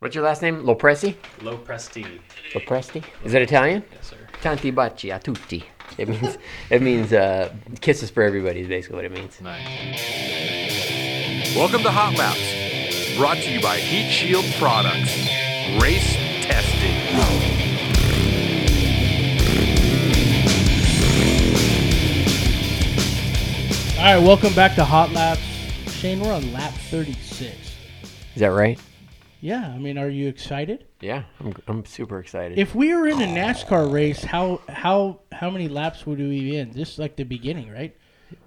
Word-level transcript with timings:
What's 0.00 0.14
your 0.14 0.24
last 0.24 0.40
name? 0.40 0.62
Lopresti? 0.62 1.14
Low 1.42 1.58
Presti. 1.58 2.20
Lopresti? 2.54 3.04
Is 3.22 3.32
that 3.32 3.42
Italian? 3.42 3.84
Yes, 3.92 4.06
sir. 4.06 4.16
Tanti 4.40 4.72
baci 4.72 5.14
a 5.14 5.18
tutti. 5.18 5.62
It 5.98 6.08
means 6.08 6.38
it 6.70 6.80
means 6.80 7.12
uh, 7.12 7.52
kisses 7.82 8.08
for 8.08 8.22
everybody 8.22 8.60
is 8.60 8.66
basically 8.68 8.96
what 8.96 9.04
it 9.04 9.12
means. 9.12 9.38
Nice. 9.42 9.66
Welcome 11.54 11.82
to 11.82 11.90
Hot 11.90 12.14
Laps, 12.16 13.18
brought 13.18 13.36
to 13.44 13.50
you 13.52 13.60
by 13.60 13.76
Heat 13.76 14.10
Shield 14.10 14.46
Products. 14.54 15.14
Race 15.82 16.14
testing. 16.46 16.96
All 23.98 24.06
right, 24.06 24.18
welcome 24.18 24.54
back 24.54 24.76
to 24.76 24.84
Hot 24.86 25.12
Laps. 25.12 25.42
Shane, 25.88 26.20
we're 26.20 26.32
on 26.32 26.54
lap 26.54 26.72
36. 26.88 27.54
Is 28.34 28.40
that 28.40 28.46
right? 28.46 28.80
Yeah, 29.40 29.72
I 29.74 29.78
mean, 29.78 29.96
are 29.96 30.08
you 30.08 30.28
excited? 30.28 30.84
Yeah, 31.00 31.22
I'm, 31.40 31.54
I'm 31.66 31.84
super 31.86 32.18
excited. 32.18 32.58
If 32.58 32.74
we 32.74 32.94
were 32.94 33.08
in 33.08 33.20
a 33.22 33.26
NASCAR 33.26 33.90
race, 33.90 34.22
how 34.22 34.60
how 34.68 35.20
how 35.32 35.50
many 35.50 35.68
laps 35.68 36.06
would 36.06 36.18
we 36.18 36.40
be 36.40 36.56
in? 36.56 36.74
Just 36.74 36.98
like 36.98 37.16
the 37.16 37.24
beginning, 37.24 37.70
right? 37.72 37.96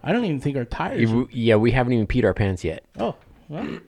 I 0.03 0.11
don't 0.11 0.23
even 0.25 0.39
think 0.39 0.55
our 0.55 0.65
tires. 0.65 1.01
You- 1.11 1.27
yeah, 1.31 1.55
we 1.55 1.71
haven't 1.71 1.93
even 1.93 2.07
peed 2.07 2.23
our 2.23 2.33
pants 2.33 2.63
yet. 2.63 2.85
Oh, 2.99 3.15
well, 3.49 3.79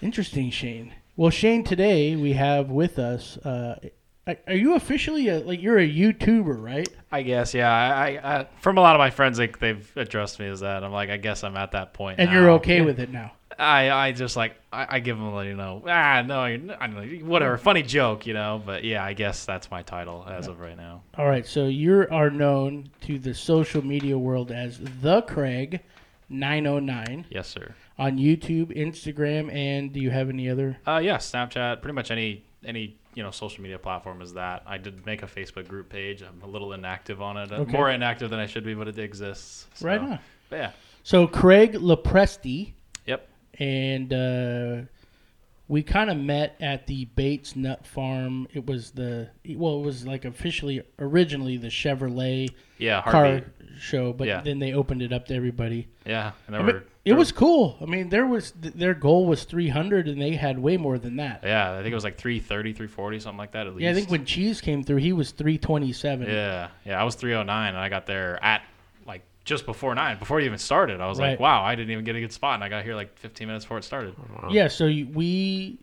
interesting, 0.00 0.50
Shane. 0.50 0.94
Well, 1.16 1.30
Shane, 1.30 1.64
today 1.64 2.16
we 2.16 2.32
have 2.32 2.70
with 2.70 2.98
us. 2.98 3.36
Uh, 3.38 3.78
are- 4.26 4.38
are 4.46 4.54
you 4.54 4.74
officially 4.74 5.28
a, 5.28 5.40
like 5.40 5.60
you're 5.60 5.78
a 5.78 5.88
YouTuber, 5.88 6.60
right? 6.60 6.88
I 7.10 7.22
guess, 7.22 7.52
yeah. 7.52 7.70
I, 7.70 8.06
I, 8.22 8.38
I 8.40 8.46
from 8.60 8.78
a 8.78 8.80
lot 8.80 8.96
of 8.96 8.98
my 8.98 9.10
friends, 9.10 9.38
like 9.38 9.58
they've 9.58 9.90
addressed 9.96 10.40
me 10.40 10.46
as 10.46 10.60
that. 10.60 10.82
I'm 10.82 10.92
like, 10.92 11.10
I 11.10 11.18
guess 11.18 11.44
I'm 11.44 11.56
at 11.58 11.72
that 11.72 11.92
point. 11.92 12.18
And 12.20 12.30
now. 12.30 12.36
you're 12.40 12.50
okay 12.52 12.80
with 12.80 12.98
it 12.98 13.10
now. 13.10 13.32
I, 13.62 14.08
I 14.08 14.12
just 14.12 14.36
like 14.36 14.56
I, 14.72 14.96
I 14.96 15.00
give 15.00 15.16
them 15.16 15.32
a 15.32 15.44
you 15.44 15.54
know 15.54 15.82
ah 15.86 16.22
no 16.26 16.40
I 16.40 16.56
don't 16.56 16.94
know 16.94 17.26
whatever 17.26 17.56
funny 17.56 17.82
joke 17.82 18.26
you 18.26 18.34
know 18.34 18.60
but 18.64 18.82
yeah 18.84 19.04
I 19.04 19.12
guess 19.12 19.44
that's 19.44 19.70
my 19.70 19.82
title 19.82 20.26
as 20.28 20.48
of 20.48 20.60
right 20.60 20.76
now. 20.76 21.02
All 21.16 21.26
right, 21.28 21.46
so 21.46 21.66
you 21.66 22.06
are 22.10 22.28
known 22.30 22.90
to 23.02 23.18
the 23.18 23.32
social 23.34 23.84
media 23.84 24.18
world 24.18 24.50
as 24.50 24.78
the 25.00 25.22
Craig 25.22 25.80
909 26.28 27.26
yes 27.30 27.48
sir. 27.48 27.74
On 27.98 28.18
YouTube, 28.18 28.76
Instagram, 28.76 29.52
and 29.54 29.92
do 29.92 30.00
you 30.00 30.10
have 30.10 30.28
any 30.28 30.48
other? 30.50 30.76
uh 30.86 31.00
yeah 31.02 31.16
Snapchat 31.18 31.82
pretty 31.82 31.94
much 31.94 32.10
any 32.10 32.42
any 32.64 32.96
you 33.14 33.22
know 33.22 33.30
social 33.30 33.62
media 33.62 33.78
platform 33.78 34.22
is 34.22 34.32
that. 34.34 34.62
I 34.66 34.78
did 34.78 35.04
make 35.04 35.22
a 35.22 35.26
Facebook 35.26 35.68
group 35.68 35.88
page. 35.90 36.22
I'm 36.22 36.42
a 36.42 36.46
little 36.50 36.72
inactive 36.72 37.20
on 37.20 37.36
it. 37.36 37.52
Okay. 37.52 37.70
more 37.70 37.90
inactive 37.90 38.30
than 38.30 38.40
I 38.40 38.46
should 38.46 38.64
be 38.64 38.74
but 38.74 38.88
it 38.88 38.98
exists 38.98 39.66
so, 39.74 39.86
Right 39.86 40.00
on. 40.00 40.18
but 40.48 40.56
yeah. 40.56 40.70
So 41.04 41.26
Craig 41.26 41.74
Lopresti, 41.74 42.72
and 43.58 44.12
uh, 44.12 44.76
we 45.68 45.82
kind 45.82 46.10
of 46.10 46.16
met 46.16 46.56
at 46.60 46.86
the 46.86 47.06
Bates 47.06 47.56
Nut 47.56 47.86
Farm. 47.86 48.46
It 48.52 48.66
was 48.66 48.90
the 48.92 49.30
well, 49.56 49.78
it 49.80 49.84
was 49.84 50.06
like 50.06 50.24
officially 50.24 50.82
originally 50.98 51.56
the 51.56 51.68
Chevrolet 51.68 52.50
yeah 52.78 53.02
car 53.02 53.42
show, 53.78 54.12
but 54.12 54.26
Yeah. 54.28 54.40
then 54.42 54.58
they 54.58 54.72
opened 54.74 55.02
it 55.02 55.12
up 55.12 55.26
to 55.26 55.34
everybody. 55.34 55.88
yeah 56.04 56.32
and 56.46 56.56
I 56.56 56.58
there 56.58 56.66
mean, 56.66 56.76
were 56.76 56.84
it 57.04 57.14
was 57.14 57.32
cool. 57.32 57.76
I 57.80 57.86
mean, 57.86 58.10
there 58.10 58.26
was 58.26 58.52
th- 58.52 58.74
their 58.74 58.94
goal 58.94 59.26
was 59.26 59.42
300, 59.42 60.06
and 60.06 60.20
they 60.22 60.32
had 60.36 60.56
way 60.60 60.76
more 60.76 60.98
than 60.98 61.16
that. 61.16 61.40
yeah 61.42 61.72
I 61.72 61.82
think 61.82 61.90
it 61.90 61.94
was 61.94 62.04
like 62.04 62.16
330 62.16 62.72
340 62.74 63.18
something 63.20 63.38
like 63.38 63.52
that 63.52 63.66
at 63.66 63.74
least 63.74 63.82
Yeah, 63.84 63.90
I 63.90 63.94
think 63.94 64.10
when 64.10 64.24
Cheese 64.24 64.60
came 64.60 64.82
through, 64.84 64.98
he 64.98 65.12
was 65.12 65.30
327. 65.32 66.28
Yeah, 66.28 66.68
yeah. 66.84 67.00
I 67.00 67.04
was 67.04 67.14
309 67.16 67.68
and 67.70 67.78
I 67.78 67.88
got 67.88 68.06
there 68.06 68.42
at 68.44 68.62
just 69.44 69.66
before 69.66 69.94
nine, 69.94 70.18
before 70.18 70.40
it 70.40 70.44
even 70.44 70.58
started. 70.58 71.00
I 71.00 71.08
was 71.08 71.18
Right. 71.18 71.30
like, 71.30 71.40
wow, 71.40 71.62
I 71.62 71.74
didn't 71.74 71.90
even 71.90 72.04
get 72.04 72.14
a 72.16 72.20
good 72.20 72.32
spot, 72.32 72.54
and 72.54 72.64
I 72.64 72.68
got 72.68 72.84
here 72.84 72.94
like 72.94 73.16
15 73.18 73.46
minutes 73.48 73.64
before 73.64 73.78
it 73.78 73.84
started. 73.84 74.14
Yeah, 74.50 74.68
so 74.68 74.86
we, 74.86 75.78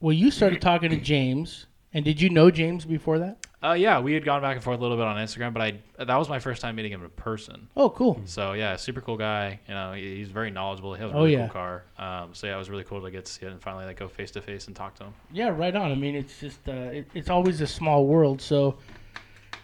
well, 0.00 0.12
you 0.12 0.30
started 0.30 0.60
talking 0.62 0.90
to 0.90 0.96
James, 0.96 1.66
and 1.92 2.04
did 2.04 2.20
you 2.20 2.30
know 2.30 2.50
James 2.50 2.84
before 2.84 3.18
that? 3.18 3.38
Uh, 3.62 3.72
yeah, 3.72 3.98
we 3.98 4.12
had 4.12 4.24
gone 4.26 4.42
back 4.42 4.56
and 4.56 4.62
forth 4.62 4.78
a 4.78 4.82
little 4.82 4.96
bit 4.98 5.06
on 5.06 5.16
Instagram, 5.16 5.54
but 5.54 5.62
I 5.62 6.04
that 6.04 6.16
was 6.18 6.28
my 6.28 6.38
first 6.38 6.60
time 6.60 6.76
meeting 6.76 6.92
him 6.92 7.02
in 7.02 7.08
person. 7.10 7.66
Oh, 7.74 7.88
cool. 7.88 8.20
So 8.26 8.52
yeah, 8.52 8.76
super 8.76 9.00
cool 9.00 9.16
guy. 9.16 9.58
You 9.66 9.72
know, 9.72 9.92
he- 9.94 10.16
he's 10.16 10.28
very 10.28 10.50
knowledgeable. 10.50 10.92
He 10.92 11.00
has 11.00 11.10
a 11.10 11.14
Oh, 11.14 11.20
really 11.20 11.32
yeah. 11.32 11.46
cool 11.46 11.52
car. 11.54 11.82
Um, 11.98 12.34
so 12.34 12.46
yeah, 12.46 12.56
it 12.56 12.58
was 12.58 12.68
really 12.68 12.84
cool 12.84 13.00
to 13.00 13.10
get 13.10 13.24
to 13.24 13.32
see 13.32 13.46
it 13.46 13.52
and 13.52 13.62
finally 13.62 13.86
like 13.86 13.96
go 13.96 14.06
face 14.06 14.30
to 14.32 14.42
face 14.42 14.66
and 14.66 14.76
talk 14.76 14.94
to 14.96 15.04
him. 15.04 15.14
Yeah, 15.32 15.48
right 15.48 15.74
on. 15.74 15.90
I 15.90 15.94
mean, 15.94 16.14
it's 16.14 16.38
just, 16.40 16.68
uh, 16.68 16.72
it, 16.72 17.08
it's 17.14 17.30
always 17.30 17.62
a 17.62 17.66
small 17.66 18.06
world. 18.06 18.42
So, 18.42 18.76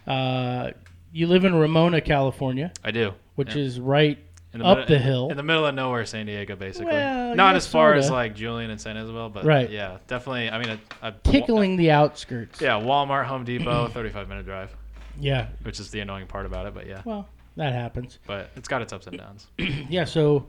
uh, 0.07 0.71
you 1.13 1.27
live 1.27 1.45
in 1.45 1.53
Ramona, 1.53 2.01
California, 2.01 2.71
I 2.83 2.91
do. 2.91 3.13
Which 3.45 3.55
Yeah. 3.55 3.63
is 3.63 3.79
right 3.79 4.17
In 4.53 4.59
the 4.59 4.65
up 4.65 4.77
middle- 4.79 4.95
the 4.95 5.01
hill. 5.01 5.29
in 5.31 5.37
the 5.37 5.43
middle 5.43 5.65
of 5.65 5.73
nowhere, 5.73 6.05
San 6.05 6.25
Diego, 6.27 6.55
basically. 6.55 6.91
Well, 6.93 7.35
Not 7.35 7.51
yeah, 7.51 7.57
as 7.57 7.67
far 7.67 7.93
as 7.95 8.05
sorta. 8.07 8.15
like 8.15 8.35
Julian 8.35 8.69
and 8.69 8.79
San 8.79 8.97
Isabel, 8.97 9.29
but 9.29 9.45
Right. 9.45 9.69
yeah, 9.69 9.97
definitely. 10.07 10.49
I 10.51 10.59
mean, 10.59 10.77
a, 11.01 11.07
a 11.07 11.11
tickling 11.23 11.75
the 11.77 11.89
outskirts. 11.91 12.61
Yeah, 12.61 12.79
Walmart, 12.79 13.25
Home 13.25 13.43
Depot, 13.43 13.87
35 13.93 14.29
minute 14.29 14.45
drive, 14.45 14.75
Yeah. 15.19 15.47
which 15.63 15.79
is 15.79 15.89
the 15.89 16.01
annoying 16.01 16.27
part 16.27 16.45
about 16.45 16.67
it. 16.67 16.73
But 16.75 16.85
yeah, 16.87 17.01
Well, 17.05 17.27
that 17.57 17.73
happens. 17.73 18.19
but 18.27 18.51
it's 18.55 18.67
got 18.67 18.81
its 18.83 18.93
ups 18.93 19.07
and 19.07 19.17
downs. 19.17 19.47
yeah, 19.89 20.03
so 20.05 20.45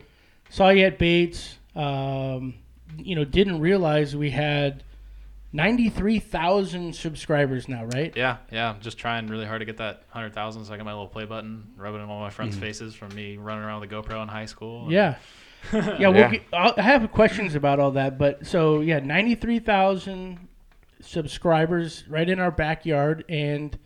saw 0.51 0.69
you 0.69 0.85
at 0.85 0.99
Bates. 0.99 1.57
Um, 1.75 2.55
you 2.99 3.17
know, 3.17 3.25
didn't 3.25 3.61
realize 3.61 4.15
we 4.15 4.29
had 4.31 4.83
93,000 5.53 6.95
subscribers 6.95 7.69
now, 7.69 7.85
right? 7.85 8.13
Yeah, 8.17 8.39
yeah. 8.51 8.71
I'm 8.71 8.81
just 8.81 8.99
trying 8.99 9.27
really 9.27 9.45
hard 9.45 9.61
to 9.61 9.67
get 9.67 9.77
that 9.79 10.05
100,000 10.13 10.65
so 10.65 10.73
I 10.73 10.77
get 10.77 10.85
my 10.85 10.93
little 10.93 11.09
play 11.09 11.25
button, 11.27 11.73
rubbing 11.77 12.01
it 12.01 12.05
in 12.05 12.11
all 12.11 12.21
my 12.21 12.31
friends' 12.31 12.57
faces 12.57 12.95
from 12.95 13.15
me 13.15 13.37
running 13.37 13.65
around 13.65 13.81
with 13.81 13.93
a 13.93 13.95
GoPro 13.95 14.23
in 14.23 14.29
high 14.29 14.47
school. 14.47 14.83
Mm-hmm. 14.83 14.93
Yeah. 14.93 15.17
Yeah, 15.73 16.09
we'll 16.09 16.29
Get, 16.29 16.43
I'll, 16.53 16.75
I 16.77 16.83
have 16.83 17.13
questions 17.13 17.55
about 17.55 17.79
all 17.79 17.93
that, 17.93 18.19
but 18.19 18.45
so 18.45 18.81
yeah, 18.81 18.99
93,000 18.99 20.49
subscribers 21.01 22.03
right 22.09 22.29
in 22.29 22.41
our 22.41 22.51
backyard, 22.51 23.25
and 23.29 23.79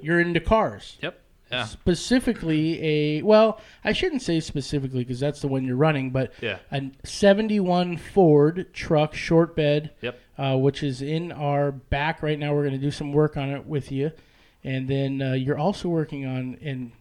you're 0.00 0.18
into 0.18 0.40
cars. 0.40 0.96
Yep. 1.02 1.20
Yeah. 1.50 1.64
Specifically, 1.64 2.82
a 3.18 3.22
well, 3.22 3.60
I 3.84 3.92
shouldn't 3.92 4.22
say 4.22 4.40
specifically 4.40 5.00
because 5.04 5.20
that's 5.20 5.40
the 5.40 5.48
one 5.48 5.64
you're 5.64 5.76
running, 5.76 6.10
but 6.10 6.32
Yeah. 6.40 6.58
a 6.70 6.90
71 7.04 7.96
Ford 7.96 8.66
truck 8.72 9.14
short 9.14 9.56
bed, 9.56 9.90
Yep. 10.02 10.18
uh, 10.38 10.56
which 10.56 10.82
is 10.82 11.02
in 11.02 11.32
our 11.32 11.72
back 11.72 12.22
right 12.22 12.38
now. 12.38 12.54
We're 12.54 12.62
going 12.62 12.74
to 12.74 12.78
do 12.78 12.90
some 12.90 13.12
work 13.12 13.36
on 13.36 13.50
it 13.50 13.66
with 13.66 13.90
you, 13.90 14.12
and 14.64 14.88
then 14.88 15.22
uh, 15.22 15.32
you're 15.32 15.58
also 15.58 15.88
working 15.88 16.26
on 16.26 16.58
and 16.62 16.92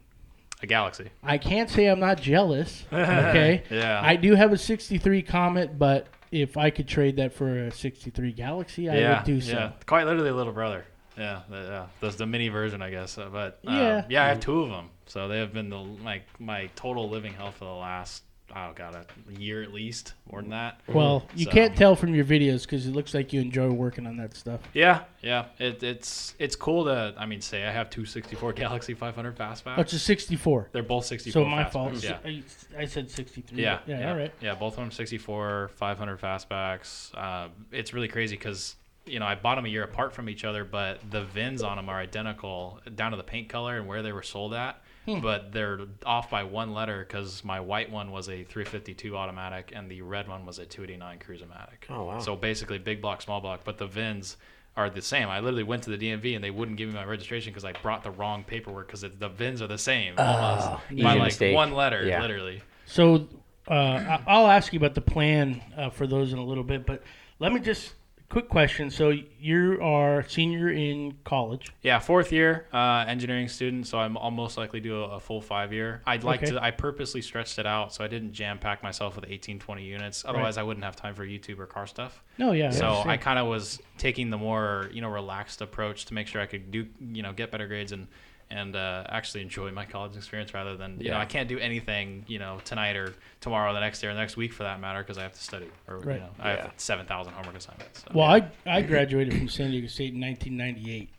A 0.61 0.67
Galaxie. 0.67 1.09
I 1.23 1.37
can't 1.37 1.69
say 1.69 1.85
I'm 1.87 1.99
not 1.99 2.19
jealous. 2.21 2.83
Okay. 2.93 3.63
Yeah. 3.69 4.01
I 4.03 4.15
do 4.15 4.33
have 4.35 4.53
a 4.53 4.57
63 4.57 5.21
Comet, 5.23 5.77
but 5.77 6.07
if 6.31 6.57
I 6.57 6.69
could 6.71 6.87
trade 6.87 7.17
that 7.17 7.33
for 7.33 7.65
a 7.67 7.71
63 7.71 8.31
Galaxie, 8.33 8.89
I 8.89 8.97
yeah. 8.97 9.17
would 9.17 9.25
do 9.25 9.39
so. 9.41 9.53
Yeah. 9.53 9.71
Quite 9.85 10.05
literally 10.05 10.29
a 10.29 10.35
little 10.35 10.53
brother. 10.53 10.85
Yeah. 11.17 11.41
The, 11.49 11.57
yeah. 11.57 11.85
That's 12.01 12.15
the 12.15 12.25
mini 12.25 12.49
version, 12.49 12.81
I 12.81 12.89
guess. 12.91 13.17
Uh, 13.17 13.29
But 13.31 13.59
um, 13.65 13.75
Yeah. 13.75 14.05
yeah, 14.09 14.25
I 14.25 14.27
have 14.29 14.39
two 14.39 14.61
of 14.61 14.69
them. 14.69 14.89
So 15.05 15.27
they 15.27 15.39
have 15.39 15.53
been 15.53 15.69
the 15.69 15.77
like 15.79 16.23
my 16.39 16.69
total 16.75 17.09
living 17.09 17.33
hell 17.33 17.51
for 17.51 17.65
the 17.65 17.71
last 17.71 18.23
oh 18.55 18.71
god 18.73 18.95
a 18.95 19.33
year 19.39 19.61
at 19.61 19.73
least 19.73 20.13
more 20.31 20.39
than 20.41 20.51
that. 20.51 20.79
Well, 20.87 21.25
you 21.35 21.45
So- 21.45 21.51
can't 21.51 21.75
tell 21.75 21.95
from 21.97 22.15
your 22.15 22.23
videos 22.23 22.61
because 22.63 22.87
it 22.87 22.91
looks 22.91 23.13
like 23.13 23.31
you 23.33 23.41
enjoy 23.41 23.69
working 23.69 24.05
on 24.07 24.15
that 24.17 24.35
stuff. 24.35 24.61
Yeah, 24.73 25.03
yeah. 25.21 25.45
It, 25.59 25.81
it's 25.83 26.33
it's 26.39 26.55
cool 26.55 26.85
to 26.85 27.13
I 27.17 27.25
mean 27.25 27.41
say 27.41 27.65
I 27.65 27.71
have 27.71 27.89
two 27.89 28.05
64 28.05 28.53
Galaxie 28.53 28.93
500 28.93 29.35
fastbacks. 29.37 29.73
Oh, 29.77 29.81
it's 29.81 29.93
a 29.93 29.99
64. 29.99 30.69
They're 30.71 30.83
both 30.83 31.05
64. 31.05 31.41
So 31.43 31.45
my 31.49 31.63
fastbacks, 31.63 31.71
fault. 31.71 32.03
Yeah. 32.03 32.17
I, 32.25 32.43
I 32.77 32.85
said 32.85 33.09
63. 33.11 33.61
Yeah, 33.61 33.79
but 33.85 33.91
yeah. 33.99 34.09
All 34.11 34.17
right. 34.17 34.33
Yeah, 34.41 34.55
both 34.55 34.73
of 34.73 34.79
them 34.79 34.91
64, 34.91 35.71
500 35.75 36.19
fastbacks. 36.19 37.11
Uh, 37.17 37.49
it's 37.71 37.93
really 37.93 38.07
crazy 38.09 38.35
because 38.37 38.75
you 39.07 39.19
know 39.19 39.25
I 39.25 39.35
bought 39.35 39.55
them 39.55 39.65
a 39.65 39.69
year 39.69 39.83
apart 39.83 40.13
from 40.13 40.29
each 40.29 40.43
other, 40.45 40.63
but 40.63 40.99
the 41.09 41.23
VINs 41.23 41.63
on 41.63 41.77
them 41.77 41.89
are 41.89 41.99
identical 41.99 42.79
down 42.95 43.11
to 43.11 43.17
the 43.17 43.23
paint 43.23 43.49
color 43.49 43.77
and 43.77 43.87
where 43.87 44.01
they 44.03 44.11
were 44.11 44.23
sold 44.23 44.53
at. 44.53 44.81
Hmm. 45.05 45.21
But 45.21 45.53
they're 45.53 45.79
off 46.05 46.29
by 46.29 46.43
one 46.43 46.73
letter 46.73 47.05
because 47.07 47.43
my 47.45 47.61
white 47.61 47.89
one 47.89 48.11
was 48.11 48.27
a 48.27 48.43
352 48.43 49.15
automatic 49.15 49.71
and 49.73 49.89
the 49.89 50.01
red 50.01 50.27
one 50.27 50.45
was 50.45 50.59
a 50.59 50.65
289 50.65 51.19
Cruise-O-Matic. 51.19 51.89
Oh, 51.89 52.03
wow. 52.03 52.19
So 52.19 52.35
basically 52.35 52.77
big 52.77 53.01
block, 53.01 53.21
small 53.21 53.39
block, 53.39 53.61
but 53.63 53.77
the 53.77 53.87
VINs 53.87 54.35
are 54.75 54.89
the 54.89 55.01
same. 55.01 55.29
I 55.29 55.39
literally 55.39 55.63
went 55.63 55.83
to 55.83 55.95
the 55.95 55.97
DMV 55.97 56.35
and 56.35 56.43
they 56.43 56.51
wouldn't 56.51 56.77
give 56.77 56.89
me 56.89 56.95
my 56.95 57.05
registration 57.05 57.51
because 57.53 57.63
I 57.63 57.71
brought 57.71 58.03
the 58.03 58.11
wrong 58.11 58.43
paperwork 58.43 58.87
because 58.87 59.01
the 59.01 59.29
VINs 59.29 59.61
are 59.61 59.67
the 59.67 59.77
same 59.77 60.13
almost 60.17 60.67
by 61.01 61.13
like 61.13 61.23
mistake. 61.23 61.55
one 61.55 61.71
letter, 61.71 62.05
Yeah. 62.05 62.21
literally. 62.21 62.61
So 62.85 63.29
uh, 63.69 63.73
I- 63.73 64.23
I'll 64.27 64.47
ask 64.47 64.73
you 64.73 64.77
about 64.77 64.93
the 64.95 65.01
plan 65.01 65.61
uh, 65.77 65.89
for 65.89 66.05
those 66.05 66.33
in 66.33 66.37
a 66.37 66.43
little 66.43 66.65
bit, 66.65 66.85
but 66.85 67.01
let 67.39 67.53
me 67.53 67.61
just 67.61 67.93
quick 68.29 68.49
question. 68.49 68.89
So 68.89 69.13
you 69.39 69.79
are 69.81 70.27
senior 70.27 70.69
in 70.69 71.17
college. 71.23 71.71
Yeah, 71.81 71.99
fourth 71.99 72.31
year 72.31 72.65
uh, 72.73 73.05
engineering 73.07 73.47
student, 73.47 73.87
so 73.87 73.97
I'm 73.99 74.17
almost 74.17 74.57
likely 74.57 74.79
do 74.79 75.01
a, 75.03 75.15
a 75.15 75.19
full 75.19 75.41
five 75.41 75.71
year. 75.73 76.01
I'd 76.05 76.23
like 76.23 76.43
Okay. 76.43 76.51
to. 76.51 76.63
I 76.63 76.71
purposely 76.71 77.21
stretched 77.21 77.57
it 77.59 77.65
out 77.65 77.93
so 77.93 78.03
I 78.03 78.07
didn't 78.07 78.33
jam 78.33 78.59
pack 78.59 78.83
myself 78.83 79.15
with 79.15 79.25
18, 79.27 79.59
20 79.59 79.83
units. 79.83 80.25
Otherwise, 80.25 80.57
I 80.57 80.63
wouldn't 80.63 80.83
have 80.83 80.95
time 80.95 81.15
for 81.15 81.25
YouTube 81.25 81.59
or 81.59 81.65
car 81.65 81.87
stuff. 81.87 82.21
No, 82.37 82.51
yeah. 82.51 82.69
so 82.71 82.85
understand. 82.87 83.11
I 83.11 83.17
kind 83.17 83.39
of 83.39 83.47
was 83.47 83.79
taking 83.97 84.29
the 84.29 84.37
more 84.37 84.89
you 84.91 85.01
know 85.01 85.09
relaxed 85.09 85.61
approach 85.61 86.05
to 86.05 86.13
make 86.13 86.27
sure 86.27 86.41
I 86.41 86.45
could 86.45 86.69
do 86.71 86.87
you 86.99 87.23
know 87.23 87.33
get 87.33 87.51
better 87.51 87.67
grades 87.67 87.91
and 87.91 88.07
and 88.49 88.75
uh, 88.75 89.03
actually 89.09 89.41
enjoy 89.41 89.71
my 89.71 89.85
college 89.85 90.15
experience 90.15 90.53
rather 90.53 90.77
than 90.77 90.99
you 91.01 91.11
know 91.11 91.17
I 91.17 91.25
can't 91.25 91.49
do 91.49 91.59
anything 91.59 92.23
you 92.27 92.39
know 92.39 92.59
tonight 92.63 92.95
or 92.95 93.13
tomorrow, 93.41 93.71
or 93.71 93.73
the 93.73 93.79
next 93.81 93.99
day, 94.01 94.07
or 94.07 94.13
the 94.13 94.19
next 94.19 94.37
week 94.37 94.53
for 94.53 94.63
that 94.63 94.79
matter 94.79 95.01
because 95.03 95.17
I 95.17 95.23
have 95.23 95.33
to 95.33 95.43
study 95.43 95.67
or 95.87 95.99
Right. 95.99 96.15
you 96.15 96.19
know 96.21 96.29
I 96.39 96.53
Yeah. 96.53 96.61
have 96.63 96.73
seven 96.77 97.05
thousand 97.05 97.33
homework 97.33 97.57
assignments. 97.57 98.01
So, 98.03 98.11
Well, 98.13 98.27
I 98.27 98.49
I 98.65 98.81
graduated 98.83 99.33
from 99.37 99.49
San 99.49 99.71
Diego 99.71 99.87
State 99.87 100.13
in 100.13 100.21
1998. 100.21 101.09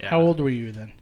yeah. 0.00 0.08
How 0.10 0.20
old 0.20 0.40
were 0.40 0.48
you 0.50 0.72
then? 0.72 0.92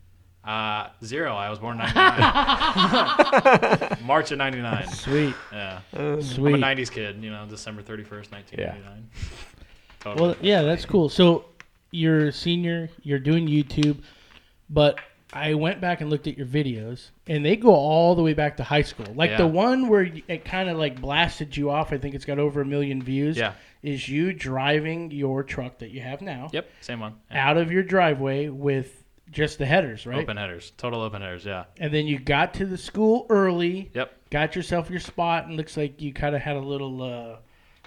Uh, 0.44 0.88
zero. 1.04 1.34
I 1.36 1.50
was 1.50 1.58
born 1.58 1.78
in 1.80 1.94
'99. 1.94 3.98
March 4.04 4.30
of 4.32 4.38
'99. 4.38 4.88
Sweet, 4.88 5.34
Yeah. 5.52 5.80
I'm 5.92 6.00
a 6.14 6.22
'90s 6.22 6.90
kid. 6.90 7.22
You 7.22 7.30
know, 7.30 7.46
December 7.48 7.82
31st, 7.82 8.32
1999. 8.32 9.10
Totally. 10.00 10.28
Well, 10.28 10.36
yeah, 10.40 10.62
that's 10.62 10.84
cool. 10.86 11.08
So 11.08 11.44
you're 11.90 12.28
a 12.28 12.32
senior, 12.32 12.88
you're 13.02 13.18
doing 13.18 13.46
YouTube, 13.46 13.98
but 14.70 14.98
I 15.32 15.54
went 15.54 15.80
back 15.80 16.00
and 16.00 16.08
looked 16.08 16.26
at 16.26 16.38
your 16.38 16.46
videos, 16.46 17.10
and 17.26 17.44
they 17.44 17.56
go 17.56 17.70
all 17.74 18.14
the 18.14 18.22
way 18.22 18.32
back 18.32 18.56
to 18.56 18.64
high 18.64 18.82
school. 18.82 19.06
Like 19.14 19.36
the 19.36 19.46
one 19.46 19.88
where 19.88 20.10
it 20.26 20.44
kind 20.44 20.68
of 20.70 20.78
like 20.78 21.00
blasted 21.00 21.56
you 21.56 21.70
off. 21.70 21.92
I 21.92 21.98
think 21.98 22.14
it's 22.14 22.24
got 22.24 22.38
over 22.38 22.62
a 22.62 22.64
million 22.64 23.02
views. 23.02 23.36
Yeah. 23.36 23.52
Is 23.82 24.08
you 24.08 24.32
driving 24.32 25.10
your 25.10 25.42
truck 25.44 25.78
that 25.78 25.90
you 25.90 26.00
have 26.00 26.20
now 26.20 26.48
Yep. 26.52 26.68
Same 26.80 27.00
one. 27.00 27.14
Yeah. 27.30 27.48
out 27.50 27.56
of 27.58 27.70
your 27.70 27.82
driveway 27.84 28.48
with 28.48 29.04
just 29.30 29.58
the 29.58 29.66
headers, 29.66 30.06
right? 30.06 30.18
Open 30.18 30.36
headers. 30.36 30.72
Total 30.76 31.00
open 31.02 31.22
headers. 31.22 31.44
Yeah. 31.44 31.64
And 31.78 31.92
then 31.92 32.06
you 32.06 32.18
got 32.18 32.54
to 32.54 32.66
the 32.66 32.78
school 32.78 33.26
early. 33.28 33.90
Yep. 33.94 34.30
Got 34.30 34.56
yourself 34.56 34.90
your 34.90 34.98
spot, 35.00 35.46
and 35.46 35.56
looks 35.56 35.76
like 35.76 36.00
you 36.02 36.12
kind 36.12 36.34
of 36.34 36.40
had 36.42 36.56
a 36.56 36.60
little, 36.60 37.02
uh, 37.02 37.36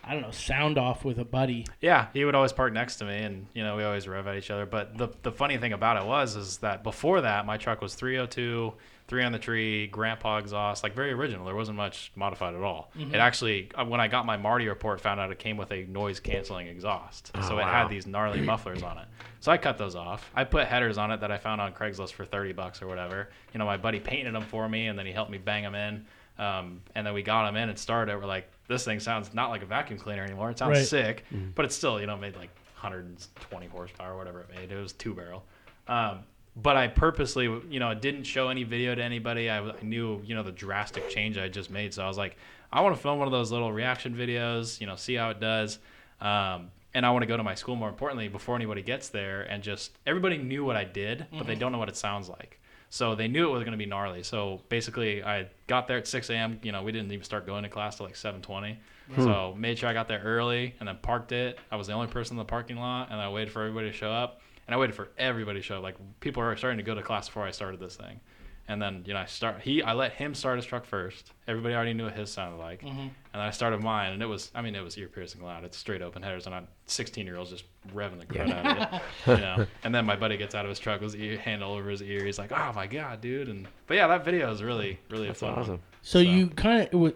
I 0.03 0.13
don't 0.13 0.24
know, 0.24 0.31
sound 0.31 0.77
off 0.77 1.06
with 1.06 1.19
a 1.19 1.25
buddy. 1.25 1.65
Yeah, 1.80 2.07
he 2.13 2.25
would 2.25 2.36
always 2.36 2.51
park 2.51 2.74
next 2.74 2.98
to 2.98 3.06
me, 3.06 3.19
and 3.19 3.45
you 3.53 3.63
know 3.63 3.75
we 3.75 3.83
always 3.83 4.07
rev 4.07 4.27
at 4.27 4.36
each 4.36 4.50
other. 4.50 4.65
But 4.65 4.98
the 4.98 5.09
the 5.21 5.31
funny 5.31 5.57
thing 5.57 5.74
about 5.74 6.01
it 6.01 6.06
was 6.06 6.36
is 6.36 6.57
that 6.57 6.83
before 6.83 7.21
that, 7.21 7.45
my 7.45 7.57
truck 7.57 7.81
was 7.81 7.94
302, 7.94 8.74
three 9.07 9.24
on 9.24 9.31
the 9.31 9.39
tree, 9.39 9.88
grandpa 9.88 10.38
exhaust, 10.38 10.83
like 10.83 10.95
very 10.95 11.12
original. 11.12 11.45
There 11.45 11.56
wasn't 11.56 11.77
much 11.77 12.12
modified 12.15 12.56
at 12.56 12.62
all. 12.62 12.92
It 12.98 13.18
actually, 13.18 13.69
uh, 13.75 13.86
when 13.86 14.00
I 14.00 14.07
got 14.07 14.25
my 14.25 14.38
Marti 14.38 14.68
report, 14.68 15.01
found 15.01 15.19
out 15.19 15.31
it 15.31 15.39
came 15.39 15.57
with 15.57 15.71
a 15.71 15.83
noise 15.83 16.19
canceling 16.19 16.68
exhaust, 16.68 17.31
so 17.44 17.59
it 17.59 17.62
wow. 17.62 17.71
had 17.71 17.89
these 17.89 18.07
gnarly 18.07 18.42
mufflers 18.51 18.83
on 18.83 18.98
it. 18.98 19.07
So 19.42 19.51
I 19.51 19.57
cut 19.57 19.77
those 19.77 19.95
off. 19.95 20.31
I 20.36 20.44
put 20.44 20.68
headers 20.68 20.98
on 20.98 21.12
it 21.12 21.19
that 21.21 21.31
I 21.31 21.38
found 21.38 21.62
on 21.62 21.74
Craigslist 21.74 22.13
for 22.13 22.25
30 22.25 22.53
bucks 22.53 22.81
or 22.81 22.88
whatever. 22.88 23.30
You 23.53 23.59
know, 23.59 23.65
my 23.65 23.77
buddy 23.77 24.00
painted 24.00 24.33
them 24.33 24.44
for 24.44 24.69
me, 24.69 24.88
and 24.88 24.98
then 24.98 25.06
he 25.06 25.12
helped 25.12 25.31
me 25.31 25.38
bang 25.38 25.63
them 25.63 25.75
in. 25.75 26.06
Um, 26.38 26.81
and 26.95 27.06
then 27.06 27.13
we 27.13 27.21
got 27.21 27.45
them 27.45 27.56
in 27.56 27.69
and 27.69 27.77
started. 27.77 28.18
We're 28.18 28.25
like, 28.25 28.50
this 28.68 28.86
thing 28.86 29.00
sounds 29.00 29.34
not 29.34 29.50
like 29.50 29.63
a 29.63 29.66
vacuum 29.66 30.00
cleaner 30.00 30.24
anymore. 30.24 30.50
It 30.52 30.58
sounds 30.60 30.78
Right. 30.78 30.86
sick, 30.88 31.25
but 31.56 31.66
it's 31.66 31.75
still, 31.75 32.00
you 32.00 32.08
know, 32.08 32.18
made 32.18 32.36
like 32.36 32.50
120 32.80 33.68
horsepower, 33.68 34.18
whatever 34.18 34.42
it 34.42 34.50
made. 34.56 34.72
It 34.72 34.80
was 34.81 34.94
two 34.94 35.13
barrel. 35.13 35.44
Um, 35.88 36.19
but 36.56 36.75
I 36.78 36.88
purposely, 36.88 37.46
you 37.69 37.80
know, 37.80 37.94
didn't 37.94 38.24
show 38.24 38.50
any 38.50 38.63
video 38.63 38.94
to 38.96 39.02
anybody. 39.04 39.50
I, 39.50 39.60
I 39.62 39.74
knew, 39.81 40.22
you 40.25 40.36
know, 40.36 40.44
the 40.44 40.52
drastic 40.52 41.10
change 41.10 41.38
I 41.38 41.48
just 41.48 41.69
made. 41.69 41.94
So 41.94 42.04
I 42.04 42.08
was 42.08 42.18
like, 42.18 42.36
I 42.74 42.81
want 42.81 42.96
to 42.96 43.02
film 43.02 43.19
one 43.19 43.28
of 43.28 43.31
those 43.31 43.52
little 43.52 43.72
reaction 43.72 44.16
videos, 44.16 44.80
you 44.81 44.88
know, 44.88 44.96
see 44.96 45.16
how 45.16 45.30
it 45.30 45.40
does. 45.40 45.80
Um, 46.19 46.72
and 46.94 47.06
I 47.06 47.12
want 47.12 47.24
to 47.24 47.28
go 47.28 47.38
to 47.38 47.44
my 47.44 47.56
school 47.56 47.75
more 47.75 47.88
importantly 47.90 48.28
before 48.28 48.56
anybody 48.56 48.81
gets 48.81 49.10
there 49.10 49.42
and 49.44 49.63
just 49.63 49.98
everybody 50.06 50.38
knew 50.38 50.63
what 50.66 50.75
I 50.75 50.84
did, 50.84 51.25
but 51.38 51.48
they 51.48 51.56
don't 51.56 51.72
know 51.72 51.78
what 51.78 51.90
it 51.90 51.96
sounds 51.96 52.28
like. 52.30 52.60
So 52.93 53.15
they 53.15 53.29
knew 53.29 53.47
it 53.47 53.51
was 53.51 53.63
going 53.63 53.71
to 53.71 53.77
be 53.77 53.85
gnarly. 53.85 54.21
So 54.21 54.59
basically, 54.67 55.23
I 55.23 55.47
got 55.67 55.88
there 55.88 55.97
at 55.97 56.07
6 56.07 56.29
a.m. 56.29 56.59
You 56.61 56.73
know, 56.73 56.83
we 56.83 56.91
didn't 56.91 57.09
even 57.13 57.23
start 57.23 57.45
going 57.45 57.63
to 57.63 57.69
class 57.69 57.95
till 57.95 58.05
like 58.05 58.15
7:20. 58.15 58.75
Hmm. 59.13 59.23
So 59.23 59.55
made 59.57 59.79
sure 59.79 59.88
I 59.88 59.93
got 59.93 60.09
there 60.09 60.21
early 60.21 60.75
and 60.77 60.89
then 60.89 60.97
parked 61.01 61.31
it. 61.31 61.57
I 61.71 61.77
was 61.77 61.88
the 61.88 61.93
only 61.93 62.07
person 62.07 62.33
in 62.33 62.39
the 62.39 62.45
parking 62.45 62.75
lot, 62.75 63.09
and 63.09 63.19
I 63.19 63.29
waited 63.29 63.53
for 63.53 63.61
everybody 63.61 63.89
to 63.89 63.95
show 63.95 64.11
up. 64.11 64.41
And 64.67 64.75
I 64.75 64.77
waited 64.77 64.93
for 64.93 65.07
everybody 65.17 65.59
to 65.59 65.63
show 65.63 65.77
up. 65.77 65.83
Like 65.83 65.95
people 66.19 66.43
were 66.43 66.55
starting 66.57 66.77
to 66.79 66.83
go 66.83 66.93
to 66.93 67.01
class 67.01 67.29
before 67.29 67.47
I 67.47 67.51
started 67.51 67.79
this 67.79 67.95
thing. 67.95 68.19
And 68.68 68.81
then 68.81 69.04
you 69.06 69.13
know 69.13 69.19
I 69.19 69.25
start 69.25 69.62
he 69.62 69.84
I 69.84 69.94
let 69.94 70.13
him 70.13 70.34
start 70.34 70.58
his 70.58 70.66
truck 70.66 70.86
first. 70.86 71.31
Everybody 71.48 71.75
already 71.75 71.94
knew 71.94 72.06
what 72.06 72.13
his 72.13 72.31
sounded 72.31 72.58
like. 72.58 72.81
Mm-hmm. 72.81 73.00
And 73.00 73.12
then 73.34 73.42
I 73.42 73.50
started 73.52 73.81
mine, 73.81 74.13
and 74.13 74.22
it 74.22 74.28
was 74.28 74.52
I 74.56 74.62
mean 74.62 74.75
it 74.75 74.84
was 74.84 74.98
ear 74.98 75.08
piercing 75.08 75.42
loud. 75.44 75.63
It's 75.66 75.78
straight 75.78 76.02
open 76.02 76.22
headers, 76.22 76.46
and 76.46 76.56
I'm 76.56 76.68
16 76.86 77.25
year 77.25 77.38
olds 77.38 77.50
just 77.50 77.66
revving 77.94 78.19
the 78.19 78.25
crud 78.25 78.52
out 78.54 78.66
of 78.66 78.94
it. 78.94 79.02
You 79.28 79.38
know. 79.38 79.66
And 79.84 79.94
then 79.94 80.06
my 80.06 80.16
buddy 80.16 80.38
gets 80.38 80.56
out 80.56 80.66
of 80.66 80.69
his 80.69 80.80
truck 80.80 81.02
with 81.02 81.13
his 81.13 81.22
ear, 81.22 81.38
hand 81.38 81.63
all 81.63 81.74
over 81.74 81.90
his 81.90 82.02
ear. 82.02 82.24
He's 82.24 82.40
like, 82.40 82.52
"Oh 82.52 82.72
my 82.75 82.88
god, 82.88 83.19
dude!" 83.19 83.50
And 83.50 83.68
but 83.88 83.96
yeah, 83.98 84.08
that 84.08 84.24
video 84.24 84.52
is 84.52 84.62
really 84.63 85.00
really 85.10 85.28
That's 85.28 85.42
a 85.42 85.46
fun. 85.46 85.52
one. 85.54 85.60
awesome. 85.62 85.80
So, 86.02 86.19
So- 86.19 86.19
you 86.19 86.48
kind 86.48 86.88
of 86.94 87.13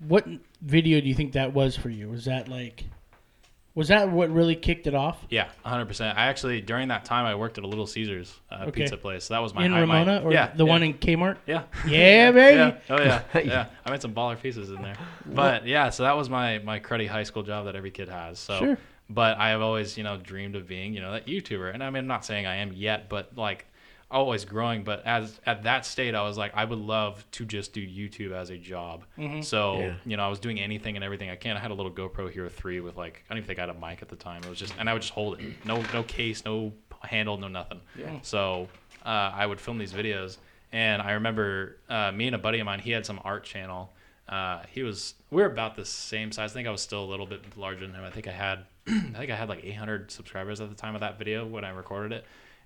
what 0.00 0.26
video 0.60 1.00
do 1.00 1.08
you 1.08 1.14
think 1.14 1.32
that 1.32 1.54
was 1.54 1.76
for 1.76 1.88
you? 1.88 2.10
Was 2.10 2.24
that 2.26 2.48
like 2.48 2.84
was 3.74 3.88
that 3.88 4.08
what 4.10 4.30
really 4.30 4.54
kicked 4.54 4.86
it 4.86 4.94
off 4.94 5.18
Yeah, 5.30 5.48
100. 5.62 5.86
percent 5.86 6.16
I 6.18 6.26
actually 6.26 6.60
during 6.60 6.88
that 6.88 7.04
time 7.04 7.26
I 7.26 7.34
worked 7.34 7.58
at 7.58 7.64
a 7.64 7.66
Little 7.66 7.86
Caesars 7.86 8.32
uh, 8.50 8.64
Okay. 8.68 8.82
pizza 8.82 8.96
place. 8.96 9.24
So 9.24 9.34
that 9.34 9.40
was 9.42 9.52
my 9.54 9.64
in 9.64 9.72
high- 9.72 9.84
my- 9.84 10.00
Ramona 10.00 10.22
or 10.24 10.32
yeah, 10.32 10.52
the 10.54 10.64
yeah, 10.64 10.70
one 10.70 10.82
in 10.82 10.94
Kmart? 10.94 11.36
yeah. 11.46 11.62
Yeah, 11.86 12.30
baby. 12.30 12.56
Yeah. 12.88 12.96
Oh 12.96 13.02
yeah. 13.02 13.22
Yeah. 13.40 13.66
I 13.84 13.90
made 13.90 14.00
some 14.02 14.14
baller 14.14 14.40
pieces 14.40 14.70
in 14.70 14.80
there. 14.82 14.96
But 15.26 15.66
yeah, 15.66 15.90
so 15.90 16.04
that 16.04 16.16
was 16.16 16.30
my 16.30 16.58
my 16.58 16.78
cruddy 16.80 17.08
high 17.08 17.24
school 17.24 17.42
job 17.42 17.64
that 17.66 17.74
every 17.76 17.90
kid 17.90 18.08
has. 18.08 18.38
So 18.38 18.58
Sure. 18.58 18.78
but 19.10 19.38
I 19.38 19.50
have 19.50 19.60
always, 19.60 19.96
you 19.98 20.04
know, 20.04 20.16
dreamed 20.18 20.56
of 20.56 20.66
being, 20.68 20.94
you 20.94 21.00
know, 21.00 21.12
that 21.12 21.26
YouTuber. 21.26 21.72
And 21.74 21.82
I 21.82 21.90
mean 21.90 22.02
I'm 22.04 22.06
not 22.06 22.24
saying 22.24 22.46
I 22.46 22.56
am 22.56 22.72
yet, 22.72 23.08
but 23.08 23.36
like 23.36 23.66
always 24.10 24.44
growing. 24.44 24.84
But 24.84 25.04
as 25.06 25.40
at 25.46 25.62
that 25.64 25.84
state 25.86 26.14
I 26.14 26.22
was 26.22 26.36
like, 26.38 26.52
I 26.54 26.64
would 26.64 26.78
love 26.78 27.24
to 27.32 27.44
just 27.44 27.72
do 27.72 27.80
YouTube 27.86 28.32
as 28.32 28.50
a 28.50 28.56
job. 28.58 29.04
So, 29.42 29.78
Yeah. 29.78 29.94
you 30.04 30.16
know, 30.16 30.24
I 30.24 30.28
was 30.28 30.38
doing 30.38 30.60
anything 30.60 30.96
and 30.96 31.04
everything 31.04 31.30
I 31.30 31.36
can. 31.36 31.56
I 31.56 31.60
had 31.60 31.70
a 31.70 31.74
little 31.74 31.92
GoPro 31.92 32.30
Hero 32.30 32.48
3 32.48 32.80
with 32.80 32.96
like 32.96 33.24
I 33.28 33.34
don't 33.34 33.38
even 33.38 33.46
think 33.46 33.58
I 33.58 33.62
had 33.62 33.70
a 33.70 33.74
mic 33.74 34.02
at 34.02 34.08
the 34.08 34.16
time. 34.16 34.42
It 34.44 34.50
was 34.50 34.58
just 34.58 34.74
and 34.78 34.88
I 34.88 34.92
would 34.92 35.02
just 35.02 35.14
hold 35.14 35.40
it. 35.40 35.54
No 35.64 35.82
no 35.92 36.02
case, 36.02 36.44
no 36.44 36.72
handle, 37.02 37.36
no 37.36 37.48
nothing. 37.48 37.80
Yeah. 37.98 38.18
So 38.22 38.68
uh, 39.04 39.08
I 39.34 39.44
would 39.46 39.60
film 39.60 39.76
these 39.78 39.92
videos, 39.92 40.38
and 40.72 41.02
I 41.02 41.12
remember 41.12 41.76
uh, 41.88 42.10
me 42.12 42.26
and 42.26 42.34
a 42.34 42.38
buddy 42.38 42.58
of 42.60 42.64
mine. 42.66 42.78
He 42.80 42.90
had 42.92 43.04
some 43.04 43.20
art 43.24 43.44
channel. 43.44 43.92
Uh, 44.28 44.62
he 44.70 44.82
was 44.82 45.14
we 45.30 45.42
were 45.42 45.48
about 45.48 45.76
the 45.76 45.84
same 45.84 46.32
size. 46.32 46.52
I 46.52 46.54
think 46.54 46.66
I 46.66 46.70
was 46.70 46.80
still 46.80 47.04
a 47.04 47.10
little 47.10 47.26
bit 47.26 47.42
larger 47.58 47.86
than 47.86 47.94
him. 47.94 48.02
I 48.04 48.10
think 48.10 48.26
I 48.26 48.32
had 48.32 48.60
I 48.88 49.18
think 49.18 49.30
I 49.30 49.36
had 49.36 49.48
like 49.50 49.62
800 49.64 50.10
subscribers 50.10 50.60
at 50.62 50.70
the 50.70 50.74
time 50.74 50.94
of 50.94 51.02
that 51.02 51.18
video 51.18 51.46
when 51.46 51.64
I 51.64 51.70
recorded 51.70 52.12
it. 52.12 52.24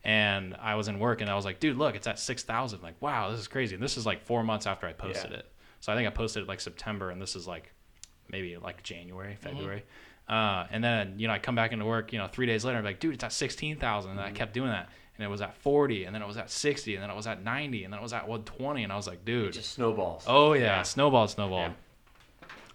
And 0.08 0.56
I 0.58 0.74
was 0.76 0.88
in 0.88 0.98
work, 0.98 1.20
and 1.20 1.28
I 1.28 1.34
was 1.34 1.44
like, 1.44 1.60
"Dude, 1.60 1.76
look, 1.76 1.94
it's 1.94 2.06
at 2.06 2.18
6,000." 2.18 2.82
Like, 2.82 2.94
wow, 3.02 3.30
this 3.30 3.40
is 3.40 3.46
crazy. 3.48 3.74
And 3.74 3.82
this 3.84 3.98
is 3.98 4.06
like 4.06 4.22
four 4.24 4.42
months 4.42 4.66
after 4.66 4.86
I 4.86 4.94
posted 4.94 5.32
Yeah. 5.32 5.38
it. 5.40 5.52
So 5.80 5.92
I 5.92 5.96
think 5.96 6.08
I 6.08 6.10
posted 6.10 6.44
it 6.44 6.48
like 6.48 6.60
September, 6.60 7.10
and 7.10 7.20
this 7.20 7.36
is 7.36 7.46
like 7.46 7.72
maybe 8.30 8.56
like 8.56 8.82
January, 8.82 9.36
February. 9.36 9.84
Uh, 10.26 10.66
and 10.70 10.82
then 10.82 11.14
you 11.18 11.26
know 11.28 11.34
I 11.34 11.38
come 11.38 11.54
back 11.54 11.72
into 11.72 11.84
work, 11.84 12.12
you 12.12 12.18
know, 12.18 12.26
three 12.26 12.46
days 12.46 12.64
later, 12.64 12.78
I'm 12.78 12.84
like, 12.84 13.00
dude, 13.00 13.14
it's 13.14 13.24
at 13.24 13.32
sixteen 13.34 13.76
thousand, 13.76 14.12
and 14.12 14.20
I 14.20 14.30
kept 14.30 14.54
doing 14.54 14.70
that, 14.70 14.88
and 15.18 15.24
it 15.26 15.28
was 15.28 15.42
at 15.42 15.54
forty, 15.56 16.04
and 16.04 16.14
then 16.14 16.22
it 16.22 16.26
was 16.28 16.38
at 16.38 16.50
sixty, 16.50 16.94
and 16.94 17.02
then 17.02 17.10
it 17.10 17.16
was 17.16 17.26
at 17.26 17.44
ninety, 17.44 17.84
and 17.84 17.92
then 17.92 18.00
it 18.00 18.02
was 18.02 18.14
at 18.14 18.26
one 18.26 18.44
twenty, 18.44 18.84
and 18.84 18.92
I 18.92 18.96
was 18.96 19.06
like, 19.06 19.26
dude, 19.26 19.52
Just 19.52 19.72
snowballs. 19.74 20.24
oh 20.26 20.54
yeah, 20.54 20.62
Yeah. 20.78 20.82
snowball, 20.84 21.28
snowball. 21.28 21.60
Yeah. 21.68 21.72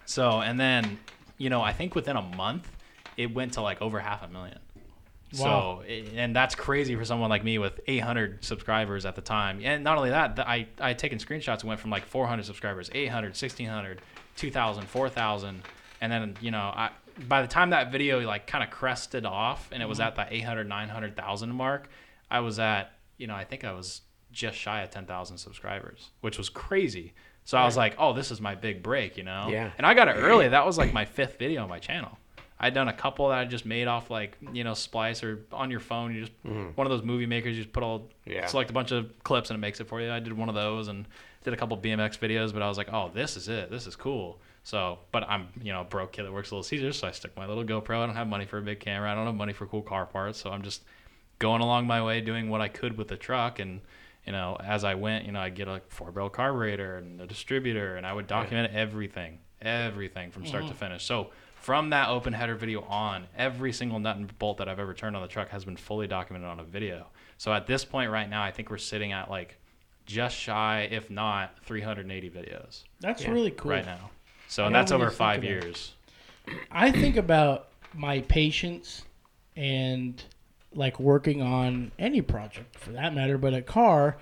So 0.04 0.40
and 0.40 0.58
then 0.60 0.98
you 1.38 1.50
know 1.50 1.62
I 1.62 1.72
think 1.72 1.96
within 1.96 2.16
a 2.16 2.22
month 2.22 2.70
it 3.16 3.34
went 3.34 3.54
to 3.54 3.60
like 3.60 3.82
over 3.82 3.98
half 3.98 4.22
a 4.22 4.28
million. 4.28 4.58
Wow. 5.38 5.82
So 5.82 5.88
and 5.88 6.34
that's 6.34 6.54
crazy 6.54 6.96
for 6.96 7.04
someone 7.04 7.30
like 7.30 7.44
me 7.44 7.58
with 7.58 7.80
800 7.86 8.44
subscribers 8.44 9.06
at 9.06 9.14
the 9.14 9.22
time. 9.22 9.60
And 9.62 9.84
not 9.84 9.96
only 9.96 10.10
that, 10.10 10.38
I 10.38 10.68
I 10.80 10.88
had 10.88 10.98
taken 10.98 11.18
screenshots 11.18 11.60
and 11.60 11.64
went 11.64 11.80
from 11.80 11.90
like 11.90 12.04
400 12.04 12.44
subscribers, 12.44 12.90
800, 12.92 13.28
1600, 13.28 14.00
2000, 14.36 14.86
4000, 14.86 15.62
and 16.00 16.12
then 16.12 16.36
you 16.40 16.50
know 16.50 16.72
I 16.74 16.90
by 17.28 17.42
the 17.42 17.48
time 17.48 17.70
that 17.70 17.92
video 17.92 18.20
like 18.20 18.46
kind 18.46 18.64
of 18.64 18.70
crested 18.70 19.24
off 19.24 19.68
and 19.72 19.82
it 19.82 19.86
was 19.86 19.98
mm-hmm. 19.98 20.08
at 20.08 20.16
that 20.16 20.32
800 20.32 20.68
900,000 20.68 21.54
mark, 21.54 21.88
I 22.30 22.40
was 22.40 22.58
at 22.58 22.92
you 23.16 23.26
know 23.26 23.34
I 23.34 23.44
think 23.44 23.64
I 23.64 23.72
was 23.72 24.02
just 24.32 24.58
shy 24.58 24.82
of 24.82 24.90
10,000 24.90 25.38
subscribers, 25.38 26.10
which 26.20 26.36
was 26.36 26.48
crazy. 26.48 27.14
So 27.44 27.56
I 27.56 27.64
was 27.64 27.76
like, 27.76 27.94
oh, 27.98 28.12
this 28.12 28.30
is 28.30 28.40
my 28.40 28.54
big 28.54 28.82
break, 28.82 29.16
you 29.16 29.22
know? 29.22 29.48
Yeah. 29.50 29.70
And 29.78 29.86
I 29.86 29.94
got 29.94 30.08
it 30.08 30.16
early. 30.18 30.48
That 30.54 30.66
was 30.66 30.78
like 30.78 30.92
my 30.92 31.04
fifth 31.04 31.38
video 31.38 31.62
on 31.62 31.68
my 31.68 31.78
channel. 31.78 32.18
I'd 32.64 32.72
done 32.72 32.88
a 32.88 32.94
couple 32.94 33.28
that 33.28 33.38
I 33.38 33.44
just 33.44 33.66
made 33.66 33.88
off 33.88 34.10
like 34.10 34.38
you 34.54 34.64
know 34.64 34.72
Splice 34.72 35.22
or 35.22 35.44
on 35.52 35.70
your 35.70 35.80
phone. 35.80 36.14
You 36.14 36.22
just 36.22 36.42
mm-hmm. 36.44 36.70
one 36.76 36.86
of 36.86 36.90
those 36.90 37.02
movie 37.02 37.26
makers. 37.26 37.58
You 37.58 37.62
just 37.62 37.74
put 37.74 37.82
all 37.82 38.08
Yeah. 38.24 38.46
select 38.46 38.70
a 38.70 38.72
bunch 38.72 38.90
of 38.90 39.12
clips 39.22 39.50
and 39.50 39.58
it 39.58 39.60
makes 39.60 39.80
it 39.80 39.86
for 39.86 40.00
you. 40.00 40.10
I 40.10 40.18
did 40.18 40.32
one 40.32 40.48
of 40.48 40.54
those 40.54 40.88
and 40.88 41.06
did 41.42 41.52
a 41.52 41.58
couple 41.58 41.76
BMX 41.76 42.18
videos. 42.18 42.54
But 42.54 42.62
I 42.62 42.68
was 42.68 42.78
like, 42.78 42.90
oh, 42.90 43.10
this 43.12 43.36
is 43.36 43.48
it. 43.48 43.70
This 43.70 43.86
is 43.86 43.96
cool. 43.96 44.40
So, 44.62 45.00
but 45.12 45.28
I'm 45.28 45.48
you 45.60 45.74
know 45.74 45.82
a 45.82 45.84
broke 45.84 46.12
kid 46.12 46.22
that 46.24 46.32
works 46.32 46.48
at 46.48 46.52
Little 46.52 46.62
Caesars, 46.62 46.98
so 46.98 47.06
I 47.06 47.10
stick 47.10 47.36
my 47.36 47.46
little 47.46 47.64
GoPro. 47.64 47.98
I 47.98 48.06
don't 48.06 48.16
have 48.16 48.28
money 48.28 48.46
for 48.46 48.56
a 48.56 48.62
big 48.62 48.80
camera. 48.80 49.12
I 49.12 49.14
don't 49.14 49.26
have 49.26 49.34
money 49.34 49.52
for 49.52 49.66
cool 49.66 49.82
car 49.82 50.06
parts. 50.06 50.40
So 50.40 50.48
I'm 50.48 50.62
just 50.62 50.84
going 51.40 51.60
along 51.60 51.86
my 51.86 52.02
way, 52.02 52.22
doing 52.22 52.48
what 52.48 52.62
I 52.62 52.68
could 52.68 52.96
with 52.96 53.08
the 53.08 53.16
truck 53.16 53.58
and. 53.58 53.82
You 54.26 54.32
know, 54.32 54.56
as 54.58 54.84
I 54.84 54.94
went, 54.94 55.26
you 55.26 55.32
know, 55.32 55.40
I'd 55.40 55.54
get 55.54 55.68
a 55.68 55.82
four 55.90 56.10
barrel 56.10 56.30
carburetor 56.30 56.96
and 56.96 57.20
a 57.20 57.26
distributor, 57.26 57.96
and 57.96 58.06
I 58.06 58.14
would 58.14 58.26
document 58.26 58.72
everything, 58.72 59.40
everything 59.60 60.30
from 60.30 60.46
start 60.46 60.66
to 60.66 60.72
finish. 60.72 61.04
So 61.04 61.30
from 61.64 61.88
that 61.88 62.10
open 62.10 62.34
header 62.34 62.54
video 62.54 62.82
on, 62.82 63.26
every 63.38 63.72
single 63.72 63.98
nut 63.98 64.18
and 64.18 64.38
bolt 64.38 64.58
that 64.58 64.68
I've 64.68 64.78
ever 64.78 64.92
turned 64.92 65.16
on 65.16 65.22
the 65.22 65.28
truck 65.28 65.48
has 65.48 65.64
been 65.64 65.78
fully 65.78 66.06
documented 66.06 66.46
on 66.46 66.60
a 66.60 66.62
video. 66.62 67.06
So 67.38 67.54
at 67.54 67.66
this 67.66 67.86
point 67.86 68.10
right 68.10 68.28
now, 68.28 68.42
I 68.42 68.50
think 68.50 68.68
we're 68.68 68.76
sitting 68.76 69.12
at 69.12 69.30
like 69.30 69.56
just 70.04 70.36
shy, 70.36 70.86
if 70.90 71.08
not 71.08 71.58
380 71.64 72.28
videos 72.28 72.82
That's 73.00 73.22
Yeah. 73.22 73.30
really 73.30 73.50
cool. 73.50 73.70
right 73.70 73.86
now. 73.86 74.10
So 74.46 74.66
and 74.66 74.74
that's 74.74 74.92
over 74.92 75.10
five 75.10 75.42
years. 75.42 75.94
I 76.70 76.90
think 76.92 77.16
about 77.16 77.68
my 77.94 78.20
patience 78.20 79.06
and 79.56 80.22
like 80.74 81.00
working 81.00 81.40
on 81.40 81.92
any 81.98 82.20
project 82.20 82.78
for 82.78 82.90
that 82.90 83.14
matter, 83.14 83.38
but 83.38 83.54
a 83.54 83.62
car. 83.62 84.18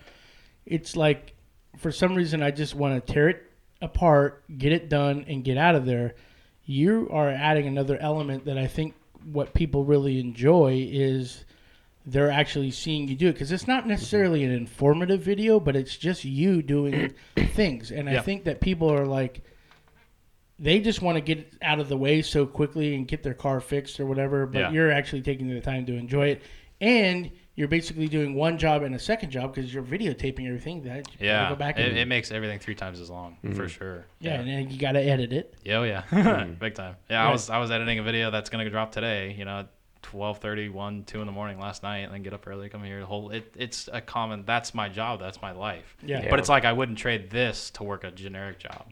it's 0.65 0.95
like 0.95 1.35
for 1.77 1.91
some 1.91 2.15
reason 2.15 2.41
I 2.41 2.53
just 2.53 2.77
want 2.77 3.05
to 3.05 3.13
tear 3.13 3.29
it 3.31 3.51
apart, 3.81 4.45
get 4.59 4.71
it 4.71 4.89
done, 4.89 5.25
and 5.27 5.43
get 5.43 5.59
out 5.59 5.75
of 5.75 5.87
there. 5.87 6.15
You 6.73 7.09
are 7.11 7.29
adding 7.29 7.67
another 7.67 7.99
element 7.99 8.47
that 8.47 8.57
I 8.57 8.67
think 8.67 8.95
what 9.31 9.53
people 9.53 9.85
really 9.85 10.19
enjoy 10.19 10.89
is 10.91 11.45
they're 12.07 12.31
actually 12.31 12.71
seeing 12.71 13.09
you 13.09 13.15
do 13.15 13.29
it 13.29 13.35
because 13.35 13.53
it's 13.53 13.69
not 13.69 13.87
necessarily 13.87 14.43
an 14.43 14.51
informative 14.51 15.21
video, 15.21 15.61
but 15.61 15.77
it's 15.77 15.97
just 15.99 16.25
you 16.25 16.63
doing 16.63 17.13
things. 17.37 17.91
And 17.93 18.09
I 18.09 18.15
Yeah. 18.15 18.23
think 18.23 18.45
that 18.45 18.61
people 18.63 18.91
are 18.91 19.05
like, 19.07 19.43
they 20.59 20.81
just 20.81 21.03
want 21.03 21.17
to 21.17 21.21
get 21.21 21.53
out 21.61 21.79
of 21.79 21.89
the 21.91 21.97
way 21.97 22.23
so 22.23 22.47
quickly 22.47 22.95
and 22.95 23.07
get 23.07 23.23
their 23.23 23.35
car 23.35 23.61
fixed 23.61 24.01
or 24.01 24.07
whatever. 24.07 24.47
But 24.47 24.59
Yeah. 24.61 24.71
you're 24.73 24.91
actually 24.91 25.23
taking 25.23 25.49
the 25.49 25.61
time 25.61 25.85
to 25.87 25.95
enjoy 25.95 26.29
it, 26.29 26.43
and 26.81 27.31
you're 27.55 27.69
basically 27.69 28.09
doing 28.09 28.35
one 28.35 28.57
job 28.57 28.83
and 28.83 28.95
a 28.95 28.99
second 28.99 29.31
job 29.31 29.55
because 29.55 29.73
you're 29.73 29.83
videotaping 29.83 30.47
everything. 30.47 30.83
That 30.83 31.09
you 31.19 31.27
Yeah, 31.27 31.51
go 31.51 31.57
back 31.57 31.79
it, 31.79 31.97
it 31.97 32.09
makes 32.09 32.31
everything 32.31 32.59
three 32.59 32.75
times 32.75 33.01
as 33.01 33.11
long 33.11 33.37
for 33.43 33.49
mm-hmm. 33.49 33.67
sure. 33.67 34.07
yeah, 34.21 34.41
and 34.41 34.49
then 34.49 34.71
you 34.71 34.79
got 34.79 34.93
to 34.93 35.01
edit 35.01 35.33
it. 35.33 35.55
Yeah, 35.65 35.79
oh 35.79 35.83
yeah, 35.83 36.47
big 36.59 36.75
time. 36.75 36.97
Yeah, 37.11 37.27
I 37.27 37.31
was 37.31 37.51
I 37.51 37.59
was 37.59 37.71
editing 37.71 37.99
a 37.99 38.03
video 38.03 38.31
that's 38.31 38.51
gonna 38.51 38.69
drop 38.71 38.93
today. 38.93 39.35
You 39.39 39.45
know, 39.45 39.61
at 39.61 39.69
12:30, 40.03 40.73
1, 40.73 41.05
2 41.05 41.21
in 41.21 41.27
the 41.27 41.33
morning 41.33 41.59
last 41.59 41.83
night, 41.83 41.99
and 41.99 42.13
then 42.13 42.23
get 42.23 42.33
up 42.33 42.47
early, 42.47 42.69
come 42.69 42.83
here. 42.83 43.01
The 43.01 43.07
whole 43.07 43.31
it, 43.31 43.55
it's 43.57 43.89
a 43.93 44.01
common. 44.01 44.45
That's 44.47 44.75
my 44.75 44.89
job. 44.89 45.21
That's 45.21 45.43
my 45.43 45.53
life. 45.53 45.97
Yeah. 46.03 46.29
But 46.31 46.39
it's 46.39 46.49
like 46.49 46.65
I 46.65 46.73
wouldn't 46.73 46.99
trade 46.99 47.31
this 47.31 47.71
to 47.73 47.85
work 47.85 48.05
a 48.05 48.11
generic 48.11 48.59
job. 48.59 48.87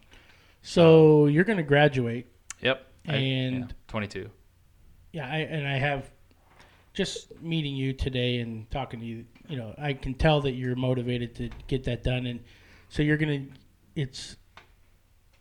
So 0.62 1.24
um, 1.24 1.30
you're 1.30 1.44
gonna 1.44 1.62
graduate. 1.62 2.26
Yep. 2.60 2.86
I- 3.08 3.14
And- 3.16 3.60
yeah, 3.60 3.74
22. 3.88 4.30
Yeah, 5.12 5.26
I, 5.28 5.38
and 5.38 5.66
I 5.66 5.76
have 5.76 6.08
just 6.92 7.40
meeting 7.42 7.74
you 7.74 7.92
today 7.92 8.40
and 8.40 8.70
talking 8.70 9.00
to 9.00 9.06
you. 9.06 9.24
You 9.48 9.56
know, 9.56 9.74
I 9.78 9.92
can 9.94 10.14
tell 10.14 10.40
that 10.42 10.52
you're 10.52 10.76
motivated 10.76 11.34
to 11.36 11.50
get 11.66 11.84
that 11.84 12.02
done, 12.04 12.26
and 12.26 12.40
so 12.88 13.02
you're 13.02 13.16
gonna. 13.16 13.42
It's 13.96 14.36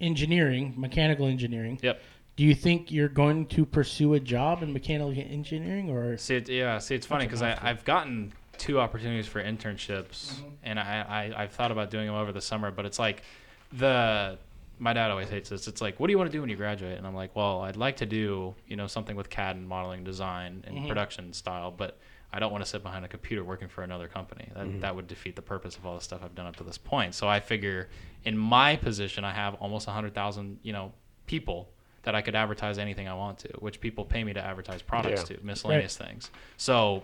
engineering, 0.01 0.73
mechanical 0.77 1.25
engineering. 1.27 1.79
Yep. 1.81 2.01
Do 2.35 2.45
you 2.45 2.55
think 2.55 2.89
you're 2.91 3.09
going 3.09 3.47
to 3.47 3.65
pursue 3.65 4.13
a 4.13 4.19
job 4.19 4.63
in 4.63 4.71
mechanical 4.71 5.11
engineering, 5.11 5.89
or 5.89 6.17
See, 6.17 6.37
it, 6.37 6.47
yeah. 6.49 6.77
See, 6.77 6.95
it's 6.95 7.05
funny 7.05 7.25
because. 7.25 7.41
I've 7.41 7.83
gotten 7.83 8.31
two 8.57 8.79
opportunities 8.79 9.27
for 9.27 9.43
internships, 9.43 10.33
Mm-hmm. 10.33 10.45
and 10.63 10.79
I, 10.79 11.31
I 11.35 11.43
I've 11.43 11.51
thought 11.51 11.71
about 11.71 11.89
doing 11.91 12.07
them 12.07 12.15
over 12.15 12.31
the 12.31 12.41
summer, 12.41 12.71
but 12.71 12.85
it's 12.85 12.99
like 12.99 13.23
the 13.73 14.37
my 14.79 14.93
dad 14.93 15.12
always 15.12 15.29
hates 15.29 15.50
this. 15.50 15.67
It's 15.67 15.81
like, 15.81 16.00
what 16.00 16.07
do 16.07 16.12
you 16.13 16.17
want 16.17 16.31
to 16.31 16.36
do 16.36 16.41
when 16.41 16.50
you 16.50 16.55
graduate? 16.55 16.98
And 16.98 17.05
I'm 17.05 17.13
like, 17.15 17.36
well, 17.36 17.62
I'd 17.62 17.75
like 17.75 17.98
to 17.98 18.05
do 18.05 18.55
you 18.67 18.75
know 18.77 18.88
something 18.88 19.15
with 19.15 19.29
CAD 19.29 19.57
and 19.57 19.67
modeling, 19.67 20.03
design, 20.03 20.63
and 20.65 20.77
Mm-hmm. 20.77 20.88
production 20.88 21.33
style, 21.33 21.69
but 21.71 21.98
I 22.31 22.39
don't 22.39 22.51
want 22.51 22.63
to 22.63 22.69
sit 22.69 22.83
behind 22.83 23.03
a 23.03 23.07
computer 23.07 23.43
working 23.43 23.67
for 23.67 23.81
another 23.83 24.07
company. 24.07 24.50
That, 24.55 24.81
that 24.81 24.95
would 24.95 25.07
defeat 25.07 25.36
the 25.36 25.41
purpose 25.41 25.75
of 25.77 25.86
all 25.86 25.95
the 25.95 26.01
stuff 26.03 26.21
I've 26.24 26.36
done 26.36 26.45
up 26.45 26.55
to 26.57 26.63
this 26.63 26.77
point. 26.77 27.15
So 27.15 27.27
I 27.27 27.39
figure, 27.39 27.89
in 28.24 28.38
my 28.38 28.75
position, 28.75 29.24
I 29.25 29.33
have 29.33 29.55
almost 29.55 29.88
hundred 29.88 30.13
thousand 30.13 30.59
you 30.63 30.71
know 30.74 30.93
people 31.25 31.69
that 32.03 32.15
I 32.15 32.21
could 32.21 32.36
advertise 32.36 32.77
anything 32.77 33.07
I 33.07 33.13
want 33.15 33.39
to, 33.39 33.50
which 33.59 33.81
people 33.81 34.05
pay 34.05 34.24
me 34.24 34.31
to 34.33 34.39
advertise 34.41 34.81
products 34.81 35.29
Yeah. 35.29 35.36
to, 35.38 35.43
miscellaneous 35.45 35.98
things. 35.98 36.29
So 36.55 37.03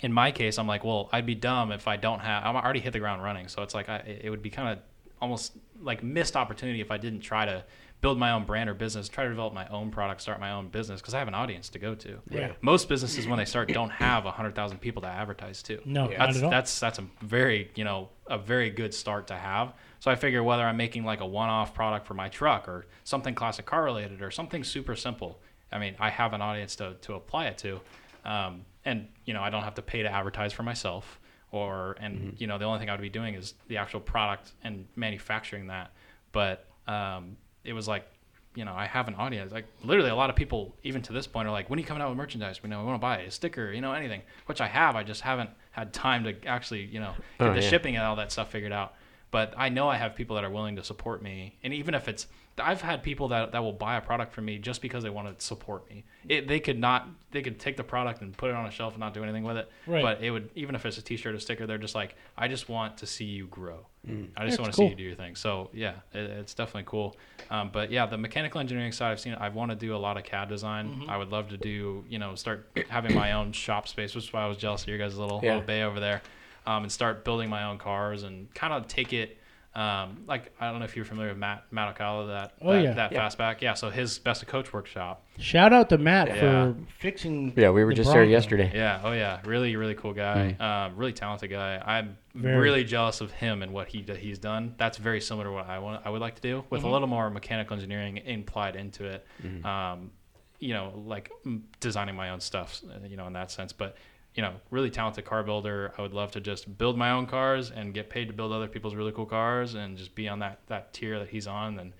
in 0.00 0.12
my 0.12 0.30
case, 0.30 0.58
I'm 0.58 0.66
like, 0.66 0.84
well, 0.84 1.08
I'd 1.12 1.26
be 1.26 1.34
dumb 1.34 1.72
if 1.72 1.86
I 1.88 1.96
don't 1.96 2.20
have. 2.20 2.44
I'm 2.44 2.56
already 2.56 2.80
hit 2.80 2.92
the 2.92 2.98
ground 2.98 3.22
running, 3.22 3.48
so 3.48 3.62
it's 3.62 3.74
like 3.74 3.88
I, 3.90 3.96
it 4.22 4.30
would 4.30 4.42
be 4.42 4.50
kind 4.50 4.68
of 4.70 4.78
almost 5.20 5.52
like 5.80 6.02
missed 6.02 6.36
opportunity 6.36 6.80
if 6.80 6.90
I 6.90 6.96
didn't 6.98 7.20
try 7.20 7.44
to 7.44 7.64
build 8.02 8.18
my 8.18 8.32
own 8.32 8.44
brand 8.44 8.68
or 8.68 8.74
business, 8.74 9.08
try 9.08 9.24
to 9.24 9.30
develop 9.30 9.54
my 9.54 9.66
own 9.68 9.90
product, 9.90 10.20
start 10.20 10.38
my 10.38 10.52
own 10.52 10.68
business 10.68 11.00
because 11.00 11.14
I 11.14 11.18
have 11.18 11.28
an 11.28 11.34
audience 11.34 11.70
to 11.70 11.78
go 11.78 11.94
to. 11.94 12.18
Yeah. 12.30 12.52
Most 12.60 12.88
businesses 12.88 13.26
when 13.26 13.38
they 13.38 13.46
start 13.46 13.68
don't 13.68 13.90
have 13.90 14.24
hundred 14.24 14.54
thousand 14.54 14.78
people 14.78 15.02
to 15.02 15.08
advertise 15.08 15.62
to. 15.64 15.80
no? 15.84 16.10
Yeah. 16.10 16.18
Not 16.18 16.26
That's 16.26 16.38
at 16.38 16.44
all. 16.44 16.50
that's 16.50 16.80
that's 16.80 16.98
a 16.98 17.04
very 17.22 17.70
you 17.74 17.84
know 17.84 18.10
a 18.26 18.38
very 18.38 18.70
good 18.70 18.92
start 18.92 19.28
to 19.28 19.34
have. 19.36 19.72
So 20.00 20.10
I 20.10 20.14
figure 20.14 20.42
whether 20.42 20.62
I'm 20.62 20.76
making 20.76 21.04
like 21.04 21.20
a 21.20 21.26
one-off 21.26 21.74
product 21.74 22.06
for 22.06 22.14
my 22.14 22.28
truck 22.28 22.68
or 22.68 22.86
something 23.04 23.34
classic 23.34 23.64
car 23.66 23.82
related 23.84 24.20
or 24.22 24.30
something 24.30 24.62
super 24.62 24.94
simple. 24.94 25.40
I 25.72 25.78
mean, 25.78 25.96
I 25.98 26.10
have 26.10 26.32
an 26.34 26.42
audience 26.42 26.76
to 26.76 26.96
to 27.02 27.14
apply 27.14 27.46
it 27.46 27.58
to, 27.58 27.80
um, 28.24 28.66
and 28.84 29.08
you 29.24 29.32
know 29.32 29.40
I 29.40 29.48
don't 29.50 29.64
have 29.64 29.74
to 29.76 29.82
pay 29.82 30.02
to 30.02 30.12
advertise 30.12 30.52
for 30.52 30.62
myself. 30.62 31.18
Or 31.56 31.96
and 32.00 32.34
you 32.38 32.46
know 32.46 32.58
the 32.58 32.64
only 32.64 32.78
thing 32.78 32.88
I 32.88 32.92
would 32.92 33.00
be 33.00 33.08
doing 33.08 33.34
is 33.34 33.54
the 33.68 33.76
actual 33.78 34.00
product 34.00 34.52
and 34.62 34.86
manufacturing 34.96 35.68
that. 35.68 35.92
But 36.32 36.66
um, 36.86 37.36
it 37.64 37.72
was 37.72 37.88
like 37.88 38.06
you 38.54 38.64
know, 38.64 38.72
I 38.74 38.86
have 38.86 39.06
an 39.06 39.14
audience. 39.16 39.52
Like 39.52 39.66
literally, 39.84 40.08
a 40.08 40.14
lot 40.16 40.30
of 40.30 40.36
people, 40.36 40.74
even 40.82 41.02
to 41.02 41.12
this 41.12 41.26
point, 41.26 41.46
are 41.46 41.50
like, 41.50 41.68
"When 41.68 41.78
are 41.78 41.80
you 41.82 41.86
coming 41.86 42.02
out 42.02 42.08
with 42.08 42.16
merchandise? 42.16 42.62
We 42.62 42.70
know 42.70 42.78
we 42.80 42.86
want 42.86 42.96
to 42.96 43.00
buy 43.02 43.18
a 43.18 43.30
sticker, 43.30 43.70
you 43.70 43.82
know, 43.82 43.92
anything." 43.92 44.22
Which 44.46 44.62
I 44.62 44.66
have. 44.66 44.96
I 44.96 45.02
just 45.02 45.20
haven't 45.20 45.50
had 45.72 45.92
time 45.92 46.24
to 46.24 46.34
actually, 46.46 46.84
you 46.86 47.00
know, 47.00 47.12
get 47.38 47.48
Oh, 47.48 47.52
the 47.52 47.60
yeah. 47.60 47.68
shipping 47.68 47.96
and 47.96 48.04
all 48.06 48.16
that 48.16 48.32
stuff 48.32 48.50
figured 48.50 48.72
out. 48.72 48.94
But 49.36 49.52
I 49.58 49.68
know 49.68 49.86
I 49.86 49.96
have 49.96 50.14
people 50.14 50.36
that 50.36 50.44
are 50.44 50.50
willing 50.50 50.76
to 50.76 50.82
support 50.82 51.22
me, 51.22 51.56
and 51.62 51.74
even 51.74 51.92
if 51.92 52.08
it's, 52.08 52.26
I've 52.58 52.80
had 52.80 53.02
people 53.02 53.28
that, 53.28 53.52
that 53.52 53.62
will 53.62 53.74
buy 53.74 53.96
a 53.96 54.00
product 54.00 54.32
from 54.32 54.46
me 54.46 54.56
just 54.56 54.80
because 54.80 55.02
they 55.02 55.10
want 55.10 55.38
to 55.38 55.44
support 55.44 55.86
me. 55.90 56.04
It, 56.26 56.48
they 56.48 56.58
could 56.58 56.78
not, 56.78 57.06
they 57.32 57.42
could 57.42 57.58
take 57.58 57.76
the 57.76 57.84
product 57.84 58.22
and 58.22 58.34
put 58.34 58.48
it 58.48 58.56
on 58.56 58.64
a 58.64 58.70
shelf 58.70 58.94
and 58.94 59.00
not 59.00 59.12
do 59.12 59.22
anything 59.22 59.44
with 59.44 59.58
it. 59.58 59.70
Right. 59.86 60.00
But 60.02 60.22
it 60.22 60.30
would, 60.30 60.48
even 60.54 60.74
if 60.74 60.86
it's 60.86 60.96
a 60.96 61.02
T-shirt 61.02 61.34
or 61.34 61.38
sticker, 61.38 61.66
they're 61.66 61.76
just 61.76 61.94
like, 61.94 62.14
I 62.34 62.48
just 62.48 62.70
want 62.70 62.96
to 62.96 63.06
see 63.06 63.26
you 63.26 63.46
grow. 63.48 63.86
I 64.08 64.46
just 64.46 64.56
That's 64.56 64.58
want 64.58 64.72
to 64.72 64.76
cool. 64.76 64.86
see 64.86 64.90
you 64.92 64.96
do 64.96 65.02
your 65.02 65.16
thing. 65.16 65.34
So 65.36 65.68
yeah, 65.74 65.96
it, 66.14 66.30
it's 66.30 66.54
definitely 66.54 66.84
cool. 66.86 67.14
Um, 67.50 67.68
but 67.70 67.90
yeah, 67.90 68.06
the 68.06 68.16
mechanical 68.16 68.58
engineering 68.62 68.92
side, 68.92 69.10
I've 69.12 69.20
seen. 69.20 69.34
I 69.34 69.50
want 69.50 69.70
to 69.72 69.76
do 69.76 69.94
a 69.94 69.98
lot 69.98 70.16
of 70.16 70.22
CAD 70.24 70.48
design. 70.48 70.88
Mm-hmm. 70.88 71.10
I 71.10 71.18
would 71.18 71.28
love 71.30 71.50
to 71.50 71.58
do, 71.58 72.04
you 72.08 72.18
know, 72.18 72.36
start 72.36 72.70
having 72.88 73.14
my 73.14 73.32
own 73.32 73.52
shop 73.52 73.86
space, 73.86 74.14
which 74.14 74.24
is 74.28 74.32
why 74.32 74.44
I 74.44 74.46
was 74.46 74.56
jealous 74.56 74.82
of 74.84 74.88
your 74.88 74.96
guys' 74.98 75.18
little, 75.18 75.40
Yeah. 75.42 75.50
little 75.56 75.66
bay 75.66 75.82
over 75.82 76.00
there, 76.00 76.22
um, 76.66 76.82
and 76.84 76.92
start 76.92 77.24
building 77.24 77.48
my 77.48 77.64
own 77.64 77.78
cars 77.78 78.22
and 78.22 78.52
kind 78.54 78.72
of 78.72 78.86
take 78.88 79.12
it. 79.12 79.38
Um, 79.74 80.24
like 80.26 80.54
I 80.58 80.70
don't 80.70 80.78
know 80.78 80.86
if 80.86 80.96
you're 80.96 81.04
familiar 81.04 81.28
with 81.32 81.38
Matt 81.38 81.64
Matt 81.70 81.94
Ocala, 81.98 82.28
that 82.28 82.54
Oh, 82.62 82.72
that, 82.72 82.82
yeah. 82.82 82.92
that 82.94 83.12
Yeah. 83.12 83.28
fastback. 83.28 83.60
Yeah, 83.60 83.74
so 83.74 83.90
his 83.90 84.18
best 84.18 84.40
of 84.40 84.48
coach 84.48 84.72
workshop. 84.72 85.22
Shout 85.38 85.74
out 85.74 85.90
to 85.90 85.98
Matt 85.98 86.28
Yeah. 86.28 86.40
for 86.40 86.76
fixing. 86.98 87.52
Yeah, 87.54 87.68
we 87.68 87.84
were 87.84 87.90
the 87.90 87.96
just 87.96 88.10
there 88.10 88.24
yesterday. 88.24 88.72
Yeah, 88.74 89.02
oh 89.04 89.12
yeah, 89.12 89.38
really, 89.44 89.76
really 89.76 89.94
cool 89.94 90.14
guy. 90.14 90.52
Um, 90.58 90.96
really 90.96 91.12
talented 91.12 91.50
guy. 91.50 91.82
I'm 91.84 92.16
Very. 92.34 92.56
really 92.56 92.84
jealous 92.84 93.20
of 93.20 93.32
him 93.32 93.60
and 93.62 93.70
what 93.74 93.88
he 93.88 94.02
he's 94.18 94.38
done. 94.38 94.74
That's 94.78 94.96
very 94.96 95.20
similar 95.20 95.44
to 95.44 95.52
what 95.52 95.68
I 95.68 95.78
want. 95.78 96.06
I 96.06 96.08
would 96.08 96.22
like 96.22 96.36
to 96.36 96.40
do 96.42 96.64
with 96.70 96.82
a 96.84 96.88
little 96.88 97.06
more 97.08 97.28
mechanical 97.28 97.74
engineering 97.74 98.16
implied 98.16 98.76
into 98.76 99.04
it. 99.04 99.26
Um, 99.62 100.10
you 100.58 100.72
know, 100.72 100.94
like 101.04 101.30
mm, 101.44 101.60
designing 101.80 102.14
my 102.16 102.30
own 102.30 102.40
stuff. 102.40 102.80
uh, 102.88 103.06
You 103.06 103.18
know, 103.18 103.26
in 103.26 103.34
that 103.34 103.50
sense, 103.50 103.74
but. 103.74 103.98
You 104.36 104.42
know, 104.42 104.52
really 104.70 104.90
talented 104.90 105.24
car 105.24 105.42
builder. 105.42 105.92
I 105.98 106.02
would 106.02 106.12
love 106.12 106.30
to 106.32 106.40
just 106.40 106.76
build 106.78 106.96
my 106.96 107.10
own 107.10 107.26
cars 107.26 107.70
and 107.70 107.92
get 107.92 108.08
paid 108.10 108.28
to 108.28 108.34
build 108.34 108.52
other 108.52 108.68
people's 108.68 108.94
really 108.94 109.10
cool 109.12 109.26
cars 109.26 109.74
and 109.74 109.96
just 109.96 110.14
be 110.14 110.28
on 110.28 110.38
that, 110.40 110.60
that 110.68 110.92
tier 110.92 111.18
that 111.18 111.28
he's 111.28 111.46
on. 111.46 111.78
And 111.78 111.92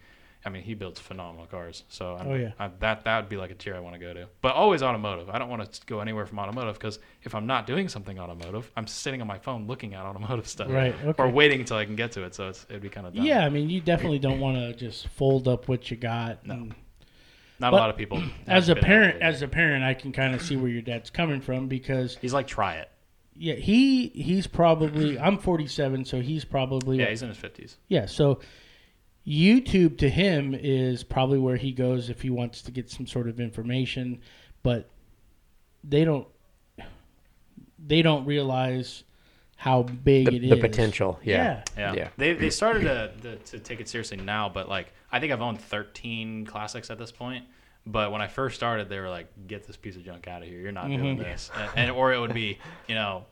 I 0.45 0.49
mean, 0.50 0.62
he 0.62 0.75
builds 0.75 1.00
phenomenal 1.00 1.47
cars. 1.47 1.83
So 1.88 2.16
Oh, 2.25 2.35
yeah. 2.35 2.52
I, 2.59 2.69
that 2.81 3.05
that 3.05 3.16
would 3.23 3.28
be 3.31 3.37
like 3.37 3.50
a 3.50 3.55
tier 3.55 3.75
I 3.75 3.81
want 3.81 3.95
to 3.95 3.99
go 3.99 4.12
to. 4.12 4.28
But 4.43 4.55
always 4.55 4.83
automotive. 4.83 5.28
I 5.31 5.38
don't 5.38 5.49
want 5.49 5.73
to 5.73 5.81
go 5.87 6.00
anywhere 6.00 6.26
from 6.26 6.38
automotive 6.38 6.75
because 6.75 6.99
if 7.23 7.35
I'm 7.35 7.47
not 7.47 7.66
doing 7.66 7.88
something 7.88 8.19
automotive, 8.19 8.71
I'm 8.76 8.87
sitting 8.87 9.21
on 9.23 9.26
my 9.26 9.38
phone 9.38 9.66
looking 9.66 9.95
at 9.95 10.05
automotive 10.05 10.47
stuff, 10.57 10.71
Right, 10.71 10.95
okay. 11.05 11.23
Or 11.23 11.28
waiting 11.31 11.61
until 11.61 11.78
I 11.78 11.85
can 11.87 11.97
get 11.97 12.12
to 12.12 12.23
it. 12.25 12.35
So 12.35 12.49
it's 12.50 12.66
it'd 12.69 12.83
be 12.83 12.90
kind 12.90 13.07
of 13.07 13.14
dumb. 13.14 13.25
Yeah, 13.25 13.47
I 13.47 13.49
mean, 13.49 13.71
you 13.71 13.81
definitely 13.81 14.19
don't 14.28 14.40
want 14.40 14.57
to 14.59 14.75
just 14.75 15.09
fold 15.09 15.49
up 15.49 15.69
what 15.69 15.90
you 15.90 15.97
got. 15.97 16.47
No. 16.47 16.55
and- 16.55 16.75
not 17.59 17.71
but 17.71 17.77
a 17.77 17.81
lot 17.81 17.91
of 17.91 17.97
people. 17.97 18.23
as 18.47 18.69
a 18.69 18.77
parent, 18.77 19.23
as 19.23 19.43
a 19.43 19.49
parent, 19.49 19.85
I 19.85 19.95
can 19.95 20.13
kind 20.13 20.35
of 20.35 20.43
see 20.43 20.57
where 20.57 20.71
your 20.71 20.83
dad's 20.83 21.11
coming 21.11 21.41
from 21.41 21.69
because 21.69 22.17
he's 22.21 22.33
like 22.35 22.47
try 22.47 22.75
it. 22.77 22.91
yeah, 23.35 23.55
he 23.55 24.09
he's 24.09 24.47
probably 24.47 25.19
I'm 25.19 25.39
47, 25.39 26.05
so 26.05 26.21
he's 26.21 26.45
probably 26.45 26.99
Yeah, 26.99 27.09
he's 27.11 27.23
in 27.23 27.29
his 27.29 27.39
fifties. 27.39 27.77
yeah. 27.89 28.07
So 28.07 28.41
YouTube 29.27 29.99
to 29.99 30.09
him 30.09 30.55
is 30.55 31.03
probably 31.03 31.39
where 31.39 31.57
he 31.57 31.73
goes 31.73 32.11
if 32.11 32.23
he 32.23 32.31
wants 32.31 32.63
to 32.63 32.71
get 32.71 32.89
some 32.91 33.07
sort 33.07 33.29
of 33.29 33.41
information, 33.41 34.21
but 34.63 34.89
they 35.83 36.05
don't 36.05 36.29
they 37.79 38.03
don't 38.03 38.25
realize 38.25 39.05
how 39.57 39.83
big 39.83 40.27
The, 40.27 40.37
it 40.37 40.45
is. 40.45 40.51
the 40.51 40.57
potential. 40.57 41.19
Yeah. 41.25 41.65
Yeah. 41.77 41.95
Yeah. 41.95 42.09
They, 42.17 42.35
they 42.35 42.51
started 42.51 42.83
to, 42.83 43.13
to, 43.23 43.37
to 43.37 43.59
take 43.59 43.81
it 43.81 43.89
seriously 43.89 44.19
now, 44.19 44.49
but 44.49 44.69
like 44.69 44.93
I 45.11 45.19
think 45.19 45.33
I've 45.33 45.43
owned 45.43 45.61
13 45.61 46.47
classics 46.47 46.91
at 46.91 46.99
this 46.99 47.11
point. 47.11 47.45
But 47.87 48.11
when 48.11 48.21
I 48.21 48.27
first 48.27 48.57
started, 48.57 48.89
they 48.89 48.99
were 48.99 49.09
like, 49.09 49.29
"Get 49.47 49.65
this 49.65 49.77
piece 49.77 49.95
of 49.95 50.05
junk 50.05 50.27
out 50.27 50.43
of 50.43 50.49
here. 50.49 50.59
You're 50.59 50.73
not 50.73 50.89
doing 50.89 51.17
mm-hmm. 51.19 51.23
this," 51.23 51.53
and, 51.57 51.71
and 51.77 51.91
or 51.93 52.13
it 52.13 52.19
would 52.19 52.35
be, 52.35 52.59
you 52.89 52.97
know, 52.97 53.27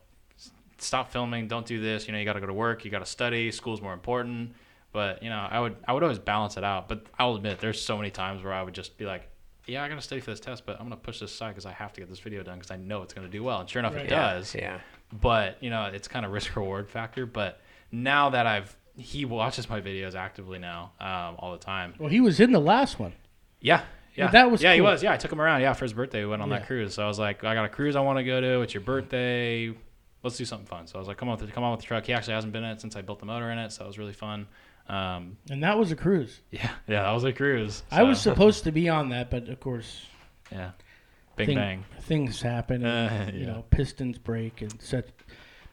stop 0.79 1.11
filming. 1.11 1.49
Don't 1.49 1.67
do 1.67 1.81
this. 1.81 2.07
You 2.07 2.13
know, 2.13 2.21
you 2.21 2.25
got 2.25 2.35
to 2.35 2.41
go 2.41 2.47
to 2.47 2.55
work. 2.55 2.85
You 2.85 2.91
got 2.93 3.01
to 3.01 3.07
study. 3.07 3.51
School's 3.51 3.83
more 3.83 3.93
important. 3.93 4.55
But 4.93 5.25
you 5.25 5.29
know, 5.29 5.49
I 5.51 5.59
would 5.59 5.77
I 5.89 5.93
would 5.93 6.05
always 6.05 6.21
balance 6.21 6.57
it 6.57 6.63
out. 6.63 6.89
But 6.89 7.07
I'll 7.19 7.35
admit, 7.35 7.59
there's 7.59 7.83
so 7.83 7.97
many 7.97 8.11
times 8.11 8.45
where 8.45 8.53
I 8.53 8.63
would 8.63 8.75
just 8.75 8.97
be 8.97 9.05
like, 9.07 9.29
"Yeah, 9.67 9.83
I 9.83 9.89
got 9.89 9.97
to 9.97 10.01
study 10.01 10.21
for 10.21 10.31
this 10.31 10.39
test, 10.39 10.65
but 10.67 10.77
I'm 10.79 10.85
gonna 10.85 10.97
push 10.99 11.19
this 11.19 11.35
aside 11.35 11.49
because 11.49 11.67
I 11.67 11.73
have 11.73 11.93
to 11.95 12.01
get 12.01 12.09
this 12.09 12.21
video 12.21 12.45
done 12.45 12.59
because 12.59 12.71
I 12.71 12.77
know 12.77 13.03
it's 13.03 13.13
gonna 13.13 13.27
do 13.27 13.43
well." 13.43 13.59
And 13.59 13.69
sure 13.69 13.81
enough, 13.81 13.97
Right. 13.97 14.05
it 14.05 14.11
Yeah. 14.13 14.35
does 14.35 14.55
Yeah. 14.55 14.79
But 15.21 15.57
you 15.63 15.71
know 15.71 15.85
it's 15.87 16.09
kind 16.09 16.27
of 16.27 16.33
risk 16.33 16.55
reward 16.57 16.89
factor 16.91 17.25
but 17.27 17.61
now 17.93 18.31
that 18.31 18.47
i've 18.47 18.77
he 18.97 19.25
watches 19.25 19.69
my 19.71 19.81
videos 19.81 20.15
actively 20.15 20.59
now 20.59 20.93
um, 21.01 21.37
all 21.39 21.53
the 21.53 21.59
time 21.65 21.95
Well, 21.99 22.09
he 22.09 22.21
was 22.21 22.41
in 22.41 22.53
the 22.53 22.61
last 22.61 22.99
one. 22.99 23.13
yeah 23.61 23.83
yeah 24.17 24.29
that 24.31 24.51
was 24.51 24.63
yeah 24.63 24.75
he 24.75 24.81
was 24.81 25.03
yeah 25.03 25.13
i 25.13 25.17
took 25.17 25.33
him 25.33 25.41
around 25.41 25.61
yeah 25.63 25.73
for 25.73 25.85
his 25.85 25.93
birthday 25.93 26.21
we 26.25 26.31
went 26.31 26.43
on 26.43 26.49
Yeah. 26.51 26.59
that 26.59 26.67
cruise 26.67 26.95
so 26.95 27.05
i 27.05 27.07
was 27.07 27.19
like 27.19 27.45
i 27.45 27.55
got 27.55 27.65
a 27.65 27.69
cruise 27.69 27.97
i 27.97 28.01
want 28.01 28.19
to 28.19 28.25
go 28.25 28.41
to 28.41 28.61
it's 28.63 28.75
your 28.75 28.83
birthday 28.83 29.73
let's 30.23 30.39
do 30.39 30.45
something 30.47 30.67
fun. 30.67 30.87
So 30.87 30.97
I 30.97 31.01
was 31.01 31.07
like, 31.07 31.19
come 31.19 31.29
on, 31.29 31.37
with 31.37 31.47
the, 31.47 31.53
come 31.55 31.65
on 31.65 31.73
with 31.73 31.81
the 31.81 31.87
truck. 31.87 32.07
He 32.07 32.15
actually 32.15 32.33
hasn't 32.33 32.51
been 32.55 32.65
in 32.65 32.71
it 32.71 32.81
since 32.81 32.97
I 32.97 33.03
built 33.03 33.19
the 33.19 33.27
motor 33.27 33.51
in 33.51 33.59
it, 33.59 33.73
so 33.73 33.85
it 33.85 33.87
was 33.89 33.99
really 33.99 34.15
fun. 34.15 34.47
Um, 34.89 35.37
And 35.51 35.63
that 35.63 35.77
was 35.79 35.93
a 35.93 35.97
cruise. 35.97 36.41
yeah, 36.51 36.71
yeah, 36.89 37.03
that 37.03 37.11
was 37.13 37.25
a 37.25 37.33
cruise. 37.35 37.83
I 37.91 38.05
was 38.05 38.23
supposed 38.23 38.65
to 38.65 38.73
be 38.73 38.89
on 38.89 39.11
that, 39.11 39.31
but 39.31 39.51
of 39.51 39.61
course, 39.61 40.07
yeah, 40.51 40.71
bing 41.37 41.47
thing- 41.47 41.57
bang. 41.57 41.85
things 42.03 42.43
happen. 42.43 42.85
And, 42.85 43.29
Uh, 43.29 43.33
You 43.33 43.41
yeah. 43.41 43.47
know, 43.53 43.65
pistons 43.71 44.19
break 44.19 44.63
and 44.63 44.81
such. 44.81 45.07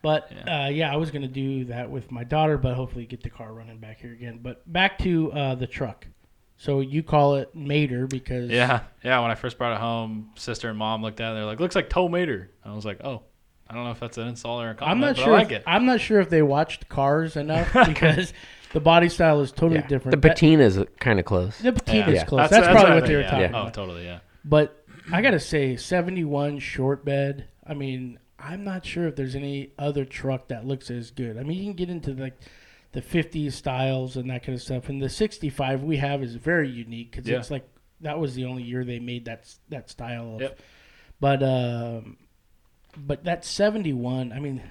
But 0.02 0.32
Yeah. 0.36 0.66
uh, 0.66 0.70
yeah, 0.70 0.92
I 0.92 0.96
was 0.96 1.12
gonna 1.12 1.28
do 1.28 1.66
that 1.66 1.90
with 1.90 2.12
my 2.12 2.24
daughter, 2.24 2.58
but 2.58 2.74
hopefully 2.76 3.06
get 3.06 3.22
the 3.24 3.30
car 3.30 3.54
running 3.54 3.78
back 3.78 4.00
here 4.02 4.12
again. 4.14 4.40
But 4.42 4.62
back 4.72 4.98
to 5.00 5.32
uh, 5.32 5.56
the 5.56 5.68
truck. 5.68 6.08
So 6.58 6.80
you 6.82 7.02
call 7.04 7.36
it 7.36 7.54
Mater 7.56 8.08
because 8.08 8.50
Yeah, 8.50 8.82
yeah. 9.04 9.20
When 9.20 9.32
I 9.32 9.36
first 9.36 9.58
brought 9.58 9.74
it 9.74 9.80
home, 9.80 10.30
sister 10.36 10.70
and 10.70 10.78
mom 10.78 11.02
looked 11.02 11.20
at 11.20 11.32
it. 11.32 11.36
They're 11.36 11.46
like, 11.46 11.60
"Looks 11.60 11.76
like 11.76 11.90
Tow 11.90 12.08
Mater." 12.08 12.50
I 12.64 12.74
was 12.74 12.86
like, 12.86 13.04
"Oh, 13.04 13.24
I 13.68 13.74
don't 13.74 13.84
know 13.84 13.92
if 13.92 14.00
that's 14.00 14.18
an 14.20 14.28
install 14.28 14.62
or 14.62 14.72
a 14.72 14.78
I'm 14.86 15.00
not 15.00 15.16
but 15.16 15.24
sure. 15.24 15.34
I 15.34 15.38
like 15.38 15.48
if, 15.52 15.60
it." 15.60 15.64
I'm 15.68 15.86
not 15.88 16.02
sure 16.02 16.20
if 16.20 16.30
they 16.30 16.42
watched 16.44 16.88
Cars 16.88 17.36
enough 17.36 17.72
because 17.88 18.32
the 18.74 18.80
body 18.80 19.10
style 19.10 19.42
is 19.42 19.52
totally 19.52 19.82
Yeah. 19.82 19.88
different. 19.88 20.22
The 20.22 20.30
patina 20.30 20.64
is 20.64 20.80
kind 21.00 21.20
of 21.20 21.26
close. 21.26 21.58
the 21.60 21.74
patina 21.74 22.08
is 22.10 22.16
Yeah. 22.16 22.26
close. 22.26 22.50
That's, 22.52 22.68
probably 22.68 22.94
what 22.96 23.06
they 23.08 23.16
were 23.16 23.22
yeah. 23.22 23.30
talking 23.32 23.46
Oh, 23.56 23.62
about. 23.62 23.74
totally. 23.74 24.06
Yeah. 24.06 24.20
But 24.46 24.81
I 25.12 25.22
gotta 25.22 25.40
say, 25.40 25.76
71 25.78 26.60
short 26.60 27.04
bed. 27.06 27.48
I 27.66 27.74
mean, 27.74 28.20
I'm 28.38 28.64
not 28.64 28.86
sure 28.86 29.08
if 29.08 29.16
there's 29.16 29.36
any 29.36 29.72
other 29.80 30.04
truck 30.06 30.48
that 30.50 30.66
looks 30.66 30.90
as 30.92 31.12
good. 31.12 31.38
I 31.38 31.44
mean, 31.44 31.58
you 31.58 31.64
can 31.66 31.74
get 31.74 31.90
into 31.90 32.14
like 32.14 32.40
the 32.92 33.02
50s 33.02 33.54
styles 33.54 34.18
and 34.18 34.30
that 34.30 34.44
kind 34.44 34.56
of 34.56 34.62
stuff, 34.62 34.90
and 34.90 35.02
the 35.02 35.10
65 35.10 35.84
we 35.84 35.98
have 35.98 36.22
is 36.24 36.36
very 36.36 36.70
unique 36.70 37.12
because 37.12 37.28
Yeah. 37.28 37.38
it's 37.38 37.52
like 37.52 37.68
that 38.02 38.20
was 38.20 38.36
the 38.36 38.46
only 38.46 38.64
year 38.64 38.84
they 38.84 39.00
made 39.00 39.26
that 39.26 39.54
that 39.70 39.90
style 39.90 40.36
of. 40.36 40.42
Yep. 40.42 40.60
But 41.20 41.44
um, 41.44 42.18
but 42.98 43.24
that 43.26 43.46
71. 43.46 44.34
I 44.34 44.40
mean, 44.40 44.62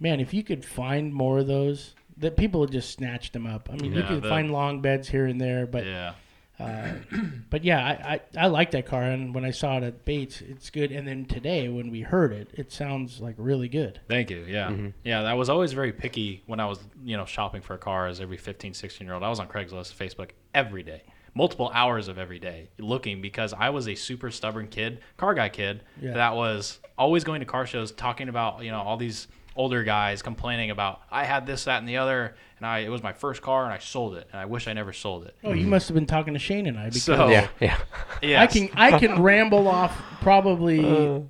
man, 0.00 0.18
if 0.20 0.32
you 0.34 0.42
could 0.42 0.64
find 0.64 1.12
more 1.14 1.38
of 1.38 1.46
those. 1.46 1.94
That 2.18 2.34
people 2.38 2.60
would 2.60 2.72
just 2.72 2.92
snatch 2.92 3.32
them 3.32 3.46
up. 3.46 3.68
I 3.70 3.76
mean, 3.76 3.92
you 3.92 4.00
Yeah, 4.00 4.08
could 4.08 4.22
the- 4.22 4.28
find 4.30 4.50
long 4.50 4.80
beds 4.80 5.06
here 5.10 5.26
and 5.26 5.38
there, 5.38 5.66
but 5.66 5.84
yeah. 5.84 6.14
Uh, 6.58 6.92
but 7.50 7.64
yeah, 7.64 7.84
I, 7.84 7.90
I, 8.14 8.44
I 8.44 8.46
like 8.46 8.70
that 8.72 8.86
car, 8.86 9.02
and 9.02 9.34
when 9.34 9.44
I 9.44 9.50
saw 9.50 9.76
it 9.78 9.82
at 9.84 10.04
Bates, 10.04 10.40
it's 10.40 10.70
good. 10.70 10.90
And 10.92 11.06
then 11.06 11.24
today, 11.26 11.68
when 11.68 11.90
we 11.90 12.00
heard 12.00 12.32
it, 12.32 12.48
it 12.54 12.72
sounds 12.72 13.20
like 13.20 13.34
really 13.38 13.68
good. 13.68 14.00
Thank 14.08 14.30
you. 14.30 14.44
Yeah. 14.48 14.74
Yeah. 15.04 15.22
I 15.22 15.34
was 15.34 15.48
always 15.48 15.72
very 15.72 15.92
picky 15.92 16.42
when 16.46 16.60
I 16.60 16.66
was, 16.66 16.78
you 17.04 17.16
know, 17.16 17.24
shopping 17.26 17.62
for 17.62 17.76
cars 17.76 18.20
every 18.20 18.36
15, 18.36 18.74
16 18.74 19.06
year 19.06 19.14
old. 19.14 19.22
I 19.22 19.28
was 19.28 19.38
on 19.40 19.48
Craigslist, 19.48 19.94
Facebook 19.94 20.30
every 20.54 20.82
day, 20.82 21.02
multiple 21.34 21.70
hours 21.74 22.08
of 22.08 22.18
every 22.18 22.38
day 22.38 22.70
looking 22.78 23.20
because 23.20 23.52
I 23.52 23.70
was 23.70 23.86
a 23.88 23.94
super 23.94 24.30
stubborn 24.30 24.68
kid, 24.68 25.00
car 25.18 25.34
guy 25.34 25.48
kid 25.50 25.82
Yeah. 26.00 26.14
that 26.14 26.34
was 26.34 26.78
always 26.96 27.24
going 27.24 27.40
to 27.40 27.46
car 27.46 27.66
shows 27.66 27.92
talking 27.92 28.28
about, 28.30 28.64
you 28.64 28.70
know, 28.70 28.80
all 28.80 28.96
these 28.96 29.28
older 29.56 29.82
guys 29.82 30.22
complaining 30.22 30.70
about 30.70 31.00
I 31.10 31.24
had 31.24 31.46
this, 31.46 31.64
that, 31.64 31.78
and 31.78 31.88
the 31.88 31.96
other, 31.96 32.36
and 32.58 32.66
I 32.66 32.80
it 32.80 32.88
was 32.90 33.02
my 33.02 33.12
first 33.12 33.42
car 33.42 33.64
and 33.64 33.72
I 33.72 33.78
sold 33.78 34.14
it, 34.16 34.28
and 34.32 34.40
I 34.40 34.44
wish 34.44 34.68
I 34.68 34.72
never 34.74 34.92
sold 34.92 35.24
it. 35.26 35.34
Oh, 35.42 35.52
you 35.52 35.66
must 35.66 35.88
have 35.88 35.94
been 35.94 36.06
talking 36.06 36.34
to 36.34 36.38
Shane 36.38 36.66
and 36.66 36.78
I 36.78 36.84
because 36.86 37.02
So- 37.04 37.28
Yeah, 37.28 37.48
yeah. 37.60 37.78
Yeah. 38.22 38.42
I 38.42 38.46
can 38.46 38.68
I 38.74 38.98
can 38.98 39.20
ramble 39.30 39.66
off 39.68 39.96
probably 40.20 40.80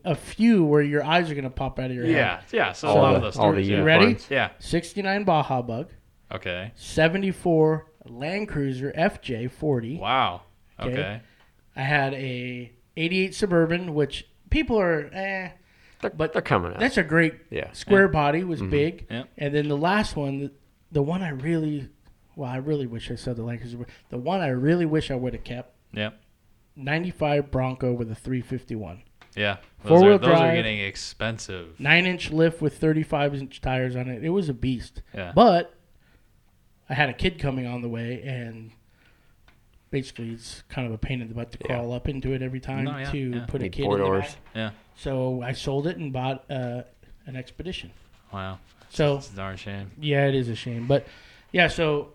a 0.04 0.14
few 0.14 0.64
where 0.64 0.82
your 0.82 1.04
eyes 1.04 1.30
are 1.30 1.34
gonna 1.34 1.50
pop 1.50 1.78
out 1.78 1.90
of 1.90 1.96
your 1.96 2.04
head. 2.04 2.12
Yeah. 2.14 2.40
Yeah. 2.52 2.72
So 2.72 2.88
a 2.88 2.90
All 2.90 2.96
lot 3.02 3.10
the, 3.10 3.16
of 3.16 3.22
those 3.22 3.36
all 3.36 3.52
the 3.52 3.62
stories. 3.64 3.68
yeah. 3.68 3.78
You 3.78 3.84
ready? 3.84 4.04
unicorns. 4.04 4.30
Yeah. 4.30 4.50
69 4.58 5.24
Baja 5.24 5.62
Bug, 5.62 5.88
Okay. 6.32 6.72
74 6.74 7.86
Land 8.06 8.48
Cruiser 8.48 8.92
FJ 8.96 9.50
40. 9.50 9.98
Wow. 9.98 10.42
Okay. 10.80 10.92
Okay. 10.92 11.20
I 11.74 11.82
had 11.82 12.14
a 12.14 12.72
88 12.96 13.34
Suburban, 13.34 13.94
which 13.94 14.26
people 14.50 14.78
are 14.80 15.10
eh. 15.12 15.50
They're, 16.10 16.16
But 16.16 16.32
they're 16.32 16.42
coming 16.42 16.72
up. 16.72 16.78
That's 16.80 16.96
a 16.96 17.02
great 17.02 17.34
Yeah. 17.50 17.72
square 17.72 18.08
body 18.08 18.44
was 18.44 18.60
mm-hmm. 18.60 18.70
big, 18.70 19.06
Yeah. 19.10 19.24
and 19.38 19.54
then 19.54 19.68
the 19.68 19.76
last 19.76 20.16
one, 20.16 20.38
the, 20.40 20.52
the 20.92 21.02
one 21.02 21.22
I 21.22 21.30
really, 21.30 21.88
well, 22.36 22.50
I 22.50 22.56
really 22.56 22.86
wish 22.86 23.10
I 23.10 23.14
said 23.16 23.36
the 23.36 23.42
Lakers. 23.42 23.74
were- 23.76 23.86
The 24.10 24.18
one 24.18 24.40
I 24.40 24.48
really 24.48 24.86
wish 24.86 25.10
I 25.10 25.14
would 25.14 25.32
have 25.34 25.44
kept, 25.44 25.74
Yeah. 25.92 26.10
'95 26.76 27.50
Bronco 27.50 27.92
with 27.92 28.10
a 28.10 28.14
351, 28.14 29.02
Yeah. 29.34 29.56
Those, 29.82 29.88
Four-wheel 30.00 30.14
are, 30.14 30.18
those 30.18 30.40
are 30.40 30.54
getting 30.54 30.78
expensive. 30.80 31.78
nine 31.78 32.06
inch 32.06 32.30
lift 32.30 32.60
with 32.62 32.78
35 32.78 33.34
inch 33.34 33.60
tires 33.60 33.94
on 33.96 34.08
it. 34.08 34.24
It 34.24 34.30
was 34.30 34.48
a 34.48 34.54
beast, 34.54 35.02
Yeah. 35.14 35.32
but 35.34 35.74
I 36.88 36.94
had 36.94 37.08
a 37.08 37.12
kid 37.12 37.38
coming 37.38 37.66
on 37.66 37.82
the 37.82 37.88
way, 37.88 38.22
and 38.22 38.70
basically 39.98 40.30
it's 40.30 40.62
kind 40.68 40.86
of 40.86 40.92
a 40.92 40.98
pain 40.98 41.20
in 41.22 41.28
the 41.28 41.34
butt 41.34 41.50
to 41.52 41.58
Yeah. 41.60 41.66
crawl 41.76 41.92
up 41.92 42.06
into 42.08 42.32
it 42.34 42.42
every 42.42 42.60
time 42.60 42.84
No, 42.84 42.96
yeah, 42.98 43.10
to 43.12 43.18
yeah. 43.18 43.46
put 43.46 43.60
a 43.60 43.64
Need 43.64 43.72
kid 43.72 43.84
four 43.84 43.94
in 43.96 44.00
the 44.00 44.06
doors. 44.06 44.24
back. 44.24 44.36
Yeah. 44.54 44.70
So 44.96 45.42
I 45.42 45.52
sold 45.52 45.86
it 45.86 45.96
and 45.96 46.12
bought 46.12 46.44
uh, 46.50 46.82
an 47.26 47.34
Expedition. 47.36 47.90
Wow. 48.32 48.58
So 48.90 49.16
It's 49.16 49.32
a 49.32 49.36
darn 49.36 49.56
shame. 49.56 49.90
Yeah, 49.98 50.26
it 50.26 50.34
is 50.34 50.48
a 50.48 50.54
shame, 50.54 50.86
but 50.86 51.06
yeah. 51.52 51.68
So 51.68 52.10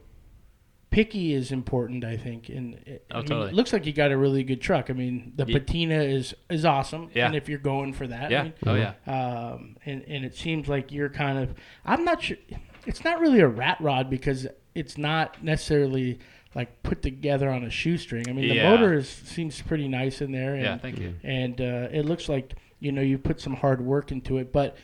picky 0.89 1.33
is 1.33 1.51
important, 1.51 2.03
I 2.03 2.17
think, 2.17 2.49
and 2.49 2.73
it, 2.85 3.05
Oh, 3.11 3.15
I 3.15 3.17
mean, 3.19 3.27
totally. 3.27 3.49
it 3.49 3.53
looks 3.55 3.71
like 3.73 3.85
you 3.85 3.93
got 3.93 4.11
a 4.11 4.17
really 4.17 4.43
good 4.43 4.61
truck. 4.61 4.89
I 4.89 4.93
mean, 4.93 5.33
the 5.35 5.45
Ye- 5.45 5.53
patina 5.53 6.01
is 6.03 6.35
is 6.49 6.65
awesome, 6.65 7.09
Yeah. 7.13 7.25
and 7.27 7.35
if 7.35 7.47
you're 7.49 7.59
going 7.59 7.93
for 7.93 8.07
that, 8.07 8.29
Yeah. 8.31 8.39
I 8.41 8.43
mean, 8.43 8.53
Oh 8.65 8.75
yeah. 8.75 8.93
um, 9.07 9.77
and 9.85 10.03
and 10.07 10.25
it 10.25 10.35
seems 10.35 10.67
like 10.67 10.91
you're 10.91 11.09
kind 11.09 11.37
of. 11.39 11.53
I'm 11.85 12.03
not 12.03 12.21
sure. 12.23 12.37
It's 12.85 13.03
not 13.03 13.19
really 13.19 13.39
a 13.39 13.47
rat 13.47 13.77
rod 13.79 14.09
because 14.09 14.47
it's 14.75 14.97
not 14.97 15.43
necessarily 15.43 16.19
like 16.55 16.83
put 16.83 17.01
together 17.01 17.49
on 17.49 17.63
a 17.63 17.69
shoestring. 17.69 18.25
I 18.27 18.33
mean, 18.33 18.49
the 18.49 18.55
Yeah. 18.55 18.69
motor 18.69 18.93
is, 18.93 19.07
seems 19.07 19.61
pretty 19.61 19.87
nice 19.87 20.21
in 20.21 20.31
there, 20.31 20.53
and, 20.55 20.63
Yeah. 20.63 20.77
Thank 20.77 20.99
you. 20.99 21.15
and 21.23 21.59
uh, 21.61 21.87
it 21.91 22.05
looks 22.05 22.27
like 22.29 22.53
you 22.79 22.91
know 22.91 23.01
you 23.01 23.17
put 23.17 23.39
some 23.39 23.55
hard 23.55 23.79
work 23.79 24.11
into 24.11 24.39
it 24.39 24.51
but 24.51 24.75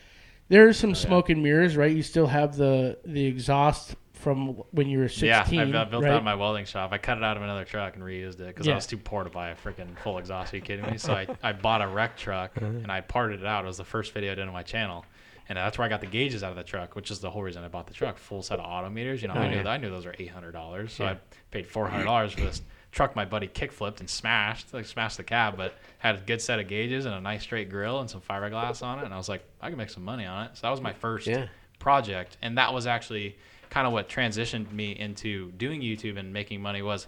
there's 0.48 0.78
Oh, 0.78 0.82
some 0.82 0.94
smoke 0.94 1.30
and 1.30 1.42
mirrors 1.42 1.76
right 1.76 1.90
you 1.94 2.02
still 2.04 2.28
have 2.28 2.56
the 2.56 2.96
the 3.04 3.26
exhaust 3.26 3.96
from 4.14 4.48
when 4.70 4.88
you 4.88 4.98
were 5.00 5.08
16 5.08 5.28
Yeah, 5.28 5.78
I, 5.78 5.82
I 5.82 5.84
built 5.84 6.02
right? 6.04 6.10
that 6.10 6.18
in 6.18 6.24
my 6.24 6.34
welding 6.36 6.64
shop. 6.64 6.90
I 6.92 6.98
cut 6.98 7.18
it 7.18 7.24
out 7.24 7.36
of 7.36 7.42
another 7.42 7.64
truck 7.64 7.94
and 7.96 8.02
reused 8.04 8.40
it 8.40 8.46
because 8.48 8.66
Yeah. 8.66 8.72
I 8.72 8.76
was 8.76 8.86
too 8.86 8.98
poor 8.98 9.22
to 9.24 9.30
buy 9.30 9.50
a 9.50 9.54
freaking 9.56 9.96
full 10.02 10.18
exhaust. 10.18 10.52
Are 10.52 10.56
you 10.56 10.62
kidding 10.62 10.90
me? 10.90 10.96
So 10.98 11.12
I, 11.12 11.26
I 11.42 11.52
bought 11.52 11.82
a 11.82 11.86
wreck 11.88 12.16
truck 12.16 12.56
and 12.60 12.90
I 12.90 13.00
parted 13.00 13.40
it 13.40 13.46
out. 13.46 13.64
It 13.64 13.68
was 13.68 13.76
the 13.76 13.84
first 13.84 14.12
video 14.12 14.32
I 14.32 14.34
did 14.36 14.46
on 14.48 14.52
my 14.52 14.62
channel. 14.64 15.04
And 15.48 15.56
that's 15.56 15.78
where 15.78 15.86
I 15.86 15.88
got 15.88 16.00
the 16.00 16.06
gauges 16.06 16.42
out 16.42 16.50
of 16.50 16.56
the 16.56 16.62
truck, 16.62 16.94
which 16.94 17.10
is 17.10 17.20
the 17.20 17.30
whole 17.30 17.42
reason 17.42 17.64
I 17.64 17.68
bought 17.68 17.86
the 17.86 17.94
truck. 17.94 18.18
Full 18.18 18.42
set 18.42 18.58
of 18.60 18.66
auto 18.66 18.90
meters. 18.90 19.22
You 19.22 19.28
know, 19.28 19.34
Oh, 19.34 19.40
I 19.40 19.48
knew 19.48 19.56
yeah. 19.56 19.62
that 19.62 19.70
I 19.70 19.76
knew 19.78 19.88
those 19.90 20.04
were 20.06 20.14
eight 20.18 20.30
hundred 20.30 20.52
dollars. 20.52 20.92
So 20.92 21.04
Yeah. 21.04 21.12
I 21.12 21.16
paid 21.50 21.66
four 21.66 21.88
hundred 21.88 22.04
dollars 22.04 22.32
for 22.32 22.40
this 22.42 22.60
truck. 22.92 23.16
My 23.16 23.24
buddy 23.24 23.46
kick 23.46 23.72
flipped 23.72 24.00
and 24.00 24.08
smashed, 24.10 24.72
like 24.74 24.84
smashed 24.86 25.16
the 25.16 25.24
cab, 25.24 25.56
but 25.56 25.74
had 25.98 26.16
a 26.16 26.18
good 26.18 26.40
set 26.42 26.58
of 26.58 26.68
gauges 26.68 27.06
and 27.06 27.14
a 27.14 27.20
nice 27.20 27.42
straight 27.42 27.70
grill 27.70 28.00
and 28.00 28.10
some 28.10 28.20
fiberglass 28.20 28.82
on 28.82 28.98
it. 28.98 29.04
And 29.06 29.14
I 29.14 29.16
was 29.16 29.28
like, 29.28 29.42
I 29.60 29.68
can 29.68 29.78
make 29.78 29.90
some 29.90 30.04
money 30.04 30.26
on 30.26 30.46
it. 30.46 30.50
So 30.56 30.62
that 30.62 30.70
was 30.70 30.80
my 30.80 30.92
first 30.92 31.26
Yeah. 31.26 31.46
project 31.78 32.36
and 32.42 32.58
that 32.58 32.74
was 32.74 32.86
actually 32.86 33.36
kind 33.70 33.86
of 33.86 33.92
what 33.92 34.08
transitioned 34.08 34.72
me 34.72 34.92
into 34.98 35.52
doing 35.52 35.80
youtube 35.80 36.18
and 36.18 36.32
making 36.32 36.60
money 36.60 36.82
was 36.82 37.06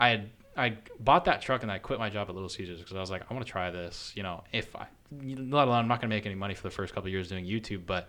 i 0.00 0.08
had 0.08 0.30
i 0.56 0.74
bought 0.98 1.26
that 1.26 1.40
truck 1.42 1.62
and 1.62 1.70
i 1.70 1.78
quit 1.78 1.98
my 2.00 2.08
job 2.10 2.28
at 2.28 2.34
little 2.34 2.48
caesars 2.48 2.80
because 2.80 2.96
i 2.96 3.00
was 3.00 3.10
like 3.10 3.22
i 3.30 3.34
want 3.34 3.46
to 3.46 3.50
try 3.52 3.70
this 3.70 4.10
you 4.16 4.22
know 4.24 4.42
if 4.52 4.74
i 4.74 4.86
let 5.10 5.66
alone 5.68 5.78
i'm 5.78 5.88
not 5.88 6.00
going 6.00 6.10
to 6.10 6.14
make 6.16 6.26
any 6.26 6.34
money 6.34 6.54
for 6.54 6.62
the 6.64 6.70
first 6.70 6.94
couple 6.94 7.06
of 7.08 7.12
years 7.12 7.28
doing 7.28 7.44
youtube 7.46 7.80
but 7.86 8.08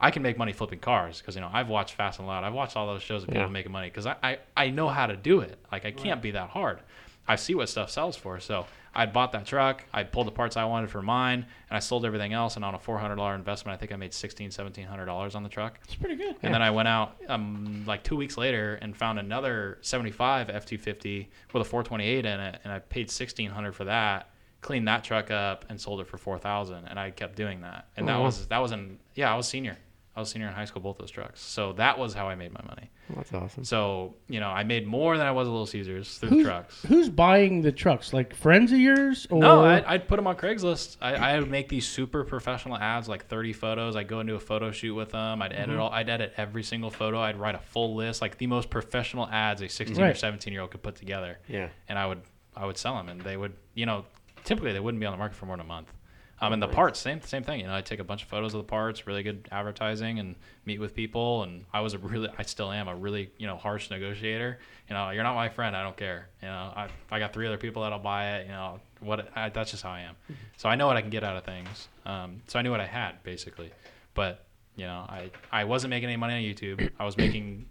i 0.00 0.10
can 0.10 0.22
make 0.22 0.38
money 0.38 0.52
flipping 0.52 0.78
cars 0.78 1.18
because 1.20 1.34
you 1.34 1.40
know 1.40 1.50
i've 1.52 1.68
watched 1.68 1.94
fast 1.94 2.18
and 2.20 2.28
loud 2.28 2.44
i've 2.44 2.54
watched 2.54 2.76
all 2.76 2.86
those 2.86 3.02
shows 3.02 3.22
of 3.24 3.28
people 3.28 3.42
Yeah. 3.42 3.48
making 3.48 3.72
money 3.72 3.88
because 3.88 4.06
I, 4.06 4.14
I 4.22 4.38
i 4.56 4.70
know 4.70 4.88
how 4.88 5.06
to 5.06 5.16
do 5.16 5.40
it 5.40 5.58
like 5.72 5.84
i 5.84 5.90
can't 5.90 6.22
be 6.22 6.30
that 6.32 6.50
hard 6.50 6.80
I 7.28 7.34
see 7.34 7.56
what 7.56 7.68
stuff 7.68 7.90
sells 7.90 8.16
for. 8.16 8.38
So 8.38 8.66
I 8.94 9.04
bought 9.06 9.32
that 9.32 9.46
truck. 9.46 9.82
I 9.92 10.04
pulled 10.04 10.28
the 10.28 10.30
parts 10.30 10.56
I 10.56 10.64
wanted 10.64 10.90
for 10.90 11.02
mine, 11.02 11.44
and 11.68 11.76
I 11.76 11.80
sold 11.80 12.04
everything 12.04 12.32
else. 12.32 12.54
And 12.54 12.64
on 12.64 12.76
a 12.76 12.78
four 12.78 12.98
hundred 12.98 13.16
dollar 13.16 13.34
investment, 13.34 13.74
I 13.74 13.78
think 13.80 13.90
I 13.90 13.96
made 13.96 14.14
sixteen, 14.14 14.52
seventeen 14.52 14.86
hundred 14.86 15.06
dollars 15.06 15.34
on 15.34 15.42
the 15.42 15.48
truck. 15.48 15.80
it's 15.82 15.96
pretty 15.96 16.14
good 16.14 16.36
And 16.44 16.54
then 16.54 16.62
I 16.62 16.70
went 16.70 16.86
out 16.86 17.16
um, 17.28 17.82
like 17.84 18.04
two 18.04 18.14
weeks 18.14 18.36
later 18.38 18.78
and 18.80 18.96
found 18.96 19.18
another 19.18 19.78
75 19.80 20.46
F250 20.46 21.26
with 21.52 21.62
a 21.62 21.64
428 21.64 22.24
in 22.26 22.38
it, 22.38 22.60
and 22.62 22.72
I 22.72 22.78
paid 22.78 23.08
1600 23.10 23.72
for 23.74 23.86
that. 23.86 24.30
Cleaned 24.66 24.88
that 24.88 25.04
truck 25.04 25.30
up 25.30 25.64
and 25.68 25.80
sold 25.80 26.00
it 26.00 26.08
for 26.08 26.18
4000 26.18 26.86
and 26.86 26.98
I 26.98 27.10
kept 27.12 27.36
doing 27.36 27.60
that. 27.60 27.86
And 27.96 28.08
that 28.08 28.16
Oh, 28.16 28.22
was 28.22 28.46
that 28.48 28.58
was 28.58 28.72
in 28.72 28.98
yeah 29.14 29.32
I 29.32 29.36
was 29.36 29.46
senior. 29.46 29.76
I 30.16 30.20
was 30.20 30.30
senior 30.30 30.48
in 30.48 30.54
high 30.54 30.64
school 30.64 30.80
both 30.82 30.96
those 30.98 31.10
trucks. 31.10 31.40
So 31.42 31.74
that 31.74 31.98
was 31.98 32.14
how 32.14 32.26
I 32.26 32.34
made 32.36 32.50
my 32.52 32.62
money. 32.66 32.90
That's 33.14 33.32
awesome. 33.34 33.62
So 33.64 34.14
you 34.28 34.40
know 34.40 34.48
I 34.48 34.64
made 34.64 34.84
more 34.86 35.16
than 35.18 35.26
I 35.26 35.30
was 35.30 35.46
at 35.46 35.50
Little 35.52 35.66
Caesars 35.66 36.18
through 36.18 36.30
who's, 36.30 36.38
the 36.44 36.50
trucks. 36.50 36.82
who's 36.88 37.08
buying 37.08 37.60
the 37.60 37.70
trucks 37.70 38.12
like 38.12 38.34
friends 38.34 38.72
of 38.72 38.78
yours 38.80 39.26
or 39.30 39.38
No, 39.38 39.64
I'd, 39.64 39.84
I'd 39.84 40.08
put 40.08 40.16
them 40.16 40.26
on 40.26 40.34
Craigslist. 40.36 40.96
I, 41.00 41.38
would 41.38 41.48
make 41.50 41.68
these 41.68 41.86
super 41.86 42.24
professional 42.24 42.76
ads, 42.76 43.08
like 43.08 43.26
30 43.28 43.52
photos. 43.52 43.94
I'd 43.94 44.08
go 44.08 44.18
into 44.18 44.34
a 44.34 44.40
photo 44.40 44.72
shoot 44.72 44.94
with 44.96 45.10
them. 45.10 45.42
I'd 45.42 45.52
Mm-hmm. 45.52 45.60
edit 45.62 45.78
all. 45.78 45.90
I'd 45.90 46.08
edit 46.08 46.32
every 46.36 46.64
single 46.64 46.90
photo. 46.90 47.20
I'd 47.20 47.36
write 47.38 47.54
a 47.54 47.60
full 47.60 47.94
list, 47.94 48.20
like 48.22 48.36
the 48.38 48.48
most 48.48 48.68
professional 48.70 49.28
ads 49.28 49.62
a 49.62 49.68
16 49.68 50.02
or 50.02 50.14
17 50.14 50.52
year 50.52 50.62
old 50.62 50.72
could 50.72 50.82
put 50.82 50.96
together. 50.96 51.38
Yeah. 51.46 51.68
And 51.88 51.96
I 51.98 52.06
would 52.06 52.22
I 52.56 52.64
would 52.66 52.78
sell 52.78 52.96
them, 52.96 53.10
and 53.10 53.20
they 53.20 53.36
would, 53.36 53.52
you 53.74 53.84
know, 53.84 54.06
typically 54.46 54.72
they 54.72 54.80
wouldn't 54.80 55.00
be 55.00 55.06
on 55.06 55.12
the 55.12 55.18
market 55.18 55.36
for 55.36 55.44
more 55.46 55.56
than 55.56 55.66
a 55.66 55.68
month. 55.68 55.92
Um, 56.38 56.52
and 56.52 56.62
the 56.62 56.68
parts, 56.68 57.00
same 57.00 57.22
same 57.22 57.42
thing. 57.42 57.60
You 57.60 57.66
know, 57.66 57.74
I 57.74 57.80
take 57.80 57.98
a 57.98 58.04
bunch 58.04 58.22
of 58.22 58.28
photos 58.28 58.52
of 58.52 58.58
the 58.58 58.68
parts, 58.68 59.06
really 59.06 59.22
good 59.22 59.48
advertising, 59.50 60.18
and 60.18 60.34
meet 60.66 60.78
with 60.78 60.94
people. 60.94 61.44
And 61.44 61.64
I 61.72 61.80
was 61.80 61.94
a 61.94 61.98
really, 61.98 62.28
I 62.38 62.42
still 62.42 62.70
am 62.70 62.88
a 62.88 62.94
really, 62.94 63.30
you 63.38 63.46
know, 63.46 63.56
harsh 63.56 63.88
negotiator. 63.90 64.58
You 64.88 64.94
know, 64.94 65.10
you're 65.10 65.22
not 65.22 65.34
my 65.34 65.48
friend. 65.48 65.74
I 65.74 65.82
don't 65.82 65.96
care. 65.96 66.28
You 66.42 66.48
know, 66.48 66.72
I 66.76 66.88
I 67.10 67.18
got 67.18 67.32
three 67.32 67.46
other 67.46 67.56
people 67.56 67.82
that'll 67.82 67.98
buy 68.00 68.36
it. 68.36 68.46
You 68.48 68.52
know, 68.52 68.80
what 69.00 69.28
I, 69.34 69.48
that's 69.48 69.70
just 69.70 69.82
how 69.82 69.92
I 69.92 70.00
am. 70.00 70.14
So 70.58 70.68
I 70.68 70.74
know 70.74 70.86
what 70.86 70.98
I 70.98 71.00
can 71.00 71.08
get 71.10 71.24
out 71.24 71.38
of 71.38 71.44
things. 71.44 71.88
Um, 72.04 72.42
so 72.48 72.58
I 72.58 72.62
knew 72.62 72.70
what 72.70 72.80
I 72.80 72.86
had 72.86 73.22
basically. 73.22 73.70
but 74.12 74.44
you 74.76 74.84
know, 74.84 75.06
I 75.08 75.30
I 75.50 75.64
wasn't 75.64 75.88
making 75.90 76.10
any 76.10 76.18
money 76.18 76.34
on 76.34 76.42
YouTube. 76.42 76.90
I 77.00 77.06
was 77.06 77.16
making 77.16 77.64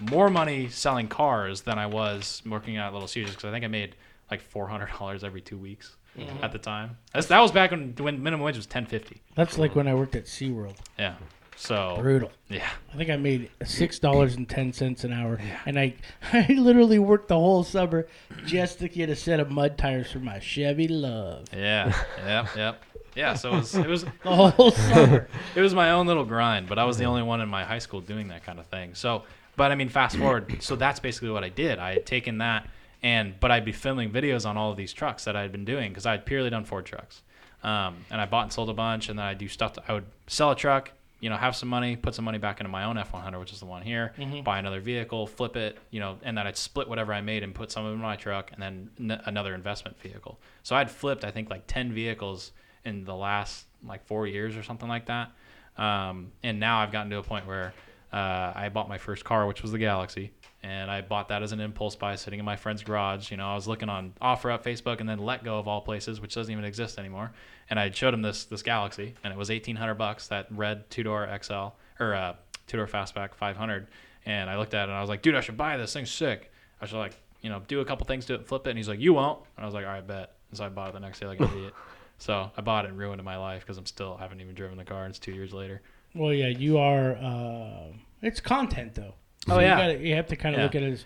more 0.00 0.28
money 0.28 0.68
selling 0.68 1.06
cars 1.06 1.62
than 1.62 1.78
I 1.78 1.86
was 1.86 2.42
working 2.44 2.78
at 2.78 2.92
Little 2.92 3.06
Caesars 3.08 3.36
because 3.36 3.44
I 3.48 3.52
think 3.52 3.64
I 3.64 3.68
made 3.68 3.94
like 4.28 4.40
four 4.40 4.66
hundred 4.66 4.90
dollars 4.98 5.22
every 5.22 5.40
two 5.40 5.56
weeks 5.56 5.94
Mm-hmm. 6.18 6.44
at 6.44 6.52
the 6.52 6.58
time. 6.58 6.98
That's, 7.14 7.26
that 7.28 7.40
was 7.40 7.50
back 7.52 7.70
when 7.70 7.94
when 7.98 8.22
minimum 8.22 8.44
wage 8.44 8.56
was 8.56 8.66
ten 8.66 8.84
fifty. 8.84 9.22
That's 9.34 9.56
like 9.56 9.74
when 9.74 9.88
I 9.88 9.94
worked 9.94 10.14
at 10.14 10.26
SeaWorld. 10.26 10.76
Yeah. 10.98 11.14
So 11.56 11.96
Brutal. 12.00 12.30
yeah. 12.48 12.68
I 12.92 12.96
think 12.96 13.08
I 13.08 13.16
made 13.16 13.50
six 13.64 13.98
dollars 13.98 14.34
and 14.36 14.48
ten 14.48 14.72
cents 14.72 15.04
an 15.04 15.12
hour, 15.12 15.38
and 15.64 15.78
I 15.78 15.94
I 16.32 16.46
literally 16.52 16.98
worked 16.98 17.28
the 17.28 17.36
whole 17.38 17.64
summer 17.64 18.06
just 18.44 18.78
to 18.80 18.88
get 18.88 19.08
a 19.10 19.16
set 19.16 19.40
of 19.40 19.50
mud 19.50 19.78
tires 19.78 20.10
for 20.10 20.18
my 20.18 20.38
Chevy 20.38 20.88
LUV. 20.88 21.46
Yeah. 21.52 21.94
yep. 22.26 22.48
Yep. 22.56 22.82
Yeah. 23.14 23.34
So 23.34 23.52
it 23.52 23.56
was 23.56 23.74
it 23.74 23.86
was 23.86 24.04
The 24.22 24.50
whole 24.50 24.70
summer. 24.70 25.28
it 25.54 25.60
was 25.60 25.74
my 25.74 25.92
own 25.92 26.06
little 26.06 26.24
grind, 26.24 26.68
but 26.68 26.78
I 26.78 26.84
was 26.84 26.98
the 26.98 27.04
only 27.04 27.22
one 27.22 27.40
in 27.40 27.48
my 27.48 27.64
high 27.64 27.78
school 27.78 28.00
doing 28.00 28.28
that 28.28 28.44
kind 28.44 28.58
of 28.58 28.66
thing. 28.66 28.94
So, 28.94 29.22
but 29.56 29.70
I 29.70 29.76
mean, 29.76 29.88
fast 29.88 30.16
forward. 30.16 30.62
So 30.62 30.76
that's 30.76 31.00
basically 31.00 31.30
what 31.30 31.44
I 31.44 31.48
did. 31.48 31.78
I 31.78 31.92
had 31.94 32.06
taken 32.06 32.38
that, 32.38 32.66
and 33.02 33.38
but 33.40 33.50
I'd 33.50 33.64
be 33.64 33.72
filming 33.72 34.10
videos 34.10 34.46
on 34.46 34.56
all 34.56 34.70
of 34.70 34.76
these 34.76 34.92
trucks 34.92 35.24
that 35.24 35.36
I 35.36 35.42
had 35.42 35.52
been 35.52 35.64
doing 35.64 35.90
because 35.90 36.06
I 36.06 36.12
had 36.12 36.26
purely 36.26 36.50
done 36.50 36.64
Ford 36.64 36.86
trucks, 36.86 37.22
um, 37.62 37.96
and 38.10 38.20
I 38.20 38.26
bought 38.26 38.44
and 38.44 38.52
sold 38.52 38.70
a 38.70 38.74
bunch, 38.74 39.08
and 39.08 39.18
then 39.18 39.26
I 39.26 39.34
do 39.34 39.48
stuff. 39.48 39.74
To, 39.74 39.82
I 39.88 39.94
would 39.94 40.06
sell 40.26 40.50
a 40.50 40.56
truck, 40.56 40.90
you 41.20 41.30
know, 41.30 41.36
have 41.36 41.54
some 41.56 41.68
money, 41.68 41.96
put 41.96 42.14
some 42.14 42.24
money 42.24 42.38
back 42.38 42.60
into 42.60 42.70
my 42.70 42.84
own 42.84 42.96
F100, 42.96 43.38
which 43.38 43.52
is 43.52 43.60
the 43.60 43.66
one 43.66 43.82
here, 43.82 44.12
buy 44.42 44.58
another 44.58 44.80
vehicle, 44.80 45.26
flip 45.26 45.56
it, 45.56 45.78
you 45.90 46.00
know, 46.00 46.18
and 46.22 46.36
then 46.36 46.46
I'd 46.46 46.56
split 46.56 46.88
whatever 46.88 47.12
I 47.12 47.20
made 47.20 47.42
and 47.42 47.54
put 47.54 47.70
some 47.70 47.84
of 47.84 47.92
it 47.92 47.94
in 47.94 48.00
my 48.00 48.16
truck, 48.16 48.50
and 48.52 48.62
then 48.62 48.90
n- 48.98 49.22
another 49.26 49.54
investment 49.54 50.00
vehicle. 50.00 50.38
So 50.62 50.74
I'd 50.76 50.90
flipped, 50.90 51.24
I 51.24 51.30
think, 51.30 51.50
like 51.50 51.66
ten 51.66 51.92
vehicles 51.92 52.52
in 52.84 53.04
the 53.04 53.14
last 53.14 53.66
like 53.86 54.04
four 54.06 54.26
years 54.26 54.56
or 54.56 54.62
something 54.62 54.88
like 54.88 55.06
that. 55.06 55.30
Um, 55.76 56.32
and 56.42 56.60
now 56.60 56.80
I've 56.80 56.92
gotten 56.92 57.10
to 57.10 57.18
a 57.18 57.22
point 57.22 57.46
where 57.46 57.72
uh, 58.12 58.52
I 58.54 58.68
bought 58.68 58.88
my 58.88 58.98
first 58.98 59.24
car, 59.24 59.46
which 59.46 59.62
was 59.62 59.72
the 59.72 59.78
Galaxie, 59.78 60.32
and 60.62 60.90
I 60.90 61.00
bought 61.00 61.28
that 61.28 61.42
as 61.42 61.52
an 61.52 61.60
impulse 61.60 61.96
buy, 61.96 62.14
sitting 62.14 62.38
in 62.38 62.44
my 62.44 62.56
friend's 62.56 62.82
garage. 62.82 63.30
You 63.30 63.36
know, 63.36 63.48
I 63.48 63.54
was 63.54 63.66
looking 63.66 63.88
on 63.88 64.12
OfferUp, 64.22 64.62
Facebook, 64.62 65.00
and 65.00 65.08
then 65.08 65.18
Letgo 65.18 65.58
of 65.58 65.66
all 65.66 65.80
places, 65.80 66.20
which 66.20 66.34
doesn't 66.34 66.52
even 66.52 66.64
exist 66.64 66.98
anymore. 66.98 67.32
And 67.68 67.80
I 67.80 67.90
showed 67.90 68.14
him 68.14 68.22
this 68.22 68.44
this 68.44 68.62
Galaxie, 68.62 69.14
and 69.24 69.32
it 69.32 69.36
was 69.36 69.50
eighteen 69.50 69.76
hundred 69.76 69.94
bucks. 69.94 70.28
That 70.28 70.46
red 70.50 70.88
two 70.90 71.02
door 71.02 71.28
XL 71.42 71.68
or 71.98 72.14
uh, 72.14 72.34
two 72.66 72.76
door 72.76 72.86
fastback 72.86 73.34
five 73.34 73.56
hundred. 73.56 73.88
And 74.24 74.48
I 74.48 74.56
looked 74.56 74.74
at 74.74 74.82
it 74.82 74.90
and 74.90 74.92
I 74.92 75.00
was 75.00 75.08
like, 75.08 75.20
dude, 75.22 75.34
I 75.34 75.40
should 75.40 75.56
buy 75.56 75.76
this 75.76 75.92
thing's 75.92 76.10
sick. 76.10 76.52
I 76.80 76.86
should 76.86 76.98
like 76.98 77.16
you 77.40 77.50
know 77.50 77.60
do 77.66 77.80
a 77.80 77.84
couple 77.84 78.06
things 78.06 78.24
to 78.26 78.34
it, 78.34 78.46
flip 78.46 78.66
it. 78.66 78.70
And 78.70 78.78
he's 78.78 78.88
like, 78.88 79.00
you 79.00 79.14
won't. 79.14 79.40
And 79.56 79.64
I 79.64 79.66
was 79.66 79.74
like, 79.74 79.84
all 79.84 79.90
right, 79.90 80.06
bet. 80.06 80.34
And 80.50 80.58
so 80.58 80.64
I 80.64 80.68
bought 80.68 80.90
it 80.90 80.92
the 80.92 81.00
next 81.00 81.18
day 81.18 81.26
like 81.26 81.40
an 81.40 81.48
idiot. 81.48 81.74
So 82.18 82.52
I 82.56 82.60
bought 82.60 82.84
it 82.84 82.90
and 82.90 82.98
ruined 82.98 83.20
my 83.24 83.36
life 83.36 83.62
because 83.62 83.78
I'm 83.78 83.86
still 83.86 84.16
haven't 84.16 84.40
even 84.40 84.54
driven 84.54 84.78
the 84.78 84.84
car. 84.84 85.02
And 85.02 85.10
it's 85.10 85.18
two 85.18 85.32
years 85.32 85.52
later. 85.52 85.82
Well, 86.14 86.32
yeah, 86.32 86.46
you 86.46 86.78
are. 86.78 87.16
Uh, 87.16 87.94
it's 88.20 88.38
content 88.38 88.94
though. 88.94 89.14
Oh, 89.48 89.58
you 89.58 89.66
yeah. 89.66 89.76
gotta- 89.78 89.98
you 90.06 90.14
have 90.14 90.26
to 90.28 90.36
kind 90.36 90.54
of 90.54 90.60
Yeah. 90.60 90.64
look 90.64 90.74
at 90.74 90.82
it 90.82 90.92
as 90.92 91.04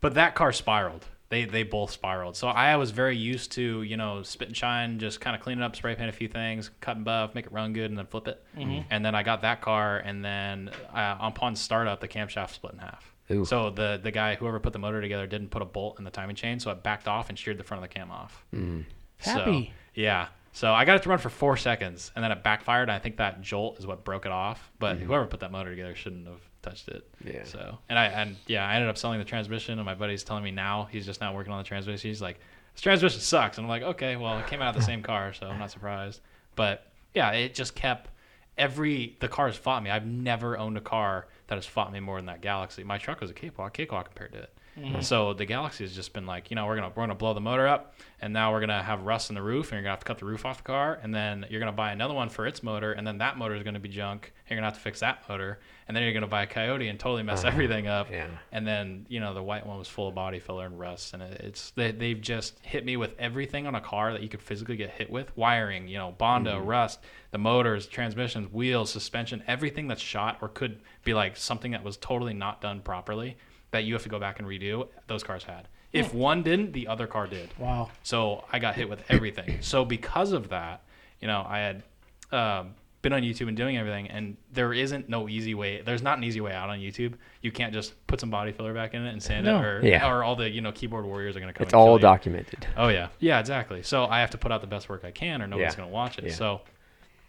but 0.00 0.14
that 0.14 0.34
car 0.34 0.52
spiraled. 0.52 1.04
They 1.30 1.44
they 1.44 1.62
both 1.62 1.90
spiraled. 1.90 2.36
So 2.36 2.48
I 2.48 2.76
was 2.76 2.90
very 2.90 3.16
used 3.16 3.52
to 3.52 3.82
you 3.82 3.96
know 3.98 4.22
spit 4.22 4.48
and 4.48 4.56
shine, 4.56 4.98
just 4.98 5.20
kind 5.20 5.36
of 5.36 5.42
cleaning 5.42 5.62
up, 5.62 5.76
spray 5.76 5.94
paint 5.94 6.08
a 6.08 6.12
few 6.12 6.28
things, 6.28 6.70
cut 6.80 6.96
and 6.96 7.04
buff, 7.04 7.34
make 7.34 7.44
it 7.46 7.52
run 7.52 7.72
good, 7.74 7.90
and 7.90 7.98
then 7.98 8.06
flip 8.06 8.28
it. 8.28 8.42
Mm-hmm. 8.56 8.70
Mm-hmm. 8.70 8.88
And 8.90 9.04
then 9.04 9.14
I 9.14 9.22
got 9.22 9.42
that 9.42 9.60
car, 9.60 9.98
and 9.98 10.24
then 10.24 10.70
uh, 10.94 11.16
upon 11.20 11.54
startup, 11.56 12.00
the 12.00 12.08
camshaft 12.08 12.50
split 12.54 12.72
in 12.72 12.78
half. 12.78 13.12
Ooh. 13.30 13.44
So 13.44 13.68
the 13.68 14.00
the 14.02 14.10
guy 14.10 14.36
whoever 14.36 14.58
put 14.58 14.72
the 14.72 14.78
motor 14.78 15.02
together 15.02 15.26
didn't 15.26 15.48
put 15.50 15.60
a 15.60 15.66
bolt 15.66 15.98
in 15.98 16.04
the 16.04 16.10
timing 16.10 16.36
chain, 16.36 16.60
so 16.60 16.70
it 16.70 16.82
backed 16.82 17.06
off 17.08 17.28
and 17.28 17.38
sheared 17.38 17.58
the 17.58 17.64
front 17.64 17.82
of 17.84 17.90
the 17.90 17.94
cam 17.94 18.10
off. 18.10 18.42
Mm-hmm. 18.54 18.82
So, 19.20 19.30
Happy. 19.32 19.72
yeah. 19.94 20.28
So 20.52 20.72
I 20.72 20.86
got 20.86 20.96
it 20.96 21.02
to 21.02 21.08
run 21.10 21.18
for 21.18 21.28
four 21.28 21.58
seconds, 21.58 22.10
and 22.16 22.24
then 22.24 22.32
it 22.32 22.42
backfired. 22.42 22.88
And 22.88 22.92
I 22.92 22.98
think 23.00 23.18
that 23.18 23.42
jolt 23.42 23.78
is 23.78 23.86
what 23.86 24.02
broke 24.02 24.24
it 24.24 24.32
off. 24.32 24.70
But 24.78 24.96
whoever 24.98 25.26
put 25.26 25.40
that 25.40 25.52
motor 25.52 25.68
together 25.70 25.94
shouldn't 25.94 26.26
have 26.26 26.40
touched 26.68 26.88
it. 26.88 27.08
Yeah. 27.24 27.44
So 27.44 27.78
and 27.88 27.98
I 27.98 28.06
and 28.06 28.36
yeah, 28.46 28.66
I 28.66 28.74
ended 28.74 28.88
up 28.88 28.98
selling 28.98 29.18
the 29.18 29.24
transmission, 29.24 29.78
and 29.78 29.86
my 29.86 29.94
buddy's 29.94 30.24
telling 30.24 30.44
me 30.44 30.50
now 30.50 30.88
he's 30.90 31.06
just 31.06 31.20
now 31.20 31.34
working 31.34 31.52
on 31.52 31.58
the 31.58 31.64
transmission. 31.64 32.08
He's 32.08 32.22
like, 32.22 32.38
"This 32.74 32.82
transmission 32.82 33.20
sucks," 33.20 33.58
and 33.58 33.64
I'm 33.64 33.68
like, 33.68 33.82
"Okay, 33.82 34.16
well, 34.16 34.38
it 34.38 34.46
came 34.46 34.62
out 34.62 34.74
of 34.74 34.80
the 34.80 34.86
same 34.86 35.02
car, 35.02 35.32
so 35.32 35.46
I'm 35.46 35.58
not 35.58 35.70
surprised." 35.70 36.20
But 36.54 36.86
yeah, 37.14 37.30
it 37.32 37.54
just 37.54 37.74
kept 37.74 38.10
every 38.56 39.16
the 39.20 39.28
cars 39.28 39.56
fought 39.56 39.82
me. 39.82 39.90
I've 39.90 40.06
never 40.06 40.58
owned 40.58 40.76
a 40.76 40.82
car 40.82 41.26
that 41.46 41.54
has 41.54 41.66
fought 41.66 41.92
me 41.92 42.00
more 42.00 42.16
than 42.16 42.26
that 42.26 42.40
Galaxie. 42.40 42.84
My 42.84 42.98
truck 42.98 43.20
was 43.20 43.30
a 43.30 43.34
cakewalk, 43.34 43.72
cakewalk 43.72 44.06
compared 44.06 44.32
to 44.32 44.38
it. 44.38 44.54
Mm-hmm. 44.78 45.00
So 45.00 45.32
the 45.34 45.44
Galaxie 45.44 45.84
has 45.84 45.94
just 45.94 46.12
been 46.12 46.26
like, 46.26 46.50
you 46.50 46.54
know, 46.54 46.66
we're 46.66 46.76
gonna 46.76 46.88
we're 46.94 47.02
gonna 47.02 47.14
blow 47.14 47.34
the 47.34 47.40
motor 47.40 47.66
up, 47.66 47.94
and 48.20 48.32
now 48.32 48.52
we're 48.52 48.60
gonna 48.60 48.82
have 48.82 49.02
rust 49.02 49.30
in 49.30 49.34
the 49.34 49.42
roof, 49.42 49.66
and 49.66 49.72
you're 49.72 49.82
gonna 49.82 49.92
have 49.92 50.00
to 50.00 50.04
cut 50.04 50.18
the 50.18 50.24
roof 50.24 50.44
off 50.44 50.58
the 50.58 50.62
car, 50.64 50.98
and 51.02 51.14
then 51.14 51.46
you're 51.50 51.60
gonna 51.60 51.72
buy 51.72 51.92
another 51.92 52.14
one 52.14 52.28
for 52.28 52.46
its 52.46 52.62
motor, 52.62 52.92
and 52.92 53.06
then 53.06 53.18
that 53.18 53.36
motor 53.36 53.54
is 53.54 53.62
gonna 53.62 53.80
be 53.80 53.88
junk. 53.88 54.32
And 54.46 54.50
you're 54.50 54.58
gonna 54.58 54.68
have 54.68 54.74
to 54.74 54.80
fix 54.80 55.00
that 55.00 55.28
motor, 55.28 55.58
and 55.86 55.96
then 55.96 56.04
you're 56.04 56.12
gonna 56.12 56.26
buy 56.26 56.42
a 56.42 56.46
Coyote 56.46 56.88
and 56.88 56.98
totally 56.98 57.22
mess 57.22 57.40
uh-huh. 57.40 57.48
everything 57.48 57.86
up. 57.86 58.10
Yeah. 58.10 58.28
And 58.52 58.66
then 58.66 59.06
you 59.08 59.20
know 59.20 59.34
the 59.34 59.42
white 59.42 59.66
one 59.66 59.78
was 59.78 59.88
full 59.88 60.08
of 60.08 60.14
body 60.14 60.38
filler 60.38 60.66
and 60.66 60.78
rust, 60.78 61.14
and 61.14 61.22
it, 61.22 61.40
it's 61.40 61.70
they 61.72 61.92
they've 61.92 62.20
just 62.20 62.58
hit 62.62 62.84
me 62.84 62.96
with 62.96 63.14
everything 63.18 63.66
on 63.66 63.74
a 63.74 63.80
car 63.80 64.12
that 64.12 64.22
you 64.22 64.28
could 64.28 64.42
physically 64.42 64.76
get 64.76 64.90
hit 64.90 65.10
with, 65.10 65.36
wiring, 65.36 65.88
you 65.88 65.98
know, 65.98 66.14
bondo, 66.16 66.58
mm-hmm. 66.58 66.68
rust, 66.68 67.00
the 67.30 67.38
motors, 67.38 67.86
transmissions, 67.86 68.52
wheels, 68.52 68.90
suspension, 68.90 69.42
everything 69.46 69.88
that's 69.88 70.02
shot 70.02 70.38
or 70.40 70.48
could 70.48 70.80
be 71.04 71.14
like 71.14 71.36
something 71.36 71.72
that 71.72 71.84
was 71.84 71.96
totally 71.96 72.34
not 72.34 72.60
done 72.60 72.80
properly 72.80 73.36
that 73.70 73.84
you 73.84 73.92
have 73.94 74.02
to 74.02 74.08
go 74.08 74.18
back 74.18 74.38
and 74.38 74.48
redo. 74.48 74.88
Those 75.06 75.22
cars 75.22 75.44
had. 75.44 75.68
If 75.92 76.12
one 76.12 76.42
didn't, 76.42 76.72
the 76.72 76.86
other 76.88 77.06
car 77.06 77.26
did. 77.26 77.48
wow. 77.58 77.90
So 78.02 78.44
I 78.52 78.58
got 78.58 78.74
hit 78.74 78.88
with 78.88 79.02
everything. 79.08 79.58
so 79.60 79.84
because 79.84 80.32
of 80.32 80.50
that, 80.50 80.82
you 81.20 81.26
know, 81.28 81.44
I 81.48 81.58
had 81.58 81.82
um, 82.30 82.74
been 83.00 83.12
on 83.14 83.22
YouTube 83.22 83.48
and 83.48 83.56
doing 83.56 83.76
everything, 83.78 84.08
and 84.08 84.36
there 84.52 84.72
isn't 84.74 85.08
no 85.08 85.28
easy 85.28 85.54
way. 85.54 85.80
There's 85.80 86.02
not 86.02 86.18
an 86.18 86.24
easy 86.24 86.40
way 86.42 86.52
out 86.52 86.68
on 86.68 86.78
YouTube. 86.78 87.14
You 87.42 87.50
can't 87.52 87.72
just 87.72 87.94
put 88.06 88.20
some 88.20 88.28
body 88.30 88.52
filler 88.52 88.74
back 88.74 88.92
in 88.94 89.04
it 89.06 89.12
and 89.12 89.22
sand 89.22 89.46
No. 89.46 89.58
it, 89.58 89.64
or 89.64 89.80
Yeah. 89.86 90.10
or 90.10 90.22
all 90.24 90.36
the 90.36 90.48
you 90.50 90.60
know 90.60 90.72
keyboard 90.72 91.06
warriors 91.06 91.36
are 91.36 91.40
gonna 91.40 91.52
come. 91.54 91.62
It's 91.64 91.72
and 91.72 91.80
kill 91.80 91.88
all 91.88 91.96
you. 91.96 92.02
documented. 92.02 92.66
Oh 92.76 92.88
yeah, 92.88 93.08
yeah, 93.18 93.40
exactly. 93.40 93.82
So 93.82 94.04
I 94.04 94.20
have 94.20 94.30
to 94.30 94.38
put 94.38 94.52
out 94.52 94.60
the 94.60 94.66
best 94.66 94.88
work 94.90 95.04
I 95.04 95.10
can, 95.10 95.40
or 95.42 95.46
nobody's 95.46 95.72
Yeah. 95.72 95.76
gonna 95.78 95.88
watch 95.90 96.18
it. 96.18 96.24
Yeah. 96.24 96.32
So 96.34 96.60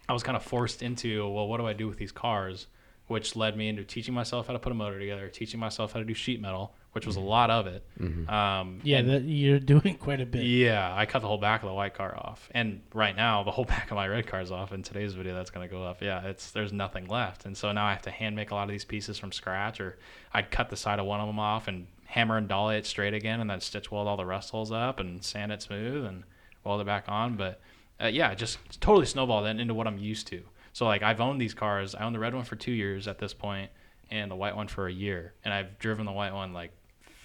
I 0.09 0.13
was 0.13 0.23
kind 0.23 0.35
of 0.35 0.43
forced 0.43 0.81
into, 0.83 1.29
well, 1.29 1.47
what 1.47 1.57
do 1.59 1.67
I 1.67 1.73
do 1.73 1.87
with 1.87 1.97
these 1.97 2.11
cars? 2.11 2.67
Which 3.09 3.35
led 3.35 3.57
me 3.57 3.67
into 3.67 3.83
teaching 3.83 4.13
myself 4.13 4.47
how 4.47 4.53
to 4.53 4.59
put 4.59 4.71
a 4.71 4.75
motor 4.75 4.97
together, 4.99 5.27
teaching 5.27 5.59
myself 5.59 5.91
how 5.93 5.99
to 5.99 6.05
do 6.05 6.13
sheet 6.13 6.39
metal, 6.39 6.73
which 6.93 7.05
was 7.05 7.15
a 7.17 7.19
lot 7.19 7.49
of 7.49 7.65
it. 7.67 7.83
Um, 8.29 8.79
Yeah, 8.83 8.99
and- 8.99 9.09
that, 9.09 9.23
you're 9.23 9.59
doing 9.59 9.95
quite 9.99 10.21
a 10.21 10.25
bit. 10.25 10.43
yeah, 10.45 10.93
I 10.95 11.05
cut 11.05 11.21
the 11.23 11.27
whole 11.27 11.37
back 11.39 11.63
of 11.63 11.69
the 11.69 11.73
white 11.73 11.95
car 11.95 12.15
off, 12.15 12.47
and 12.53 12.81
right 12.93 13.15
now 13.15 13.43
the 13.43 13.51
whole 13.51 13.65
back 13.75 13.89
of 13.91 13.95
my 13.95 14.07
red 14.07 14.27
car 14.27 14.41
is 14.41 14.51
off. 14.51 14.71
In 14.71 14.83
today's 14.83 15.13
video, 15.15 15.33
that's 15.35 15.49
gonna 15.49 15.67
go 15.67 15.83
up. 15.83 16.01
Yeah, 16.01 16.21
it's 16.25 16.51
there's 16.51 16.71
nothing 16.71 17.07
left, 17.07 17.45
and 17.45 17.57
so 17.57 17.71
now 17.71 17.85
I 17.85 17.91
have 17.93 18.03
to 18.03 18.11
hand 18.11 18.35
make 18.35 18.51
a 18.51 18.55
lot 18.55 18.63
of 18.63 18.69
these 18.69 18.85
pieces 18.85 19.17
from 19.17 19.31
scratch, 19.31 19.79
or 19.81 19.97
I'd 20.33 20.51
cut 20.51 20.69
the 20.69 20.77
side 20.77 20.99
of 20.99 21.05
one 21.05 21.19
of 21.19 21.27
them 21.27 21.39
off 21.39 21.67
and 21.67 21.87
hammer 22.05 22.37
and 22.37 22.47
dolly 22.47 22.77
it 22.77 22.85
straight 22.85 23.15
again, 23.15 23.39
and 23.39 23.49
then 23.49 23.59
stitch 23.59 23.91
weld 23.91 24.07
all 24.07 24.17
the 24.17 24.25
rust 24.25 24.51
holes 24.51 24.71
up 24.71 24.99
and 24.99 25.23
sand 25.23 25.51
it 25.51 25.61
smooth 25.63 26.05
and 26.05 26.23
weld 26.63 26.79
it 26.79 26.85
back 26.85 27.05
on. 27.07 27.35
But 27.37 27.59
uh, 27.99 28.05
yeah, 28.07 28.35
just 28.35 28.59
totally 28.79 29.07
snowballed 29.07 29.47
into 29.47 29.73
what 29.73 29.87
I'm 29.87 29.97
used 29.97 30.27
to. 30.27 30.43
So 30.79 30.85
like 30.85 31.03
I've 31.03 31.19
owned 31.19 31.41
these 31.41 31.53
cars. 31.53 31.93
I 31.93 32.05
owned 32.05 32.15
the 32.15 32.19
red 32.19 32.33
one 32.33 32.45
for 32.45 32.55
two 32.55 32.71
years 32.71 33.09
at 33.09 33.19
this 33.19 33.33
point, 33.33 33.69
and 34.11 34.31
the 34.31 34.35
white 34.37 34.55
one 34.55 34.69
for 34.69 34.87
a 34.87 34.91
year, 34.93 35.33
and 35.43 35.53
I've 35.53 35.77
driven 35.77 36.05
the 36.05 36.13
white 36.13 36.33
one 36.33 36.53
like 36.53 36.71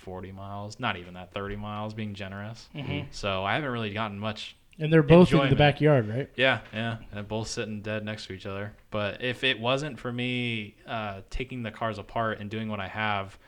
40 0.02 0.32
miles, 0.32 0.80
not 0.80 0.96
even 0.96 1.14
that, 1.14 1.32
30 1.32 1.54
miles, 1.54 1.94
being 1.94 2.14
generous. 2.14 2.68
So 3.12 3.44
I 3.44 3.54
haven't 3.54 3.70
really 3.70 3.94
gotten 3.94 4.18
much. 4.18 4.56
And 4.80 4.92
they're 4.92 5.04
both 5.04 5.32
in 5.32 5.50
the 5.50 5.54
backyard, 5.54 6.08
right? 6.08 6.28
Yeah, 6.34 6.62
yeah, 6.72 6.96
and 6.96 7.06
they're 7.12 7.22
both 7.22 7.46
sitting 7.46 7.80
dead 7.80 8.04
next 8.04 8.26
to 8.26 8.32
each 8.32 8.44
other. 8.44 8.74
But 8.90 9.22
if 9.22 9.44
it 9.44 9.60
wasn't 9.60 10.00
for 10.00 10.12
me 10.12 10.74
uh, 10.84 11.20
taking 11.30 11.62
the 11.62 11.70
cars 11.70 11.98
apart 11.98 12.40
and 12.40 12.50
doing 12.50 12.68
what 12.68 12.80
I 12.80 12.88
have, 12.88 13.38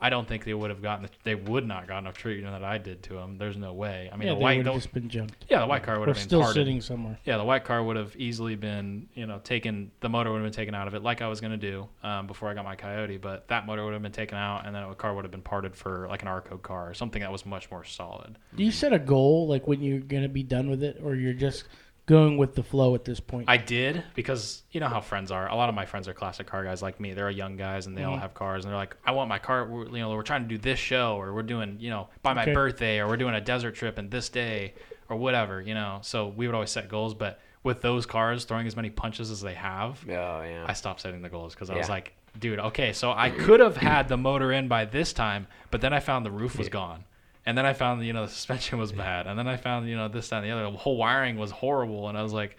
I 0.00 0.10
don't 0.10 0.26
think 0.26 0.44
they 0.44 0.54
would 0.54 0.70
have 0.70 0.82
gotten. 0.82 1.04
The, 1.04 1.10
they 1.22 1.34
would 1.34 1.66
not 1.66 1.86
gotten 1.86 2.04
enough 2.04 2.16
treatment 2.16 2.52
that 2.52 2.64
I 2.64 2.78
did 2.78 3.02
to 3.04 3.14
them. 3.14 3.38
There's 3.38 3.56
no 3.56 3.72
way. 3.72 4.10
I 4.12 4.16
mean, 4.16 4.28
yeah, 4.28 4.34
the 4.34 4.40
white, 4.40 4.58
would 4.58 4.66
have 4.66 4.74
just 4.74 4.92
been 4.92 5.10
yeah, 5.48 5.60
the 5.60 5.66
white 5.66 5.82
car 5.82 5.98
would 5.98 6.08
have 6.08 6.16
been 6.16 6.22
still 6.22 6.40
parted. 6.40 6.60
sitting 6.60 6.80
somewhere. 6.80 7.18
Yeah, 7.24 7.36
the 7.36 7.44
white 7.44 7.64
car 7.64 7.82
would 7.82 7.96
have 7.96 8.14
easily 8.16 8.56
been, 8.56 9.08
you 9.14 9.26
know, 9.26 9.38
taken. 9.44 9.92
The 10.00 10.08
motor 10.08 10.30
would 10.32 10.42
have 10.42 10.46
been 10.46 10.56
taken 10.56 10.74
out 10.74 10.88
of 10.88 10.94
it, 10.94 11.02
like 11.02 11.22
I 11.22 11.28
was 11.28 11.40
gonna 11.40 11.56
do 11.56 11.88
um, 12.02 12.26
before 12.26 12.50
I 12.50 12.54
got 12.54 12.64
my 12.64 12.76
Coyote. 12.76 13.18
But 13.18 13.48
that 13.48 13.66
motor 13.66 13.84
would 13.84 13.92
have 13.92 14.02
been 14.02 14.12
taken 14.12 14.36
out, 14.36 14.66
and 14.66 14.74
then 14.74 14.88
the 14.88 14.94
car 14.94 15.14
would 15.14 15.24
have 15.24 15.32
been 15.32 15.42
parted 15.42 15.74
for 15.76 16.06
like 16.08 16.22
an 16.22 16.28
Arco 16.28 16.58
car 16.58 16.90
or 16.90 16.94
something 16.94 17.22
that 17.22 17.32
was 17.32 17.46
much 17.46 17.70
more 17.70 17.84
solid. 17.84 18.36
Do 18.54 18.64
you 18.64 18.72
set 18.72 18.92
a 18.92 18.98
goal, 18.98 19.46
like 19.46 19.66
when 19.66 19.80
you're 19.80 20.00
going 20.00 20.22
to 20.22 20.28
be 20.28 20.42
done 20.42 20.68
with 20.68 20.82
it, 20.82 21.00
or 21.02 21.14
you're 21.14 21.32
just 21.32 21.64
going 22.06 22.36
with 22.36 22.54
the 22.54 22.62
flow 22.62 22.94
at 22.94 23.04
this 23.04 23.20
point? 23.20 23.48
I 23.48 23.56
did 23.56 24.04
because 24.14 24.62
you 24.72 24.80
know 24.80 24.88
how 24.88 25.00
friends 25.00 25.30
are. 25.30 25.48
A 25.48 25.54
lot 25.54 25.68
of 25.68 25.74
my 25.74 25.86
friends 25.86 26.08
are 26.08 26.14
classic 26.14 26.46
car 26.46 26.64
guys 26.64 26.82
like 26.82 27.00
me. 27.00 27.12
They're 27.14 27.30
young 27.30 27.56
guys 27.56 27.86
and 27.86 27.96
they 27.96 28.02
Mm-hmm. 28.02 28.10
all 28.12 28.18
have 28.18 28.34
cars, 28.34 28.64
and 28.64 28.70
they're 28.70 28.78
like, 28.78 28.96
"I 29.04 29.12
want 29.12 29.28
my 29.28 29.38
car." 29.38 29.66
We're, 29.66 29.86
you 29.86 29.98
know, 29.98 30.10
we're 30.10 30.22
trying 30.22 30.42
to 30.42 30.48
do 30.48 30.58
this 30.58 30.78
show, 30.78 31.16
or 31.16 31.32
we're 31.32 31.42
doing, 31.42 31.76
you 31.80 31.90
know, 31.90 32.08
by 32.22 32.34
my 32.34 32.42
Okay. 32.42 32.52
birthday, 32.52 32.98
or 32.98 33.08
we're 33.08 33.16
doing 33.16 33.34
a 33.34 33.40
desert 33.40 33.74
trip 33.74 33.98
in 33.98 34.10
this 34.10 34.28
day, 34.28 34.74
or 35.08 35.16
whatever. 35.16 35.60
You 35.62 35.74
know, 35.74 35.98
so 36.02 36.28
we 36.28 36.46
would 36.46 36.54
always 36.54 36.70
set 36.70 36.88
goals, 36.88 37.14
but 37.14 37.40
with 37.62 37.80
those 37.80 38.04
cars 38.04 38.44
throwing 38.44 38.66
as 38.66 38.76
many 38.76 38.90
punches 38.90 39.30
as 39.30 39.40
they 39.40 39.54
have, 39.54 40.04
Oh 40.06 40.10
yeah. 40.42 40.64
I 40.68 40.74
stopped 40.74 41.00
setting 41.00 41.22
the 41.22 41.30
goals 41.30 41.54
because 41.54 41.70
I 41.70 41.76
was 41.76 41.88
like, 41.88 42.12
dude, 42.38 42.58
okay, 42.58 42.92
so 42.92 43.10
I 43.12 43.30
could 43.30 43.60
have 43.60 43.78
had 43.78 44.08
the 44.08 44.18
motor 44.18 44.52
in 44.52 44.68
by 44.68 44.84
this 44.84 45.14
time, 45.14 45.46
but 45.70 45.80
then 45.80 45.94
I 45.94 46.00
found 46.00 46.26
the 46.26 46.30
roof 46.30 46.58
was 46.58 46.68
gone. 46.68 47.04
And 47.46 47.58
then 47.58 47.66
I 47.66 47.72
found, 47.74 48.04
you 48.04 48.12
know, 48.12 48.26
the 48.26 48.32
suspension 48.32 48.78
was 48.78 48.92
bad. 48.92 49.26
And 49.26 49.38
then 49.38 49.46
I 49.46 49.56
found, 49.56 49.88
you 49.88 49.96
know, 49.96 50.08
this, 50.08 50.28
that, 50.28 50.38
and 50.38 50.46
the 50.46 50.50
other. 50.50 50.70
The 50.70 50.76
whole 50.78 50.96
wiring 50.96 51.36
was 51.36 51.50
horrible. 51.50 52.08
And 52.08 52.16
I 52.16 52.22
was 52.22 52.32
like, 52.32 52.56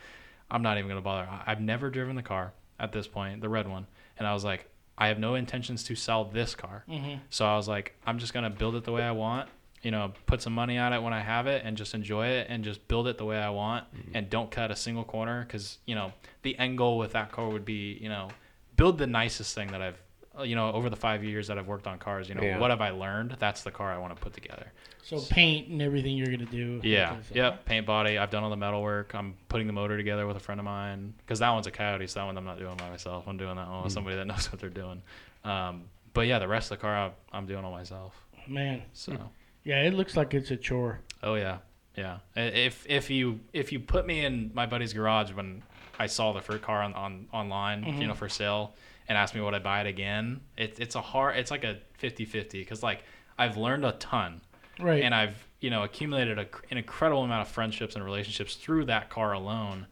I'm 0.52 0.62
not 0.62 0.78
even 0.78 0.88
going 0.88 1.02
to 1.02 1.04
bother. 1.04 1.28
I've 1.45 1.62
never 1.62 1.89
driven 1.89 2.15
the 2.15 2.24
car. 2.24 2.54
at 2.80 2.91
this 2.91 3.08
point, 3.08 3.41
the 3.41 3.50
red 3.50 3.67
one, 3.67 3.88
and 4.17 4.28
I 4.28 4.34
was 4.34 4.43
like, 4.43 4.69
I 4.98 5.08
have 5.08 5.19
no 5.19 5.36
intentions 5.36 5.84
to 5.86 5.95
sell 5.95 6.26
this 6.26 6.56
car. 6.56 6.84
Mm-hmm. 6.89 7.19
So 7.30 7.45
I 7.45 7.56
was 7.56 7.67
like, 7.67 7.95
I'm 8.06 8.17
just 8.17 8.34
gonna 8.34 8.50
build 8.50 8.76
it 8.76 8.84
the 8.84 8.91
way 8.91 9.04
I 9.04 9.12
want. 9.12 9.50
You 9.82 9.91
know, 9.91 10.13
put 10.26 10.41
some 10.41 10.54
money 10.54 10.78
on 10.78 10.93
it 10.93 11.02
when 11.02 11.13
I 11.13 11.19
have 11.19 11.48
it, 11.48 11.63
and 11.65 11.78
just 11.78 11.93
enjoy 11.93 12.28
it, 12.28 12.48
and 12.50 12.63
just 12.63 12.88
build 12.88 13.08
it 13.08 13.17
the 13.17 13.26
way 13.26 13.38
I 13.38 13.50
want, 13.50 13.86
mm-hmm. 13.93 14.15
and 14.15 14.30
don't 14.30 14.50
cut 14.50 14.71
a 14.71 14.76
single 14.76 15.04
corner. 15.04 15.43
Because 15.43 15.78
you 15.86 15.95
know, 15.95 16.12
the 16.43 16.58
end 16.58 16.78
goal 16.78 16.98
with 16.98 17.12
that 17.13 17.32
car 17.32 17.50
would 17.50 17.65
be, 17.65 17.98
you 18.02 18.10
know, 18.10 18.30
build 18.78 18.98
the 18.98 19.08
nicest 19.08 19.54
thing 19.54 19.67
that 19.71 19.82
I've, 19.82 20.02
you 20.43 20.56
know, 20.56 20.71
over 20.71 20.89
the 20.89 20.95
five 20.95 21.24
years 21.24 21.48
that 21.48 21.58
I've 21.58 21.67
worked 21.67 21.88
on 21.88 22.00
cars. 22.00 22.28
You 22.30 22.36
know, 22.36 22.41
Yeah. 22.41 22.60
what 22.60 22.69
have 22.69 22.82
I 22.82 22.89
learned? 22.89 23.38
That's 23.39 23.63
the 23.63 23.71
car 23.71 23.91
I 23.91 23.98
want 23.98 24.15
to 24.15 24.21
put 24.21 24.34
together. 24.34 24.71
So 25.04 25.21
paint 25.30 25.67
and 25.67 25.82
everything 25.82 26.17
you're 26.17 26.28
gonna 26.28 26.45
do. 26.45 26.82
Yeah. 26.84 27.12
Okay, 27.12 27.21
so- 27.21 27.36
uh, 27.36 27.38
Yep. 27.38 27.65
Paint 27.65 27.86
body. 27.86 28.17
I've 28.17 28.32
done 28.32 28.43
all 28.43 28.50
the 28.50 28.58
metal 28.58 28.82
work. 28.82 29.13
I'm 29.13 29.36
putting 29.50 29.67
the 29.67 29.74
motor 29.74 29.98
together 29.98 30.26
with 30.26 30.36
a 30.38 30.39
friend 30.39 30.60
of 30.60 30.65
mine 30.65 31.13
because 31.19 31.39
that 31.39 31.52
one's 31.52 31.67
a 31.67 31.71
Coyote, 31.71 32.08
so 32.08 32.19
that 32.19 32.26
one 32.26 32.38
I'm 32.38 32.45
not 32.45 32.60
doing 32.60 32.76
by 32.76 32.89
myself. 32.89 33.28
I'm 33.28 33.38
doing 33.38 33.56
that 33.56 33.67
one 33.67 33.84
with 33.84 33.91
mm. 33.91 33.95
somebody 33.95 34.15
that 34.15 34.26
knows 34.28 34.52
what 34.52 34.60
they're 34.60 34.69
doing. 34.69 35.02
Um, 35.43 35.84
but 36.13 36.28
yeah, 36.28 36.39
the 36.39 36.48
rest 36.48 36.71
of 36.71 36.78
the 36.80 36.82
car 36.82 36.95
I- 36.95 37.12
I'm 37.38 37.45
doing 37.45 37.63
all 37.63 37.71
myself. 37.71 38.15
Man, 38.48 38.84
So. 38.93 39.17
yeah, 39.63 39.82
it 39.84 39.93
looks 39.93 40.15
like 40.17 40.34
it's 40.34 40.52
a 40.52 40.58
chore. 40.58 41.02
Oh 41.24 41.36
yeah, 41.36 41.60
yeah. 41.95 42.19
If 42.36 42.86
if 42.88 43.10
you 43.10 43.39
if 43.54 43.71
you 43.71 43.80
put 43.80 44.06
me 44.06 44.26
in 44.26 44.52
my 44.54 44.65
buddy's 44.65 44.93
garage 44.93 45.32
when 45.34 45.63
I 46.00 46.08
saw 46.08 46.34
the 46.34 46.41
first 46.41 46.62
car 46.62 46.82
on, 46.82 46.93
on 46.93 47.28
online, 47.34 47.84
you 47.84 47.91
mm-hmm. 47.91 48.08
know, 48.08 48.13
for 48.13 48.30
sale, 48.30 48.74
and 49.08 49.18
ask 49.18 49.34
me 49.36 49.41
would 49.41 49.54
I 49.54 49.60
buy 49.60 49.82
it 49.82 49.88
again, 49.88 50.41
it, 50.58 50.80
it's 50.80 50.96
a 50.96 51.02
hard. 51.02 51.38
It's 51.38 51.52
like 51.52 51.63
a 51.63 51.78
50-50 52.02 52.52
because 52.52 52.82
like 52.84 53.04
I've 53.38 53.58
learned 53.58 53.86
a 53.86 53.91
ton, 53.94 54.41
Right. 54.80 55.04
and 55.04 55.13
I've 55.15 55.36
you 55.62 55.70
know 55.70 55.84
accumulated 55.84 56.38
a, 56.39 56.46
an 56.72 56.78
incredible 56.78 57.24
amount 57.24 57.48
of 57.48 57.54
friendships 57.54 57.96
and 57.96 58.04
relationships 58.04 58.56
through 58.56 58.86
that 58.86 59.10
car 59.10 59.34
alone. 59.34 59.88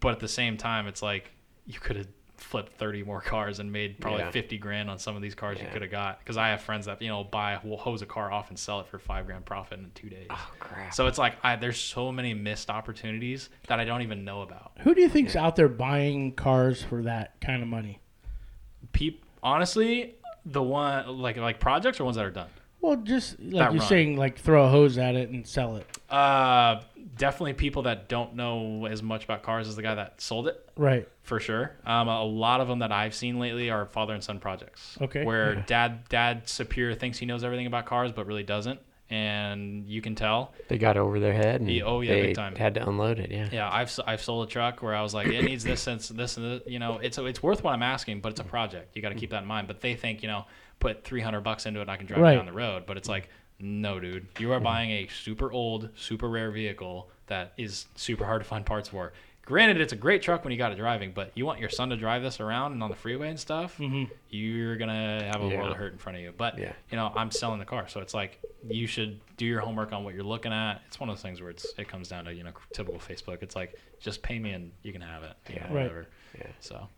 But 0.00 0.12
at 0.12 0.20
the 0.20 0.28
same 0.28 0.56
time, 0.56 0.86
it's 0.86 1.02
like 1.02 1.30
you 1.66 1.78
could 1.80 1.96
have 1.96 2.08
flipped 2.36 2.74
30 2.74 3.02
more 3.02 3.22
cars 3.22 3.60
and 3.60 3.72
made 3.72 3.98
probably 3.98 4.20
Yeah. 4.20 4.30
50 4.30 4.58
grand 4.58 4.90
on 4.90 4.98
some 4.98 5.16
of 5.16 5.22
these 5.22 5.34
cars 5.34 5.58
you 5.58 5.66
could 5.72 5.80
have 5.80 5.90
got 5.90 6.18
because 6.18 6.36
I 6.36 6.48
have 6.48 6.60
friends 6.60 6.84
that 6.84 7.00
you 7.00 7.08
know 7.08 7.24
buy 7.24 7.58
will 7.64 7.78
hose 7.78 8.02
a 8.02 8.06
car 8.06 8.30
off 8.30 8.50
and 8.50 8.58
sell 8.58 8.78
it 8.80 8.86
for 8.88 8.98
five 8.98 9.24
grand 9.26 9.46
profit 9.46 9.78
in 9.80 9.90
two 9.94 10.10
days. 10.10 10.26
Oh 10.30 10.50
crap. 10.58 10.92
So 10.92 11.06
it's 11.06 11.16
like 11.18 11.36
I, 11.42 11.56
there's 11.56 11.78
so 11.78 12.12
many 12.12 12.34
missed 12.34 12.68
opportunities 12.68 13.48
that 13.68 13.80
I 13.80 13.84
don't 13.84 14.02
even 14.02 14.24
know 14.24 14.42
about. 14.42 14.72
Who 14.80 14.94
do 14.94 15.00
you 15.00 15.08
think's 15.08 15.34
out 15.34 15.56
there 15.56 15.68
buying 15.68 16.32
cars 16.34 16.82
for 16.82 17.02
that 17.04 17.40
kind 17.40 17.62
of 17.62 17.68
money? 17.68 18.00
Peep, 18.96 19.24
honestly, 19.42 20.14
the 20.44 20.62
one 20.62 21.06
like 21.18 21.36
like 21.36 21.60
projects 21.60 22.00
or 22.00 22.04
ones 22.04 22.16
that 22.16 22.24
are 22.24 22.30
done. 22.30 22.48
Well, 22.80 22.96
just 22.96 23.38
like 23.40 23.50
That 23.52 23.72
you're 23.72 23.80
run. 23.80 23.88
saying, 23.88 24.16
like 24.16 24.38
throw 24.38 24.64
a 24.66 24.68
hose 24.70 24.96
at 24.96 25.14
it 25.16 25.30
and 25.30 25.46
sell 25.46 25.76
it. 25.76 25.86
Uh, 26.08 26.80
definitely 27.16 27.54
people 27.54 27.82
that 27.82 28.08
don't 28.08 28.34
know 28.36 28.86
as 28.86 29.02
much 29.02 29.24
about 29.24 29.42
cars 29.42 29.66
as 29.66 29.74
the 29.76 29.82
guy 29.82 29.94
that 29.96 30.20
sold 30.20 30.46
it. 30.46 30.62
Right. 30.76 31.08
for 31.22 31.40
sure. 31.40 31.72
Um, 31.84 32.06
a 32.08 32.22
lot 32.22 32.60
of 32.60 32.68
them 32.68 32.78
that 32.80 32.92
I've 32.92 33.14
seen 33.14 33.38
lately 33.40 33.70
are 33.70 33.86
father 33.86 34.14
and 34.14 34.22
son 34.22 34.38
projects. 34.38 34.96
Okay. 35.00 35.24
Where 35.24 35.56
dad 35.56 36.08
dad 36.08 36.48
superior 36.48 36.94
thinks 36.94 37.18
he 37.18 37.26
knows 37.26 37.42
everything 37.44 37.66
about 37.66 37.86
cars, 37.86 38.12
but 38.12 38.26
really 38.26 38.44
doesn't, 38.44 38.78
and 39.10 39.86
you 39.86 40.02
can 40.02 40.14
tell. 40.14 40.52
They 40.68 40.78
got 40.78 40.96
over 40.96 41.20
their 41.20 41.32
head 41.32 41.60
and 41.60 41.70
Yeah, 41.70 41.84
oh, 41.84 42.00
yeah, 42.00 42.14
they 42.14 42.22
big 42.22 42.36
time. 42.36 42.54
had 42.56 42.74
to 42.74 42.88
unload 42.88 43.18
it. 43.18 43.30
Yeah. 43.30 43.48
Yeah, 43.52 43.70
I've 43.70 43.88
s- 43.88 44.00
I've 44.06 44.20
sold 44.22 44.48
a 44.48 44.50
truck 44.50 44.82
where 44.82 44.94
I 44.94 45.02
was 45.02 45.14
like, 45.14 45.28
it 45.28 45.44
needs 45.44 45.64
this 45.64 45.80
since 45.80 46.08
this 46.08 46.36
and 46.36 46.60
this. 46.60 46.62
You 46.66 46.78
know, 46.78 46.98
it's 46.98 47.18
it's 47.18 47.42
worth 47.42 47.62
what 47.62 47.72
I'm 47.72 47.82
asking, 47.82 48.20
but 48.20 48.32
it's 48.32 48.40
a 48.40 48.44
project. 48.44 48.96
You 48.96 49.02
got 49.02 49.10
to 49.10 49.14
keep 49.14 49.30
that 49.30 49.42
in 49.42 49.48
mind. 49.48 49.68
But 49.68 49.80
they 49.80 49.94
think 49.94 50.22
you 50.22 50.28
know, 50.28 50.44
put 50.80 51.04
300 51.04 51.40
bucks 51.42 51.66
into 51.66 51.80
it, 51.80 51.82
and 51.82 51.90
I 51.90 51.96
can 51.96 52.06
drive 52.06 52.20
Right. 52.20 52.32
it 52.34 52.36
down 52.36 52.46
the 52.46 52.52
road. 52.52 52.84
But 52.86 52.96
it's 52.96 53.08
like, 53.08 53.28
no, 53.60 54.00
dude, 54.00 54.26
you 54.38 54.52
are 54.52 54.60
buying 54.60 54.90
a 54.90 55.06
super 55.08 55.50
old, 55.52 55.90
super 55.96 56.28
rare 56.28 56.50
vehicle 56.50 57.08
that 57.28 57.52
is 57.56 57.86
super 57.94 58.24
hard 58.24 58.42
to 58.42 58.48
find 58.48 58.66
parts 58.66 58.88
for. 58.88 59.12
Granted, 59.44 59.80
it's 59.80 59.92
a 59.92 59.96
great 59.96 60.22
truck 60.22 60.42
when 60.44 60.50
you 60.50 60.58
got 60.58 60.72
it 60.72 60.74
driving, 60.76 61.12
but 61.14 61.30
you 61.36 61.46
want 61.46 61.60
your 61.60 61.68
son 61.68 61.88
to 61.90 61.96
drive 61.96 62.20
this 62.20 62.40
around 62.40 62.72
and 62.72 62.82
on 62.82 62.90
the 62.90 62.96
freeway 62.96 63.28
and 63.28 63.38
stuff, 63.38 63.78
mm-hmm. 63.78 64.12
you're 64.28 64.74
gonna 64.76 65.22
have 65.32 65.40
a 65.40 65.46
Yeah. 65.46 65.58
world 65.58 65.70
of 65.70 65.76
hurt 65.76 65.92
in 65.92 65.98
front 65.98 66.18
of 66.18 66.22
you. 66.24 66.32
But 66.36 66.58
Yeah. 66.58 66.72
you 66.90 66.96
know, 66.96 67.12
I'm 67.14 67.30
selling 67.30 67.60
the 67.60 67.64
car, 67.64 67.86
so 67.86 68.00
it's 68.00 68.12
like 68.12 68.40
you 68.68 68.86
should 68.86 69.20
do 69.36 69.44
your 69.46 69.60
homework 69.60 69.92
on 69.92 70.04
what 70.04 70.14
you're 70.14 70.24
looking 70.24 70.52
at. 70.52 70.80
It's 70.86 70.98
one 71.00 71.08
of 71.08 71.16
those 71.16 71.22
things 71.22 71.40
where 71.40 71.50
it's 71.50 71.66
it 71.78 71.88
comes 71.88 72.08
down 72.08 72.24
to 72.26 72.34
you 72.34 72.44
know 72.44 72.52
typical 72.72 73.00
Facebook. 73.00 73.42
It's 73.42 73.56
like 73.56 73.78
just 74.00 74.22
pay 74.22 74.38
me 74.38 74.50
and 74.52 74.72
you 74.82 74.92
can 74.92 75.02
have 75.02 75.22
it. 75.22 75.32
You 75.48 75.54
Yeah. 75.56 75.68
know, 75.68 75.74
Right. 75.74 75.82
whatever. 75.84 76.06
Yeah. 76.38 76.46
So 76.60 76.88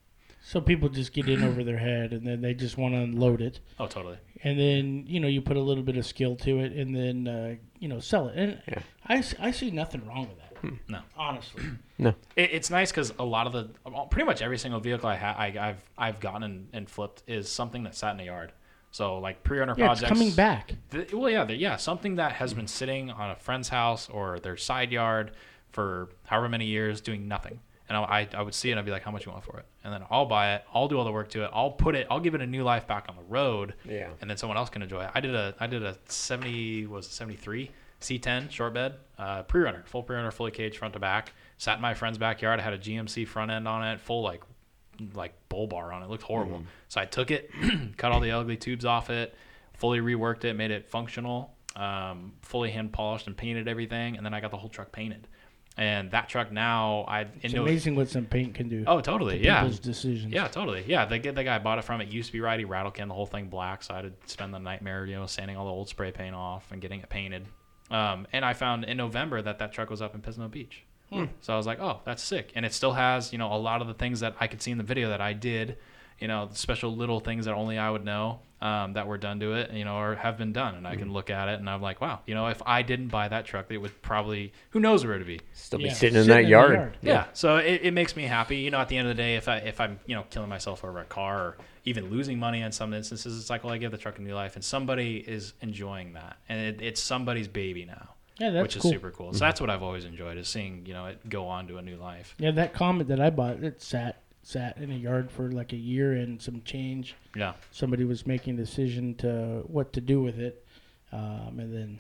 So 0.41 0.61
people 0.61 0.89
just 0.89 1.13
get 1.13 1.29
in 1.29 1.43
over 1.43 1.63
their 1.65 1.77
head 1.79 2.13
and 2.13 2.27
then 2.27 2.41
they 2.41 2.55
just 2.55 2.79
want 2.79 2.95
to 2.95 3.01
unload 3.01 3.41
it. 3.43 3.61
oh 3.79 3.87
totally. 3.87 4.19
And 4.45 4.59
then, 4.59 5.05
you 5.07 5.19
know, 5.21 5.27
you 5.29 5.43
put 5.43 5.57
a 5.57 5.61
little 5.61 5.83
bit 5.83 5.97
of 5.97 6.07
skill 6.07 6.37
to 6.37 6.61
it 6.61 6.73
and 6.73 6.95
then, 6.95 7.27
uh, 7.27 7.57
you 7.81 7.89
know, 7.89 7.99
sell 7.99 8.29
it. 8.29 8.37
And 8.39 8.63
Yeah. 8.69 8.79
I, 9.07 9.17
s- 9.17 9.35
I 9.41 9.51
see 9.51 9.71
nothing 9.73 10.07
wrong 10.07 10.29
with 10.29 10.39
that. 10.39 10.45
No. 10.89 11.01
Honestly. 11.17 11.63
No. 12.01 12.11
It, 12.37 12.51
it's 12.53 12.71
nice 12.71 12.93
because 12.93 13.13
a 13.19 13.25
lot 13.25 13.49
of 13.49 13.53
the 13.53 13.71
pretty 14.11 14.25
much 14.25 14.41
every 14.41 14.57
single 14.59 14.79
vehicle 14.79 15.09
I 15.09 15.17
ha- 15.17 15.35
I, 15.37 15.47
I've 15.59 15.85
I've 15.99 16.21
gotten 16.21 16.45
and, 16.45 16.69
and 16.73 16.89
flipped 16.89 17.25
is 17.27 17.51
something 17.51 17.83
that 17.83 17.97
sat 17.97 18.15
in 18.15 18.21
a 18.21 18.25
yard. 18.25 18.53
So 18.91 19.19
like 19.19 19.43
pre-owner 19.43 19.75
Yeah, 19.77 19.93
it's 19.93 20.01
projects 20.01 20.09
coming 20.09 20.33
back. 20.33 20.73
The, 20.91 21.07
well, 21.13 21.31
yeah, 21.31 21.45
the, 21.45 21.55
yeah, 21.55 21.77
something 21.77 22.17
that 22.17 22.33
has 22.33 22.55
been 22.55 22.67
sitting 22.67 23.11
on 23.11 23.31
a 23.31 23.37
friend's 23.37 23.69
house 23.69 24.09
or 24.09 24.41
their 24.41 24.57
side 24.57 24.91
yard 24.91 25.33
for 25.73 26.09
however 26.25 26.49
many 26.49 26.67
years 26.67 27.01
doing 27.01 27.29
nothing. 27.29 27.61
And 27.89 27.97
I, 27.97 28.03
I, 28.03 28.29
I 28.35 28.43
would 28.43 28.55
see 28.55 28.69
it 28.69 28.73
and 28.73 28.81
I'd 28.81 28.85
be 28.87 28.91
like, 28.91 29.03
how 29.03 29.11
much 29.11 29.25
you 29.25 29.33
want 29.33 29.45
for 29.45 29.59
it? 29.59 29.67
And 29.85 29.93
then 29.93 30.03
I'll 30.11 30.27
buy 30.27 30.55
it. 30.55 30.65
I'll 30.75 30.89
do 30.89 30.99
all 30.99 31.05
the 31.05 31.13
work 31.13 31.31
to 31.31 31.45
it. 31.45 31.51
I'll 31.53 31.71
put 31.71 31.95
it. 31.95 32.07
I'll 32.11 32.21
give 32.21 32.35
it 32.35 32.43
a 32.43 32.47
new 32.47 32.63
life 32.63 32.87
back 32.87 33.07
on 33.09 33.17
the 33.17 33.23
road. 33.23 33.75
Yeah. 33.85 34.09
And 34.21 34.29
then 34.29 34.37
someone 34.37 34.57
else 34.57 34.69
can 34.69 34.83
enjoy 34.83 35.05
it. 35.05 35.11
I 35.15 35.21
did 35.21 35.35
a 35.35 35.55
I 35.59 35.67
did 35.67 35.83
a 35.83 35.97
70 36.07 36.87
was 36.87 37.07
it 37.07 37.13
73 37.13 37.71
C10 38.01 38.51
short 38.51 38.75
bed 38.75 38.95
uh, 39.19 39.43
pre-runner, 39.43 39.83
full 39.87 40.03
pre-runner, 40.03 40.31
fully 40.31 40.51
caged 40.51 40.79
front 40.79 40.95
to 40.95 41.01
back. 41.01 41.33
Sat 41.57 41.77
in 41.77 41.83
my 41.83 41.95
friend's 41.95 42.19
backyard. 42.19 42.61
I 42.61 42.63
had 42.63 42.73
a 42.73 42.79
GMC 42.79 43.27
front 43.27 43.51
end 43.51 43.67
on 43.67 43.87
it, 43.87 44.01
full 44.01 44.23
like 44.23 44.43
like 45.15 45.33
bull 45.49 45.67
bar 45.67 45.93
on 45.93 46.03
it. 46.03 46.07
it 46.07 46.11
looked 46.11 46.23
horrible. 46.25 46.63
So 46.89 47.01
I 47.01 47.05
took 47.05 47.31
it, 47.31 47.51
cut 47.97 48.13
all 48.13 48.21
the 48.21 48.33
ugly 48.33 48.57
tubes 48.57 48.85
off 48.85 49.11
it, 49.11 49.35
fully 49.75 50.01
reworked 50.01 50.45
it, 50.45 50.55
made 50.55 50.71
it 50.71 50.89
functional, 50.89 51.55
um, 51.77 52.33
fully 52.43 52.71
hand 52.71 52.93
polished 52.93 53.27
and 53.27 53.37
painted 53.37 53.69
everything, 53.69 54.17
and 54.17 54.25
then 54.25 54.35
I 54.35 54.41
got 54.41 54.51
the 54.51 54.57
whole 54.57 54.71
truck 54.71 54.93
painted. 54.93 55.29
And 55.77 56.11
that 56.11 56.29
truck 56.29 56.51
now, 56.51 57.05
I 57.07 57.27
It's 57.41 57.55
amazing 57.55 57.95
what 57.95 58.09
some 58.09 58.25
paint 58.25 58.53
can 58.55 58.69
do. 58.69 58.83
Oh, 58.89 59.01
totally, 59.01 59.39
to 59.39 59.45
yeah, 59.45 59.61
People's 59.61 59.79
decisions. 59.79 60.33
yeah, 60.33 60.49
totally, 60.49 60.85
yeah. 60.89 61.05
The 61.05 61.21
the 61.21 61.45
guy 61.45 61.55
I 61.55 61.59
bought 61.61 61.79
it 61.79 61.85
from, 61.85 62.01
it 62.01 62.09
used 62.09 62.27
to 62.29 62.33
be 62.33 62.41
right. 62.41 62.59
He 62.59 62.65
rattle 62.65 62.91
can 62.91 63.07
the 63.07 63.15
whole 63.15 63.27
thing 63.27 63.47
black, 63.49 63.85
so 63.85 63.95
I 63.95 63.99
had 63.99 64.21
to 64.21 64.29
spend 64.29 64.53
the 64.53 64.59
nightmare, 64.59 65.07
you 65.07 65.15
know, 65.15 65.27
sanding 65.27 65.57
all 65.57 65.67
the 65.67 65.71
old 65.71 65.89
spray 65.89 66.11
paint 66.11 66.35
off 66.35 66.67
and 66.73 66.81
getting 66.81 66.99
it 66.99 67.09
painted. 67.09 67.47
Um, 67.93 68.27
and 68.33 68.45
I 68.45 68.55
found 68.55 68.87
in 68.87 68.97
November 68.97 69.41
that 69.41 69.61
that 69.61 69.73
truck 69.73 69.89
was 69.89 70.03
up 70.03 70.17
in 70.17 70.21
Pismo 70.21 70.51
Beach. 70.51 70.83
So 71.41 71.55
I 71.55 71.57
was 71.57 71.67
like, 71.67 71.81
oh, 71.81 72.01
that's 72.05 72.23
sick. 72.23 72.53
And 72.55 72.67
it 72.67 72.73
still 72.75 72.93
has, 72.93 73.33
you 73.33 73.39
know, 73.39 73.53
a 73.53 73.57
lot 73.57 73.81
of 73.81 73.89
the 73.89 73.95
things 73.95 74.21
that 74.21 74.37
I 74.41 74.47
could 74.47 74.61
see 74.63 74.71
in 74.71 74.79
the 74.79 74.85
video 74.85 75.09
that 75.11 75.21
I 75.21 75.33
did, 75.33 75.79
you 76.19 76.29
know, 76.29 76.49
special 76.53 76.95
little 76.95 77.21
things 77.21 77.45
that 77.47 77.55
only 77.55 77.79
I 77.79 77.89
would 77.91 78.05
know 78.05 78.41
um, 78.61 78.95
that 78.95 79.07
were 79.07 79.19
done 79.19 79.39
to 79.41 79.53
it, 79.55 79.73
you 79.73 79.85
know, 79.85 79.97
or 79.99 80.17
have 80.17 80.37
been 80.37 80.53
done. 80.53 80.75
And 80.75 80.87
I 80.87 80.97
can 80.97 81.13
look 81.13 81.31
at 81.31 81.49
it 81.49 81.61
and 81.61 81.71
I'm 81.71 81.81
like, 81.81 82.01
wow, 82.01 82.21
you 82.27 82.35
know, 82.35 82.49
if 82.49 82.61
I 82.67 82.83
didn't 82.83 83.09
buy 83.09 83.29
that 83.29 83.47
truck, 83.47 83.67
it 83.71 83.79
would 83.79 84.03
probably, 84.03 84.53
who 84.71 84.81
knows 84.81 85.05
where 85.05 85.15
it'd 85.15 85.27
be. 85.27 85.41
Still 85.53 85.81
Yeah, 85.81 85.89
be 85.89 85.95
sitting 85.95 86.17
in 86.17 86.25
sitting 86.25 86.35
that 86.35 86.39
in 86.41 86.45
the 86.45 86.51
yard. 86.51 86.75
yard. 86.75 86.97
Yeah. 87.03 87.27
So 87.35 87.57
it, 87.59 87.83
it 87.85 87.95
makes 87.95 88.17
me 88.17 88.25
happy. 88.25 88.57
You 88.57 88.71
know, 88.73 88.79
at 88.79 88.89
the 88.89 88.97
end 88.97 89.09
of 89.09 89.17
the 89.17 89.23
day, 89.23 89.37
if 89.37 89.47
I 89.49 89.59
if 89.59 89.81
I'm 89.81 90.01
you 90.07 90.17
know 90.17 90.25
killing 90.29 90.49
myself 90.49 90.85
over 90.85 90.99
a 90.99 91.05
car 91.05 91.39
or 91.39 91.57
even 91.85 92.11
losing 92.11 92.39
money 92.39 92.61
in 92.63 92.73
some 92.73 92.93
instances, 92.93 93.39
it's 93.41 93.49
like 93.49 93.63
well, 93.63 93.73
I 93.73 93.79
give 93.79 93.93
the 93.93 93.99
truck 93.99 94.19
a 94.19 94.23
new 94.23 94.35
life, 94.35 94.57
and 94.57 94.65
somebody 94.65 95.19
is 95.19 95.55
enjoying 95.61 96.15
that, 96.15 96.37
and 96.49 96.59
it, 96.61 96.83
it's 96.83 97.01
somebody's 97.01 97.47
baby 97.49 97.85
now, 97.85 98.09
Yeah, 98.39 98.51
that's 98.51 98.63
which 98.63 98.77
is 98.77 98.83
cool. 98.83 98.91
super 98.93 99.11
cool. 99.11 99.33
So 99.33 99.41
that's 99.41 99.61
what 99.61 99.69
I've 99.71 99.83
always 99.83 100.05
enjoyed 100.05 100.39
is 100.39 100.49
seeing 100.49 100.87
you 100.87 100.95
know 100.95 101.07
it 101.07 101.29
go 101.29 101.47
on 101.47 101.67
to 101.69 101.77
a 101.79 101.83
new 101.83 101.97
life. 101.97 102.35
Yeah, 102.39 102.53
that 102.53 102.73
Comet 102.73 103.09
that 103.09 103.21
I 103.21 103.31
bought, 103.31 103.63
it 103.63 103.83
sat 103.83 104.23
sat 104.43 104.79
in 104.79 104.91
a 104.91 104.95
yard 104.95 105.31
for 105.31 105.51
like 105.51 105.73
a 105.73 105.77
year 105.77 106.13
and 106.13 106.41
some 106.41 106.63
change. 106.63 107.15
Yeah. 107.37 107.53
Somebody 107.71 108.05
was 108.05 108.27
making 108.27 108.55
a 108.55 108.57
decision 108.57 109.15
to 109.17 109.63
what 109.67 109.93
to 109.95 110.01
do 110.01 110.23
with 110.23 110.39
it, 110.39 110.65
um, 111.13 111.57
and 111.59 111.75
then 111.75 111.99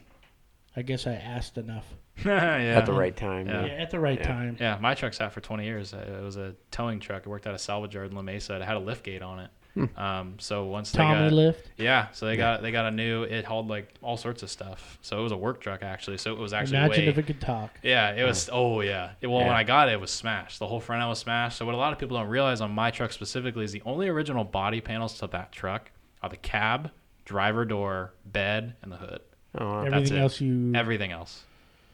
I 0.77 0.83
guess 0.83 1.07
I 1.07 1.15
asked 1.15 1.59
enough. 1.59 1.85
yeah. 2.25 2.79
At 2.79 2.87
the 2.87 2.93
right 2.93 3.17
time. 3.17 3.47
Yeah. 3.49 3.67
Yeah, 3.67 3.73
at 3.73 3.91
the 3.91 4.01
right 4.01 4.19
Yeah. 4.19 4.27
time. 4.27 4.57
Yeah, 4.61 4.79
my 4.81 4.95
truck 4.95 5.15
sat 5.15 5.33
for 5.33 5.41
20 5.41 5.65
years. 5.65 5.93
Uh, 5.95 6.19
It 6.21 6.23
was 6.25 6.37
a 6.37 6.55
towing 6.71 7.01
truck. 7.01 7.27
It 7.27 7.29
worked 7.29 7.47
at 7.47 7.55
a 7.55 7.59
salvage 7.59 7.95
yard 7.95 8.11
in 8.11 8.17
La 8.17 8.23
Mesa. 8.23 8.57
It 8.57 8.63
had 8.63 8.77
a 8.77 8.81
lift 8.81 9.05
gate 9.05 9.23
on 9.23 9.39
it. 9.41 9.51
Um, 9.97 10.35
so 10.39 10.65
once 10.65 10.91
they 10.91 10.99
Tommy 10.99 11.29
got 11.29 11.33
lift. 11.33 11.71
yeah, 11.77 12.09
so 12.13 12.27
they 12.27 12.37
got 12.37 12.63
they 12.63 12.73
got 12.73 12.87
a 12.87 12.91
new. 12.91 13.23
It 13.23 13.45
hauled 13.45 13.69
like 13.69 13.95
all 14.03 14.17
sorts 14.17 14.43
of 14.43 14.51
stuff. 14.51 14.99
So 15.03 15.21
it 15.21 15.23
was 15.23 15.33
a 15.33 15.37
work 15.37 15.61
truck 15.61 15.83
actually. 15.83 16.19
So 16.19 16.33
it 16.33 16.39
was 16.39 16.53
actually 16.53 16.79
Imagine 16.79 17.05
way, 17.05 17.11
if 17.11 17.19
it 17.19 17.27
could 17.27 17.41
talk. 17.41 17.71
Yeah, 17.83 18.11
it 18.11 18.25
was. 18.25 18.51
Oh 18.53 18.81
yeah. 18.81 19.13
It- 19.21 19.29
well, 19.29 19.41
when 19.41 19.51
I 19.51 19.63
got 19.65 19.89
it, 19.89 19.93
it 19.93 20.01
was 20.01 20.11
smashed. 20.11 20.59
The 20.59 20.67
whole 20.67 20.81
front 20.81 21.01
end 21.03 21.09
was 21.09 21.21
smashed. 21.21 21.59
So 21.59 21.65
what 21.65 21.75
a 21.75 21.79
lot 21.79 21.93
of 21.93 21.99
people 21.99 22.17
don't 22.17 22.29
realize 22.29 22.61
on 22.61 22.73
my 22.73 22.91
truck 22.91 23.13
specifically 23.13 23.65
is 23.65 23.73
the 23.73 23.83
only 23.85 24.09
original 24.09 24.43
body 24.45 24.81
panels 24.81 25.19
to 25.21 25.27
that 25.29 25.53
truck 25.53 25.91
are 26.23 26.29
the 26.29 26.37
cab, 26.37 26.91
driver 27.25 27.65
door, 27.65 28.15
bed, 28.25 28.75
and 28.83 28.91
the 28.91 28.97
hood. 28.97 29.21
Oh, 29.57 29.65
wow. 29.65 29.85
Everything 29.85 30.17
it. 30.19 30.21
else 30.21 30.41
you 30.41 30.73
Everything 30.75 31.13
else, 31.13 31.45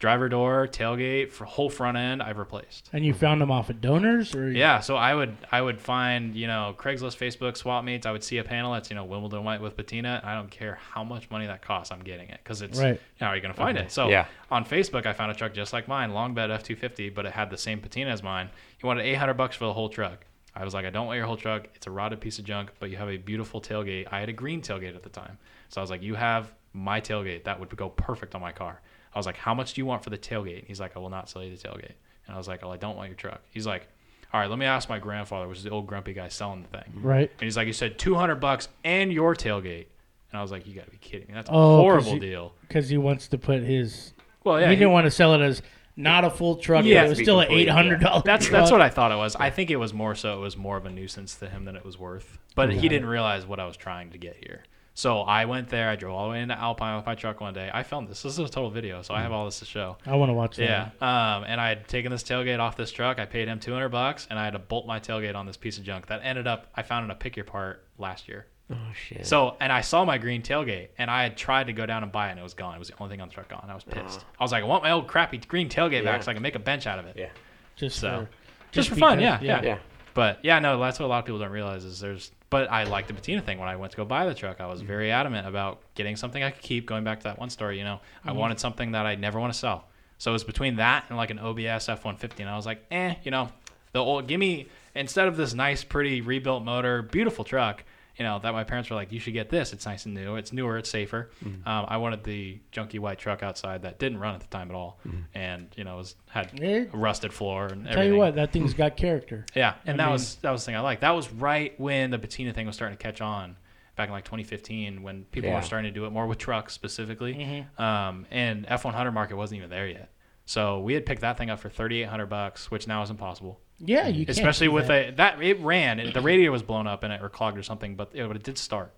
driver 0.05 0.29
door, 0.29 0.69
tailgate, 0.71 1.31
for 1.33 1.45
whole 1.47 1.71
front 1.71 1.97
end, 1.97 2.23
I've 2.23 2.39
replaced. 2.39 2.91
and 2.93 3.05
you 3.05 3.15
found 3.15 3.41
them 3.41 3.51
off 3.51 3.71
of 3.71 3.81
donors 3.81 4.35
or 4.35 4.51
Yeah, 4.51 4.81
so 4.81 4.97
I 4.97 5.15
would 5.15 5.35
I 5.51 5.63
would 5.63 5.81
find 5.81 6.35
you 6.35 6.47
know 6.47 6.75
Craigslist, 6.77 7.17
Facebook, 7.17 7.57
swap 7.57 7.85
meets. 7.85 8.05
I 8.07 8.13
would 8.13 8.23
see 8.23 8.39
a 8.39 8.45
panel 8.45 8.73
that's 8.75 8.91
you 8.91 8.97
know 8.97 9.05
Wimbledon 9.05 9.45
white 9.45 9.61
with 9.61 9.77
patina. 9.77 10.21
I 10.23 10.35
don't 10.35 10.51
care 10.51 10.79
how 10.93 11.03
much 11.05 11.31
money 11.31 11.47
that 11.47 11.63
costs. 11.63 11.91
I'm 11.91 12.03
getting 12.03 12.29
it 12.29 12.41
because 12.45 12.61
it's 12.63 12.79
Right. 12.79 13.01
how 13.21 13.29
are 13.29 13.37
you 13.37 13.43
going 13.43 13.55
to 13.55 13.61
find 13.61 13.79
it? 13.79 13.91
So 13.91 14.09
Yeah. 14.09 14.27
on 14.51 14.65
Facebook, 14.65 15.07
I 15.07 15.13
found 15.15 15.31
a 15.33 15.35
truck 15.35 15.55
just 15.55 15.73
like 15.73 15.89
mine, 15.89 16.13
long 16.13 16.35
bed 16.35 16.51
F250, 16.51 17.15
but 17.15 17.25
it 17.27 17.33
had 17.33 17.49
the 17.51 17.57
same 17.59 17.81
patina 17.81 18.11
as 18.11 18.23
mine. 18.23 18.51
He 18.79 18.87
wanted 18.87 19.07
800 19.07 19.35
bucks 19.35 19.57
for 19.57 19.65
the 19.65 19.73
whole 19.73 19.89
truck. 19.89 20.27
I 20.57 20.65
was 20.65 20.75
like, 20.75 20.85
I 20.87 20.91
don't 20.91 21.07
want 21.07 21.17
your 21.17 21.27
whole 21.27 21.37
truck. 21.37 21.67
It's 21.75 21.87
a 21.89 21.91
rotted 21.91 22.21
piece 22.21 22.39
of 22.39 22.45
junk, 22.45 22.71
but 22.79 22.89
you 22.91 22.97
have 22.99 23.09
a 23.09 23.17
beautiful 23.17 23.61
tailgate. 23.61 24.07
I 24.13 24.21
had 24.21 24.29
a 24.29 24.33
green 24.33 24.61
tailgate 24.63 24.95
at 24.95 25.03
the 25.03 25.09
time. 25.09 25.39
So 25.71 25.81
I 25.81 25.83
was 25.83 25.91
like, 25.91 26.03
you 26.03 26.15
have 26.15 26.53
my 26.73 27.01
tailgate. 27.01 27.43
That 27.45 27.59
would 27.59 27.75
go 27.77 27.89
perfect 27.89 28.35
on 28.37 28.41
my 28.41 28.53
car. 28.53 28.81
I 29.15 29.19
was 29.19 29.27
like, 29.27 29.37
how 29.37 29.55
much 29.55 29.75
do 29.75 29.81
you 29.81 29.87
want 29.87 30.03
for 30.03 30.11
the 30.11 30.19
tailgate? 30.19 30.65
He's 30.67 30.81
like, 30.81 30.97
I 30.97 30.99
will 30.99 31.11
not 31.11 31.29
sell 31.31 31.43
you 31.43 31.55
the 31.57 31.69
tailgate. 31.69 31.93
And 32.27 32.35
I 32.35 32.37
was 32.39 32.49
like, 32.49 32.63
well, 32.63 32.73
I 32.73 32.77
don't 32.77 32.97
want 32.97 33.09
your 33.11 33.17
truck. 33.17 33.41
He's 33.51 33.67
like, 33.67 33.87
all 34.33 34.41
right, 34.41 34.51
let 34.51 34.59
me 34.59 34.67
ask 34.67 34.89
my 34.89 34.99
grandfather, 34.99 35.47
which 35.47 35.59
is 35.59 35.65
the 35.65 35.71
old 35.71 35.87
grumpy 35.87 36.13
guy 36.13 36.29
selling 36.29 36.63
the 36.63 36.79
thing. 36.79 36.93
Right. 37.03 37.31
And 37.31 37.41
he's 37.41 37.57
like, 37.57 37.67
you 37.69 37.73
said 37.73 37.99
200 37.99 38.37
bucks 38.37 38.69
and 38.83 39.13
your 39.13 39.35
tailgate. 39.37 39.87
And 40.33 40.39
I 40.39 40.43
was 40.43 40.51
like, 40.51 40.67
you 40.67 40.75
got 40.75 40.87
to 40.87 40.91
be 40.91 40.97
kidding 40.97 41.29
me. 41.29 41.35
That's 41.35 41.49
a 41.49 41.53
Oh, 41.53 41.55
'cause 41.55 41.81
horrible 41.81 42.15
you- 42.15 42.21
deal. 42.21 42.55
Because 42.63 42.89
he 42.89 42.97
wants 42.99 43.29
to 43.29 43.39
put 43.39 43.63
his. 43.63 44.13
Well, 44.43 44.59
yeah. 44.61 44.67
he 44.67 44.73
he- 44.75 44.79
didn't 44.81 44.93
want 44.93 45.05
to 45.05 45.11
sell 45.13 45.35
it 45.35 45.41
as 45.41 45.63
not 45.97 46.25
a 46.25 46.31
full 46.31 46.57
truck. 46.57 46.85
Yeah. 46.85 47.03
but 47.03 47.07
it 47.07 47.09
was 47.11 47.19
still 47.21 47.39
an 47.41 47.53
eight 47.53 47.69
hundred 47.69 48.01
dollars. 48.01 48.25
That's 48.25 48.49
that's 48.49 48.73
what 48.73 48.81
I 48.81 48.89
thought 48.89 49.13
it 49.13 49.17
was. 49.17 49.37
I 49.37 49.51
think 49.51 49.71
it 49.71 49.77
was 49.77 49.95
more 49.95 50.17
so 50.17 50.37
it 50.39 50.41
was 50.41 50.57
more 50.57 50.77
of 50.77 50.87
a 50.87 50.91
nuisance 50.91 51.37
to 51.37 51.49
him 51.49 51.65
than 51.67 51.77
it 51.77 51.85
was 51.85 51.97
worth. 51.97 52.39
But 52.57 52.73
he 52.73 52.89
didn't 52.89 53.07
realize 53.07 53.47
what 53.47 53.61
I 53.61 53.67
was 53.67 53.77
trying 53.77 54.11
to 54.11 54.19
get 54.19 54.37
here. 54.41 54.65
So 54.97 55.23
I 55.23 55.45
went 55.47 55.69
there. 55.69 55.89
I 55.91 55.97
drove 55.97 56.15
all 56.15 56.27
the 56.27 56.31
way 56.33 56.41
into 56.41 56.57
Alpine 56.57 56.97
with 56.97 57.05
my 57.07 57.17
truck 57.17 57.41
one 57.41 57.53
day. 57.53 57.69
I 57.75 57.83
filmed 57.83 58.09
this. 58.09 58.23
This 58.23 58.35
is 58.35 58.39
a 58.39 58.49
total 58.49 58.71
video, 58.71 59.03
so 59.03 59.13
I 59.13 59.23
have 59.23 59.33
all 59.33 59.45
this 59.45 59.59
to 59.59 59.65
show. 59.65 59.97
I 60.07 60.15
want 60.15 60.31
to 60.31 60.35
watch 60.35 60.57
that. 60.57 60.63
Yeah. 61.01 61.37
Um, 61.37 61.45
and 61.45 61.61
I 61.61 61.69
had 61.69 61.89
taken 61.89 62.13
this 62.13 62.23
tailgate 62.23 62.61
off 62.61 62.77
this 62.77 62.93
truck. 62.93 63.19
I 63.19 63.27
paid 63.27 63.49
him 63.49 63.59
200 63.59 63.89
bucks, 63.89 64.29
and 64.31 64.39
I 64.39 64.45
had 64.45 64.53
to 64.53 64.61
bolt 64.61 64.87
my 64.87 65.01
tailgate 65.01 65.35
on 65.35 65.47
this 65.47 65.57
piece 65.57 65.79
of 65.79 65.85
junk 65.85 66.07
that 66.07 66.21
ended 66.23 66.47
up 66.47 66.69
I 66.77 66.83
found 66.83 67.05
in 67.05 67.11
a 67.11 67.15
pick 67.17 67.35
your 67.37 67.45
part 67.45 67.83
last 67.99 68.29
year. 68.29 68.47
Oh 68.71 68.77
shit. 68.95 69.27
So, 69.27 69.57
and 69.61 69.73
I 69.73 69.81
saw 69.81 70.05
my 70.05 70.17
green 70.17 70.43
tailgate, 70.43 70.89
and 70.97 71.11
I 71.11 71.25
had 71.25 71.37
tried 71.37 71.67
to 71.67 71.73
go 71.73 71.87
down 71.87 72.03
and 72.05 72.13
buy 72.13 72.29
it, 72.29 72.31
and 72.31 72.41
it 72.41 72.45
was 72.45 72.55
gone. 72.55 72.77
It 72.77 72.79
was 72.79 72.89
the 72.89 72.95
only 73.01 73.13
thing 73.13 73.21
on 73.21 73.29
the 73.29 73.35
truck 73.35 73.49
gone. 73.49 73.67
I 73.69 73.75
was 73.75 73.85
pissed. 73.85 74.25
I 74.39 74.45
was 74.45 74.53
like, 74.53 74.63
I 74.63 74.67
want 74.67 74.85
my 74.85 74.93
old 74.93 75.07
crappy 75.09 75.39
green 75.39 75.69
tailgate 75.69 76.05
back 76.05 76.23
so 76.23 76.31
I 76.31 76.35
can 76.35 76.43
make 76.43 76.55
a 76.55 76.59
bench 76.61 76.87
out 76.87 76.99
of 77.01 77.07
it. 77.07 77.17
yeah. 77.19 77.29
Just 77.77 77.99
So, 77.99 78.29
for, 78.31 78.73
Just 78.73 78.89
for 78.91 78.95
fun, 78.95 79.19
because- 79.19 79.43
yeah, 79.43 79.61
Yeah. 79.63 79.79
But 80.15 80.39
yeah, 80.45 80.61
no, 80.61 80.79
that's 80.81 81.01
what 81.01 81.07
a 81.07 81.09
lot 81.09 81.19
of 81.19 81.25
people 81.25 81.41
don't 81.41 81.51
realize 81.51 81.85
is 81.85 81.99
there's. 81.99 82.31
But 82.51 82.71
I 82.71 82.85
like 82.85 83.07
the 83.07 83.15
patina 83.15 83.41
thing. 83.41 83.59
When 83.59 83.69
I 83.69 83.77
went 83.77 83.93
to 83.93 83.97
go 83.97 84.05
buy 84.05 84.27
the 84.27 84.35
truck, 84.35 84.61
I 84.61 84.67
was 84.67 84.83
very 84.83 85.11
adamant 85.11 85.47
about 85.47 85.81
getting 85.95 86.15
something 86.15 86.43
I 86.43 86.51
could 86.51 86.63
keep. 86.63 86.87
Going 86.87 87.03
back 87.03 87.21
to 87.21 87.25
that 87.25 87.39
one 87.39 87.51
story, 87.51 87.79
you 87.79 87.85
know, 87.85 88.01
I 88.25 88.33
wanted 88.33 88.61
something 88.61 88.93
that 88.93 89.07
I 89.07 89.17
never 89.17 89.41
want 89.41 89.53
to 89.53 89.59
sell. 89.59 89.87
So 90.19 90.31
it 90.31 90.35
was 90.35 90.45
between 90.45 90.77
that 90.77 91.07
and 91.09 91.17
like 91.17 91.31
an 91.31 91.39
OBS 91.39 91.89
F150, 91.89 92.41
and 92.41 92.49
I 92.49 92.57
was 92.57 92.67
like, 92.67 92.85
eh, 92.91 93.17
you 93.25 93.31
know, 93.31 93.49
the 93.93 93.99
old 93.99 94.27
give 94.27 94.39
me 94.39 94.69
instead 94.95 95.29
of 95.29 95.37
this 95.37 95.55
nice, 95.55 95.83
pretty 95.85 96.21
rebuilt 96.21 96.65
motor, 96.65 97.03
beautiful 97.03 97.45
truck. 97.45 97.85
You 98.17 98.25
know 98.25 98.39
that 98.39 98.53
my 98.53 98.63
parents 98.65 98.91
were 98.91 98.97
like, 98.97 99.11
you 99.11 99.19
should 99.19 99.33
get 99.33 99.51
this. 99.51 99.73
It's 99.73 99.87
nice 99.87 100.05
and 100.07 100.15
new. 100.15 100.37
It's 100.37 100.53
newer. 100.53 100.79
It's 100.79 100.89
safer. 100.91 101.31
Um, 101.45 101.61
I 101.67 101.97
wanted 101.97 102.23
the 102.25 102.61
junky 102.73 102.99
white 103.01 103.19
truck 103.19 103.43
outside 103.43 103.83
that 103.83 103.99
didn't 103.99 104.19
run 104.21 104.35
at 104.35 104.41
the 104.41 104.47
time 104.47 104.71
at 104.71 104.77
all, 104.77 105.01
and 105.35 105.69
you 105.77 105.85
know 105.85 105.97
was 105.97 106.15
had 106.31 106.51
a 106.63 106.87
rusted 106.93 107.33
floor 107.33 107.65
and 107.67 107.73
everything. 107.89 107.95
Tell 107.95 108.05
you 108.05 108.17
what, 108.17 108.35
that 108.37 108.53
thing's 108.53 108.75
got 108.75 108.97
character. 108.97 109.45
Yeah, 109.55 109.75
and 109.87 110.01
I 110.01 110.05
that 110.05 110.07
mean- 110.07 110.13
was 110.13 110.35
that 110.37 110.51
was 110.51 110.63
the 110.63 110.67
thing 110.67 110.77
I 110.77 110.81
liked. 110.81 111.01
That 111.01 111.11
was 111.17 111.33
right 111.33 111.79
when 111.81 112.11
the 112.11 112.19
patina 112.19 112.53
thing 112.53 112.67
was 112.67 112.77
starting 112.77 112.97
to 112.97 113.03
catch 113.03 113.21
on, 113.21 113.57
back 113.97 114.09
in 114.09 114.13
like 114.13 114.25
2015, 114.25 115.03
when 115.03 115.25
people 115.27 115.51
Yeah. 115.51 115.57
were 115.57 115.63
starting 115.63 115.93
to 115.93 115.95
do 115.99 116.07
it 116.07 116.11
more 116.11 116.27
with 116.27 116.39
trucks 116.39 116.73
specifically. 116.73 117.35
Mm-hmm. 117.35 117.83
Um, 117.83 118.27
and 118.31 118.67
F100 118.67 119.13
market 119.13 119.37
wasn't 119.37 119.59
even 119.59 119.71
there 119.71 119.87
yet, 119.89 120.11
so 120.47 120.81
we 120.81 120.95
had 120.95 121.07
picked 121.07 121.23
that 121.23 121.39
thing 121.39 121.51
up 121.51 121.59
for 121.61 121.69
3,800 121.69 122.27
bucks, 122.27 122.71
which 122.71 122.87
now 122.87 123.03
is 123.03 123.11
impossible. 123.11 123.61
Yeah, 123.79 124.07
you 124.09 124.25
can't 124.27 124.37
Especially 124.39 124.69
do 124.69 124.73
with 124.73 124.87
that. 124.89 125.09
a 125.09 125.17
that 125.17 125.43
it 125.43 125.61
ran, 125.61 125.99
it, 126.01 126.15
the 126.15 126.21
radiator 126.21 126.53
was 126.53 126.63
blown 126.63 126.87
up 126.87 127.03
in 127.05 127.11
it 127.11 127.23
or 127.23 127.29
clogged 127.29 127.59
or 127.59 127.63
something, 127.63 127.97
but 127.97 128.11
it, 128.15 128.27
but 128.27 128.37
it 128.37 128.43
did 128.43 128.57
start. 128.59 128.95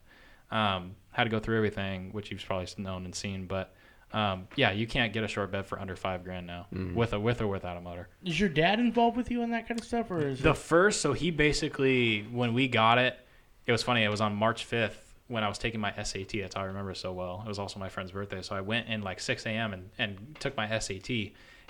Um, 0.51 0.95
had 1.13 1.25
to 1.25 1.31
go 1.31 1.41
through 1.41 1.57
everything, 1.57 2.11
which 2.13 2.31
you've 2.31 2.45
probably 2.45 2.69
known 2.79 3.05
and 3.05 3.15
seen, 3.15 3.47
but. 3.47 3.73
Um, 4.13 4.47
yeah, 4.55 4.71
you 4.71 4.87
can't 4.87 5.13
get 5.13 5.25
a 5.25 5.29
short 5.29 5.51
bed 5.51 5.67
for 5.67 5.81
under 5.81 5.97
five 5.97 6.23
grand 6.23 6.47
now, 6.47 6.67
with 6.95 7.13
a 7.13 7.19
with 7.19 7.41
or 7.43 7.49
without 7.49 7.77
a 7.77 7.81
motor. 7.81 8.09
Is 8.25 8.39
your 8.39 8.49
dad 8.49 8.79
involved 8.79 9.17
with 9.17 9.33
you 9.33 9.43
in 9.43 9.51
that 9.51 9.67
kind 9.67 9.81
of 9.81 9.85
stuff, 9.85 10.11
or 10.13 10.21
is 10.29 10.41
The 10.41 10.51
it? 10.51 10.57
first, 10.57 11.01
so 11.01 11.13
he 11.13 11.33
basically, 11.33 12.23
when 12.31 12.55
we 12.55 12.69
got 12.69 12.99
it, 12.99 13.19
it 13.67 13.73
was 13.73 13.83
funny. 13.83 14.05
It 14.05 14.09
was 14.09 14.21
on 14.21 14.35
March 14.37 14.65
5th 14.71 14.95
when 15.29 15.43
I 15.45 15.49
was 15.49 15.59
taking 15.59 15.81
my 15.81 15.93
SAT. 16.03 16.33
That's 16.35 16.55
how 16.55 16.63
I 16.63 16.65
remember 16.65 16.95
so 16.95 17.13
well. 17.13 17.43
It 17.45 17.49
was 17.49 17.59
also 17.59 17.79
my 17.79 17.89
friend's 17.89 18.13
birthday. 18.13 18.43
So 18.43 18.55
I 18.55 18.61
went 18.61 18.89
in 18.89 19.03
like 19.03 19.21
6 19.21 19.45
a.m. 19.47 19.73
And, 19.73 19.91
and 19.99 20.37
took 20.41 20.57
my 20.57 20.79
SAT. 20.79 21.11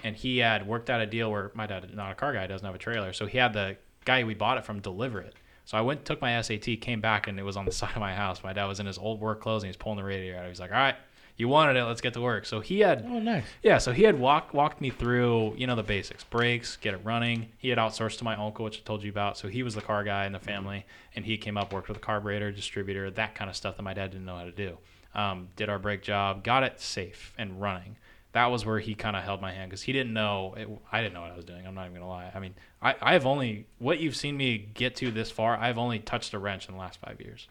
And 0.05 0.15
he 0.15 0.39
had 0.39 0.67
worked 0.67 0.91
out 0.91 1.01
a 1.01 1.07
deal 1.07 1.31
where 1.31 1.51
my 1.55 1.67
dad, 1.67 1.95
not 1.95 2.13
a 2.13 2.15
car 2.15 2.33
guy, 2.35 2.47
doesn't 2.47 2.67
have 2.67 2.75
a 2.75 2.79
trailer. 2.79 3.13
So 3.13 3.27
he 3.27 3.39
had 3.39 3.53
the 3.53 3.77
guy 4.05 4.25
we 4.25 4.35
bought 4.35 4.59
it 4.59 4.65
from 4.65 4.81
deliver 4.81 5.21
it. 5.21 5.35
So 5.65 5.77
I 5.77 5.81
went, 5.81 6.05
took 6.05 6.21
my 6.21 6.41
SAT, 6.41 6.81
came 6.81 7.01
back, 7.01 7.27
and 7.27 7.41
it 7.41 7.43
was 7.43 7.57
on 7.57 7.65
the 7.65 7.73
side 7.73 7.93
of 7.95 8.01
my 8.01 8.15
house. 8.15 8.43
My 8.43 8.53
dad 8.53 8.67
was 8.67 8.79
in 8.79 8.87
his 8.87 8.99
old 8.99 9.21
work 9.21 9.41
clothes 9.41 9.63
and 9.63 9.69
he 9.69 9.71
was 9.71 9.77
pulling 9.77 9.99
the 9.99 10.05
radiator 10.05 10.39
out. 10.39 10.49
He's 10.49 10.61
like, 10.61 10.71
all 10.71 10.77
right, 10.77 10.97
you 11.37 11.49
wanted 11.49 11.77
it. 11.77 11.85
Let's 11.85 12.01
get 12.01 12.15
to 12.15 12.21
work. 12.21 12.47
So 12.47 12.61
he 12.61 12.81
had 12.81 13.05
Oh, 13.07 13.19
nice. 13.19 13.45
yeah, 13.63 13.79
so 13.79 13.93
he 13.93 14.05
had 14.05 14.19
walked 14.19 14.55
walked 14.55 14.81
me 14.81 14.91
through, 14.91 15.55
you 15.57 15.67
know, 15.67 15.75
the 15.77 15.83
basics, 15.83 16.25
brakes, 16.25 16.77
get 16.77 16.95
it 16.95 17.01
running. 17.05 17.49
He 17.59 17.69
had 17.69 17.79
outsourced 17.79 18.19
to 18.19 18.25
my 18.25 18.35
uncle, 18.37 18.65
which 18.65 18.79
I 18.79 18.81
told 18.85 19.03
you 19.03 19.11
about. 19.11 19.37
So 19.39 19.49
he 19.49 19.63
was 19.63 19.75
the 19.75 19.83
car 19.83 20.03
guy 20.05 20.27
in 20.27 20.33
the 20.33 20.39
family, 20.41 20.87
and 21.15 21.25
he 21.25 21.37
came 21.37 21.57
up, 21.57 21.73
worked 21.73 21.89
with 21.89 21.97
a 21.99 22.01
carburetor, 22.01 22.51
distributor, 22.53 23.11
that 23.11 23.35
kind 23.35 23.51
of 23.51 23.57
stuff 23.57 23.77
that 23.77 23.83
my 23.83 23.95
dad 23.95 24.11
didn't 24.13 24.25
know 24.27 24.37
how 24.37 24.45
to 24.45 24.53
do. 24.53 24.79
Um, 25.15 25.49
did 25.57 25.69
our 25.69 25.79
brake 25.79 26.03
job, 26.03 26.45
got 26.45 26.63
it 26.63 26.81
safe 26.81 27.33
and 27.39 27.61
running. 27.61 27.97
That 28.33 28.47
was 28.51 28.67
where 28.67 28.79
he 28.79 28.95
kind 28.95 29.17
of 29.17 29.23
held 29.25 29.41
my 29.41 29.51
hand 29.53 29.71
because 29.71 29.81
he 29.81 29.93
didn't 29.95 30.13
know. 30.13 30.53
It, 30.59 30.69
I 30.93 31.01
didn't 31.01 31.15
know 31.15 31.23
what 31.23 31.31
I 31.33 31.37
was 31.37 31.47
doing. 31.47 31.67
I'm 31.67 31.75
not 31.75 31.87
even 31.87 31.95
gonna 32.01 32.09
lie. 32.09 32.31
I 32.35 32.39
mean, 32.39 32.55
I 32.83 32.95
I've 33.01 33.25
only 33.25 33.67
what 33.79 33.99
you've 33.99 34.15
seen 34.17 34.37
me 34.37 34.59
get 34.59 34.95
to 34.97 35.11
this 35.11 35.31
far. 35.31 35.57
I've 35.57 35.79
only 35.79 36.01
touched 36.01 36.35
a 36.35 36.39
wrench 36.39 36.69
in 36.69 36.75
the 36.75 36.81
last 36.81 37.01
five 37.01 37.19
years. 37.19 37.49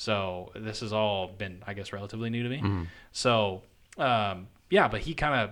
So 0.00 0.50
this 0.56 0.80
has 0.80 0.94
all 0.94 1.28
been, 1.28 1.62
I 1.66 1.74
guess, 1.74 1.92
relatively 1.92 2.30
new 2.30 2.42
to 2.42 2.48
me. 2.48 2.56
Mm-hmm. 2.56 2.84
So 3.12 3.60
um, 3.98 4.46
yeah, 4.70 4.88
but 4.88 5.02
he 5.02 5.12
kind 5.12 5.34
of 5.34 5.50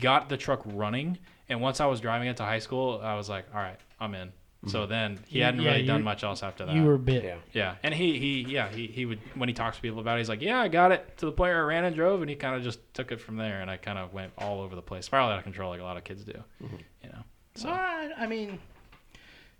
got 0.00 0.30
the 0.30 0.38
truck 0.38 0.62
running, 0.64 1.18
and 1.50 1.60
once 1.60 1.80
I 1.80 1.86
was 1.86 2.00
driving 2.00 2.28
it 2.28 2.38
to 2.38 2.44
high 2.44 2.60
school, 2.60 2.98
I 3.02 3.14
was 3.14 3.28
like, 3.28 3.44
all 3.54 3.60
right, 3.60 3.78
I'm 4.00 4.14
in. 4.14 4.32
So 4.68 4.80
mm-hmm. 4.80 4.90
then 4.90 5.18
he 5.26 5.38
You- 5.40 5.44
hadn't 5.44 5.60
yeah, 5.60 5.72
really 5.72 5.84
done 5.86 6.02
much 6.02 6.24
else 6.24 6.42
after 6.42 6.64
that. 6.64 6.74
You 6.74 6.84
were 6.84 6.96
bit. 6.96 7.24
Yeah. 7.24 7.36
yeah, 7.52 7.74
and 7.82 7.92
he 7.92 8.18
he 8.18 8.40
yeah 8.50 8.70
he 8.70 8.86
he 8.86 9.04
would 9.04 9.18
when 9.34 9.50
he 9.50 9.54
talks 9.54 9.76
to 9.76 9.82
people 9.82 10.00
about 10.00 10.16
it, 10.16 10.20
he's 10.20 10.30
like, 10.30 10.40
yeah, 10.40 10.60
I 10.60 10.68
got 10.68 10.92
it 10.92 11.18
to 11.18 11.26
the 11.26 11.32
point 11.32 11.50
where 11.52 11.64
I 11.64 11.66
ran 11.66 11.84
and 11.84 11.94
drove, 11.94 12.22
and 12.22 12.30
he 12.30 12.36
kind 12.36 12.56
of 12.56 12.62
just 12.62 12.80
took 12.94 13.12
it 13.12 13.20
from 13.20 13.36
there, 13.36 13.60
and 13.60 13.70
I 13.70 13.76
kind 13.76 13.98
of 13.98 14.14
went 14.14 14.32
all 14.38 14.62
over 14.62 14.74
the 14.74 14.82
place, 14.82 15.04
spiraled 15.04 15.30
out 15.30 15.36
of 15.36 15.44
control 15.44 15.68
like 15.68 15.80
a 15.80 15.84
lot 15.84 15.98
of 15.98 16.04
kids 16.04 16.24
do, 16.24 16.32
mm-hmm. 16.32 16.76
you 17.04 17.10
know. 17.10 17.22
So. 17.54 17.68
Well, 17.68 17.78
I 17.78 18.12
I 18.20 18.26
mean, 18.26 18.58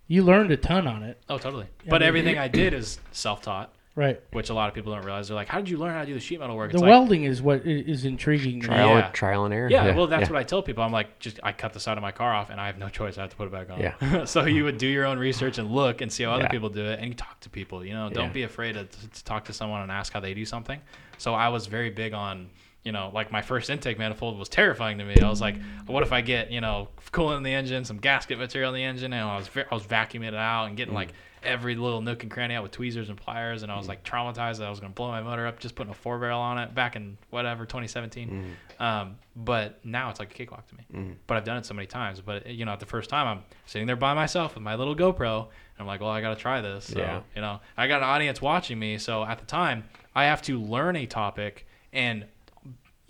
you 0.07 0.23
learned 0.23 0.51
a 0.51 0.57
ton 0.57 0.87
on 0.87 1.03
it, 1.03 1.21
Oh, 1.29 1.37
totally. 1.37 1.67
Yeah, 1.85 1.91
but 1.91 1.91
but- 1.91 2.03
everything 2.03 2.39
I 2.39 2.49
did 2.49 2.73
is 2.73 3.01
self-taught, 3.13 3.75
right? 3.95 4.21
which 4.33 4.51
a 4.51 4.55
lot 4.55 4.69
of 4.69 4.75
people 4.75 4.93
don't 4.95 5.05
realize. 5.05 5.29
They're 5.29 5.35
like, 5.35 5.49
"How 5.49 5.59
did 5.59 5.69
you 5.69 5.77
learn 5.79 5.93
how 5.93 6.01
to 6.01 6.07
do 6.07 6.15
the 6.15 6.21
sheet 6.21 6.41
metal 6.41 6.57
work?" 6.57 6.73
The 6.73 6.79
like, 6.79 6.89
welding 6.89 7.25
is 7.25 7.43
what 7.43 7.67
is 7.67 8.05
intriguing. 8.05 8.61
Trial, 8.61 8.89
Yeah. 8.97 9.09
trial 9.11 9.45
and 9.45 9.53
error. 9.55 9.69
Yeah, 9.71 9.95
well, 9.95 10.07
that's 10.07 10.31
what 10.31 10.39
I 10.39 10.43
tell 10.43 10.63
people. 10.63 10.83
I'm 10.85 10.93
like, 10.93 11.19
just 11.19 11.41
I 11.43 11.53
cut 11.53 11.73
the 11.73 11.81
side 11.81 11.97
of 11.99 12.03
my 12.03 12.13
car 12.13 12.33
off, 12.35 12.51
and 12.51 12.61
I 12.61 12.67
have 12.67 12.79
no 12.79 12.89
choice. 12.89 13.19
I 13.19 13.23
have 13.23 13.31
to 13.31 13.37
put 13.37 13.47
it 13.47 13.53
back 13.53 13.71
on. 13.71 13.81
Yeah. 13.81 14.25
so 14.25 14.45
you 14.45 14.65
would 14.65 14.79
do 14.79 14.87
your 14.87 15.07
own 15.07 15.19
research 15.19 15.59
and 15.59 15.71
look 15.71 16.01
and 16.01 16.13
see 16.13 16.25
how 16.25 16.33
other 16.33 16.45
Yeah. 16.45 16.49
people 16.49 16.69
do 16.69 16.85
it, 16.85 16.99
and 17.01 17.09
you 17.09 17.15
talk 17.15 17.41
to 17.41 17.51
people. 17.51 17.85
You 17.85 17.95
know, 17.95 18.09
don't 18.11 18.27
Yeah. 18.29 18.33
be 18.33 18.43
afraid 18.45 18.75
to, 18.75 18.85
to 18.85 19.25
talk 19.25 19.45
to 19.47 19.53
someone 19.53 19.83
and 19.83 19.91
ask 19.91 20.13
how 20.13 20.21
they 20.21 20.35
do 20.35 20.45
something. 20.45 20.81
So 21.19 21.35
I 21.35 21.49
was 21.49 21.67
very 21.67 21.91
big 21.91 22.15
on, 22.15 22.49
you 22.85 22.93
know, 22.93 23.11
like 23.13 23.31
my 23.31 23.43
first 23.43 23.69
intake 23.69 23.99
manifold 23.99 24.39
was 24.39 24.49
terrifying 24.49 24.99
to 24.99 25.05
me. 25.05 25.21
I 25.21 25.29
was 25.29 25.41
like, 25.41 25.57
what 25.87 26.03
if 26.03 26.13
I 26.13 26.21
get, 26.23 26.51
you 26.51 26.61
know, 26.63 26.89
coolant 27.13 27.37
in 27.39 27.43
the 27.43 27.53
engine, 27.53 27.85
some 27.85 27.99
gasket 27.99 28.39
material 28.39 28.71
in 28.75 28.77
the 28.81 28.85
engine, 28.85 29.13
and 29.13 29.23
I 29.29 29.37
was 29.37 29.51
I 29.71 29.75
was 29.75 29.85
vacuuming 29.85 30.29
it 30.29 30.35
out 30.35 30.65
and 30.65 30.75
Mm. 30.75 30.77
getting 30.79 30.95
like 30.95 31.13
every 31.43 31.75
little 31.75 32.03
nook 32.03 32.23
and 32.23 32.31
cranny 32.31 32.55
out 32.55 32.63
with 32.63 32.71
tweezers 32.73 33.09
and 33.09 33.17
pliers, 33.19 33.63
and 33.63 33.73
I 33.73 33.77
was 33.79 33.89
like 33.89 34.03
traumatized 34.05 34.59
that 34.59 34.67
I 34.67 34.71
was 34.71 34.79
going 34.81 34.93
to 34.93 34.95
blow 34.95 35.09
my 35.09 35.23
motor 35.23 35.47
up 35.47 35.59
just 35.59 35.75
putting 35.75 35.91
a 35.91 35.95
four 35.95 36.19
barrel 36.19 36.39
on 36.41 36.59
it 36.59 36.75
back 36.75 36.97
in 36.97 37.17
whatever 37.31 37.65
2017. 37.65 38.57
Um, 38.79 39.17
but 39.37 39.85
now 39.85 40.11
it's 40.11 40.19
like 40.19 40.31
a 40.31 40.35
cakewalk 40.35 40.67
to 40.69 40.75
me. 40.77 41.15
But 41.27 41.37
I've 41.37 41.45
done 41.45 41.57
it 41.59 41.67
so 41.67 41.75
many 41.75 41.87
times. 41.87 42.21
But 42.21 42.47
you 42.47 42.65
know, 42.65 42.73
at 42.73 42.81
the 42.81 42.87
first 42.87 43.09
time, 43.11 43.27
I'm 43.27 43.45
sitting 43.67 43.87
there 43.87 43.97
by 43.97 44.15
myself 44.15 44.55
with 44.55 44.63
my 44.63 44.75
little 44.75 44.95
GoPro, 44.97 45.41
and 45.45 45.49
I'm 45.79 45.87
like, 45.87 46.01
well, 46.01 46.11
I 46.11 46.21
got 46.21 46.31
to 46.35 46.41
try 46.41 46.61
this. 46.61 46.87
So, 46.87 46.99
Yeah. 46.99 47.21
You 47.35 47.43
know, 47.43 47.61
I 47.77 47.89
got 47.89 47.99
an 48.03 48.09
audience 48.09 48.41
watching 48.43 48.79
me, 48.79 48.99
so 48.99 49.25
at 49.25 49.39
the 49.39 49.47
time, 49.47 49.85
I 50.15 50.25
have 50.25 50.41
to 50.43 50.61
learn 50.61 50.97
a 50.97 51.07
topic 51.07 51.67
and 51.93 52.25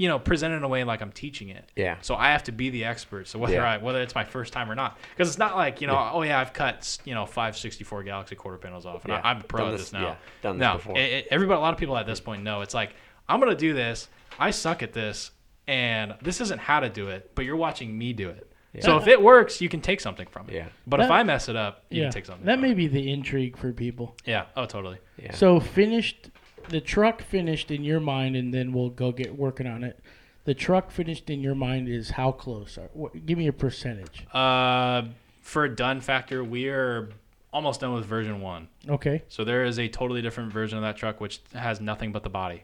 you 0.01 0.09
know 0.09 0.19
present 0.19 0.55
it 0.55 0.57
in 0.57 0.63
a 0.63 0.69
way 0.69 0.83
like 0.83 1.03
I'm 1.03 1.13
teaching 1.13 1.51
it. 1.51 1.71
Yeah. 1.77 1.97
So 2.01 2.15
I 2.15 2.31
have 2.31 2.43
to 2.45 2.53
be 2.53 2.71
the 2.71 2.85
expert. 2.87 3.29
So 3.29 3.39
whether 3.39 3.55
Yeah. 3.55 3.71
I 3.73 3.77
whether 3.77 4.01
it's 4.01 4.15
my 4.15 4.25
first 4.25 4.53
time 4.53 4.71
or 4.71 4.75
not, 4.75 4.99
because 5.11 5.29
it's 5.29 5.37
not 5.39 5.57
like 5.57 5.81
you 5.83 5.87
know, 5.87 6.11
oh 6.13 6.23
yeah, 6.23 6.41
I've 6.41 6.55
cut 6.55 6.99
you 7.05 7.15
know 7.15 7.27
five 7.27 7.57
sixty 7.57 7.85
four 7.85 8.03
Galaxie 8.03 8.35
quarter 8.35 8.57
panels 8.57 8.87
off, 8.87 9.05
and 9.05 9.13
Yeah. 9.13 9.21
I, 9.23 9.31
I'm 9.31 9.41
a 9.41 9.45
pro 9.45 9.65
Done 9.65 9.69
at 9.69 9.73
this- 9.73 9.91
this 9.91 9.93
now. 9.93 10.01
yeah, 10.03 10.15
done 10.43 10.59
this 10.59 10.67
no, 10.67 10.73
before. 10.77 10.97
it- 10.99 11.13
it- 11.13 11.29
everybody, 11.31 11.59
a 11.59 11.61
lot 11.61 11.75
of 11.75 11.79
people 11.79 11.97
at 11.99 12.07
this 12.07 12.19
point 12.21 12.43
know 12.43 12.63
it's 12.63 12.73
like 12.75 12.95
I'm 13.29 13.39
gonna 13.41 13.55
do 13.55 13.75
this. 13.75 14.09
I 14.39 14.51
suck 14.53 14.83
at 14.83 14.93
this, 14.95 15.33
and 15.69 16.15
this 16.23 16.41
isn't 16.41 16.59
how 16.61 16.81
to 16.81 16.89
do 16.89 17.09
it, 17.09 17.33
but 17.35 17.45
you're 17.45 17.57
watching 17.57 17.97
me 17.97 18.13
do 18.15 18.31
it. 18.31 18.47
So 18.81 18.97
if 18.99 19.07
it 19.09 19.21
works, 19.21 19.61
you 19.61 19.69
can 19.69 19.81
take 19.81 20.01
something 20.01 20.29
from 20.29 20.49
it. 20.49 20.55
Yeah. 20.55 20.67
But 20.87 21.01
if 21.01 21.11
I 21.11 21.25
mess 21.25 21.49
it 21.49 21.57
up, 21.57 21.85
you 21.91 21.99
Yeah, 22.03 22.05
can 22.07 22.13
take 22.13 22.25
something. 22.27 22.47
that 22.47 22.55
from 22.55 22.63
may 22.63 22.71
it. 22.71 22.77
be 22.77 22.87
the 22.87 23.11
intrigue 23.13 23.57
for 23.59 23.73
people. 23.73 24.17
Yeah. 24.25 24.45
Oh, 24.57 24.65
totally. 24.65 24.99
Yeah. 25.21 25.35
So 25.35 25.59
finished, 25.59 26.31
the 26.71 26.81
truck 26.81 27.23
finished 27.23 27.71
in 27.71 27.85
your 27.85 28.01
mind, 28.01 28.37
and 28.37 28.53
then 28.55 28.73
we'll 28.73 28.91
go 28.91 29.13
get 29.13 29.37
working 29.37 29.67
on 29.67 29.85
it. 29.85 30.01
The 30.45 30.55
truck 30.55 30.91
finished 30.91 31.29
in 31.29 31.41
your 31.43 31.55
mind 31.55 31.89
is 31.89 32.11
how 32.11 32.33
close? 32.33 32.79
Are, 32.79 32.89
what, 32.95 33.27
give 33.27 33.37
me 33.37 33.47
a 33.47 33.53
percentage. 33.53 34.27
Uh, 34.33 35.03
for 35.43 35.65
a 35.65 35.75
done 35.77 36.01
factor, 36.01 36.43
we 36.43 36.69
are 36.69 37.11
almost 37.53 37.81
done 37.81 37.93
with 37.93 38.07
version 38.07 38.41
one. 38.41 38.69
Okay. 38.89 39.23
So 39.29 39.45
there 39.45 39.65
is 39.65 39.79
a 39.79 39.89
totally 39.89 40.23
different 40.23 40.53
version 40.53 40.79
of 40.79 40.83
that 40.83 40.97
truck 40.97 41.21
which 41.21 41.41
has 41.55 41.81
nothing 41.81 42.13
but 42.13 42.23
the 42.23 42.31
body. 42.31 42.63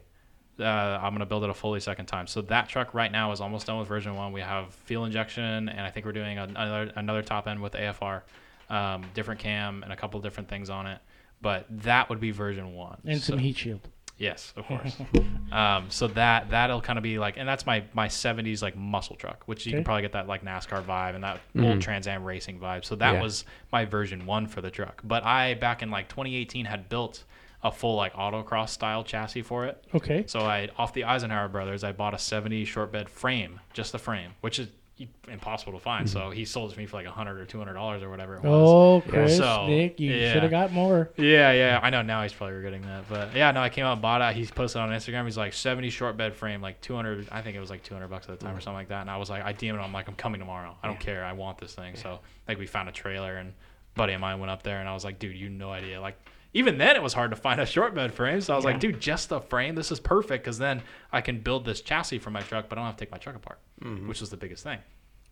Uh, 0.59 0.63
I'm 0.63 1.13
gonna 1.13 1.25
build 1.27 1.43
it 1.43 1.49
a 1.51 1.53
fully 1.53 1.79
second 1.79 2.07
time. 2.07 2.25
So 2.25 2.41
that 2.43 2.67
truck 2.67 2.95
right 2.95 3.11
now 3.11 3.31
is 3.31 3.41
almost 3.41 3.67
done 3.67 3.77
with 3.77 3.87
version 3.87 4.15
one. 4.15 4.31
We 4.31 4.41
have 4.41 4.73
fuel 4.73 5.05
injection, 5.05 5.69
and 5.69 5.81
I 5.81 5.91
think 5.91 6.05
we're 6.05 6.13
doing 6.13 6.39
another 6.39 6.91
another 6.95 7.21
top 7.21 7.47
end 7.47 7.61
with 7.61 7.73
AFR. 7.73 8.23
um, 8.69 9.05
different 9.13 9.39
cam, 9.39 9.83
and 9.83 9.93
a 9.93 9.95
couple 9.95 10.19
different 10.19 10.49
things 10.49 10.69
on 10.69 10.87
it. 10.87 10.99
But 11.41 11.67
that 11.83 12.09
would 12.09 12.19
be 12.19 12.31
version 12.31 12.73
one. 12.73 12.97
and 13.05 13.21
So- 13.21 13.33
some 13.33 13.39
heat 13.39 13.55
shield. 13.57 13.87
Yes, 14.17 14.53
of 14.55 14.65
course. 14.65 14.97
um, 15.51 15.85
so 15.89 16.07
that 16.09 16.49
that'll 16.49 16.81
kind 16.81 16.97
of 16.97 17.03
be 17.03 17.19
like, 17.19 17.37
and 17.37 17.47
that's 17.47 17.65
my 17.65 17.83
my 17.93 18.07
'70s 18.07 18.61
like 18.61 18.75
muscle 18.75 19.15
truck, 19.15 19.43
which 19.45 19.65
you 19.65 19.71
Okay. 19.71 19.77
can 19.79 19.83
probably 19.85 20.01
get 20.01 20.13
that 20.13 20.27
like 20.27 20.43
NASCAR 20.43 20.83
vibe 20.83 21.15
and 21.15 21.23
that 21.23 21.39
old 21.59 21.81
Trans 21.81 22.07
Am 22.07 22.23
racing 22.23 22.59
vibe. 22.59 22.83
So 22.83 22.95
that 22.95 23.13
Yeah. 23.13 23.21
was 23.21 23.45
my 23.71 23.85
version 23.85 24.25
one 24.25 24.47
for 24.47 24.61
the 24.61 24.71
truck. 24.71 25.01
But 25.03 25.23
I 25.23 25.53
back 25.53 25.81
in 25.83 25.91
like 25.91 26.07
2018 26.09 26.65
had 26.65 26.89
built 26.89 27.23
a 27.63 27.71
full 27.71 27.95
like 27.95 28.13
autocross 28.13 28.69
style 28.69 29.03
chassis 29.03 29.41
for 29.41 29.65
it. 29.65 29.83
Okay. 29.93 30.23
So 30.27 30.41
I 30.41 30.69
off 30.77 30.93
the 30.93 31.03
Eisenhower 31.03 31.47
brothers, 31.49 31.83
I 31.83 31.91
bought 31.91 32.13
a 32.13 32.19
70 32.19 32.65
short 32.65 32.91
bed 32.91 33.09
frame, 33.09 33.59
just 33.73 33.91
the 33.91 33.99
frame, 33.99 34.31
which 34.41 34.57
is 34.59 34.67
impossible 35.27 35.73
to 35.73 35.79
find. 35.79 36.09
So 36.09 36.19
mm-hmm. 36.19 36.31
he 36.31 36.45
sold 36.45 36.71
it 36.71 36.73
to 36.73 36.79
me 36.79 36.85
for 36.85 36.97
like 36.97 37.05
a 37.05 37.09
100 37.09 37.39
or 37.39 37.45
200 37.45 37.73
dollars 37.73 38.03
or 38.03 38.09
whatever 38.09 38.35
it 38.35 38.43
was. 38.43 38.69
Oh, 38.69 39.03
Chris, 39.07 39.37
So, 39.37 39.67
Nick, 39.67 39.99
you 39.99 40.11
yeah. 40.11 40.33
should 40.33 40.43
have 40.43 40.51
got 40.51 40.71
more. 40.71 41.09
Yeah, 41.17 41.51
yeah, 41.51 41.79
I 41.81 41.89
know 41.89 42.01
now 42.01 42.23
he's 42.23 42.33
probably 42.33 42.55
regretting 42.55 42.81
that, 42.83 43.05
but 43.09 43.35
yeah, 43.35 43.51
no, 43.51 43.61
I 43.61 43.69
came 43.69 43.85
out 43.85 43.93
and 43.93 44.01
bought 44.01 44.21
it. 44.21 44.35
He's 44.35 44.51
posted 44.51 44.81
on 44.81 44.89
Instagram. 44.89 45.25
He's 45.25 45.37
like 45.37 45.53
seventy 45.53 45.89
short 45.89 46.17
bed 46.17 46.35
frame, 46.35 46.61
like 46.61 46.81
two 46.81 46.95
hundred. 46.95 47.27
I 47.31 47.41
think 47.41 47.55
it 47.55 47.59
was 47.59 47.69
like 47.69 47.83
two 47.83 47.93
hundred 47.93 48.09
bucks 48.09 48.27
at 48.29 48.39
the 48.39 48.45
time 48.45 48.55
or 48.55 48.59
mm. 48.59 48.63
something 48.63 48.77
like 48.77 48.89
that. 48.89 49.01
And 49.01 49.09
I 49.09 49.17
was 49.17 49.29
like, 49.29 49.43
I 49.43 49.53
DM 49.53 49.75
it. 49.75 49.79
I'm 49.79 49.93
like, 49.93 50.07
I'm 50.07 50.15
coming 50.15 50.39
tomorrow. 50.39 50.75
I 50.81 50.87
don't 50.87 50.99
care. 50.99 51.23
I 51.23 51.33
want 51.33 51.57
this 51.57 51.73
thing. 51.73 51.95
So 51.95 52.19
like 52.47 52.57
we 52.57 52.67
found 52.67 52.89
a 52.89 52.93
trailer 52.93 53.37
and 53.37 53.49
a 53.49 53.53
buddy 53.95 54.13
of 54.13 54.21
mine 54.21 54.39
went 54.39 54.51
up 54.51 54.63
there 54.63 54.79
and 54.79 54.89
I 54.89 54.93
was 54.93 55.03
like, 55.03 55.19
dude, 55.19 55.35
you 55.35 55.49
no 55.49 55.71
idea. 55.71 56.01
Like 56.01 56.17
even 56.57 56.77
then 56.77 56.95
it 56.95 57.03
was 57.03 57.13
hard 57.13 57.29
to 57.31 57.37
find 57.37 57.61
a 57.61 57.65
short 57.65 57.93
bed 57.95 58.13
frame. 58.13 58.41
So 58.41 58.53
I 58.53 58.55
was 58.55 58.65
like, 58.65 58.79
dude, 58.79 58.99
just 58.99 59.29
the 59.29 59.39
frame. 59.39 59.75
This 59.75 59.91
is 59.91 59.99
perfect 59.99 60.43
because 60.43 60.57
then 60.57 60.81
I 61.11 61.21
can 61.21 61.39
build 61.39 61.65
this 61.65 61.81
chassis 61.81 62.19
for 62.19 62.31
my 62.31 62.41
truck, 62.41 62.67
but 62.69 62.77
I 62.77 62.81
don't 62.81 62.87
have 62.87 62.95
to 62.97 63.05
take 63.05 63.11
my 63.11 63.17
truck 63.17 63.35
apart, 63.35 63.59
which 64.07 64.19
was 64.21 64.29
the 64.29 64.37
biggest 64.37 64.63
thing. 64.63 64.79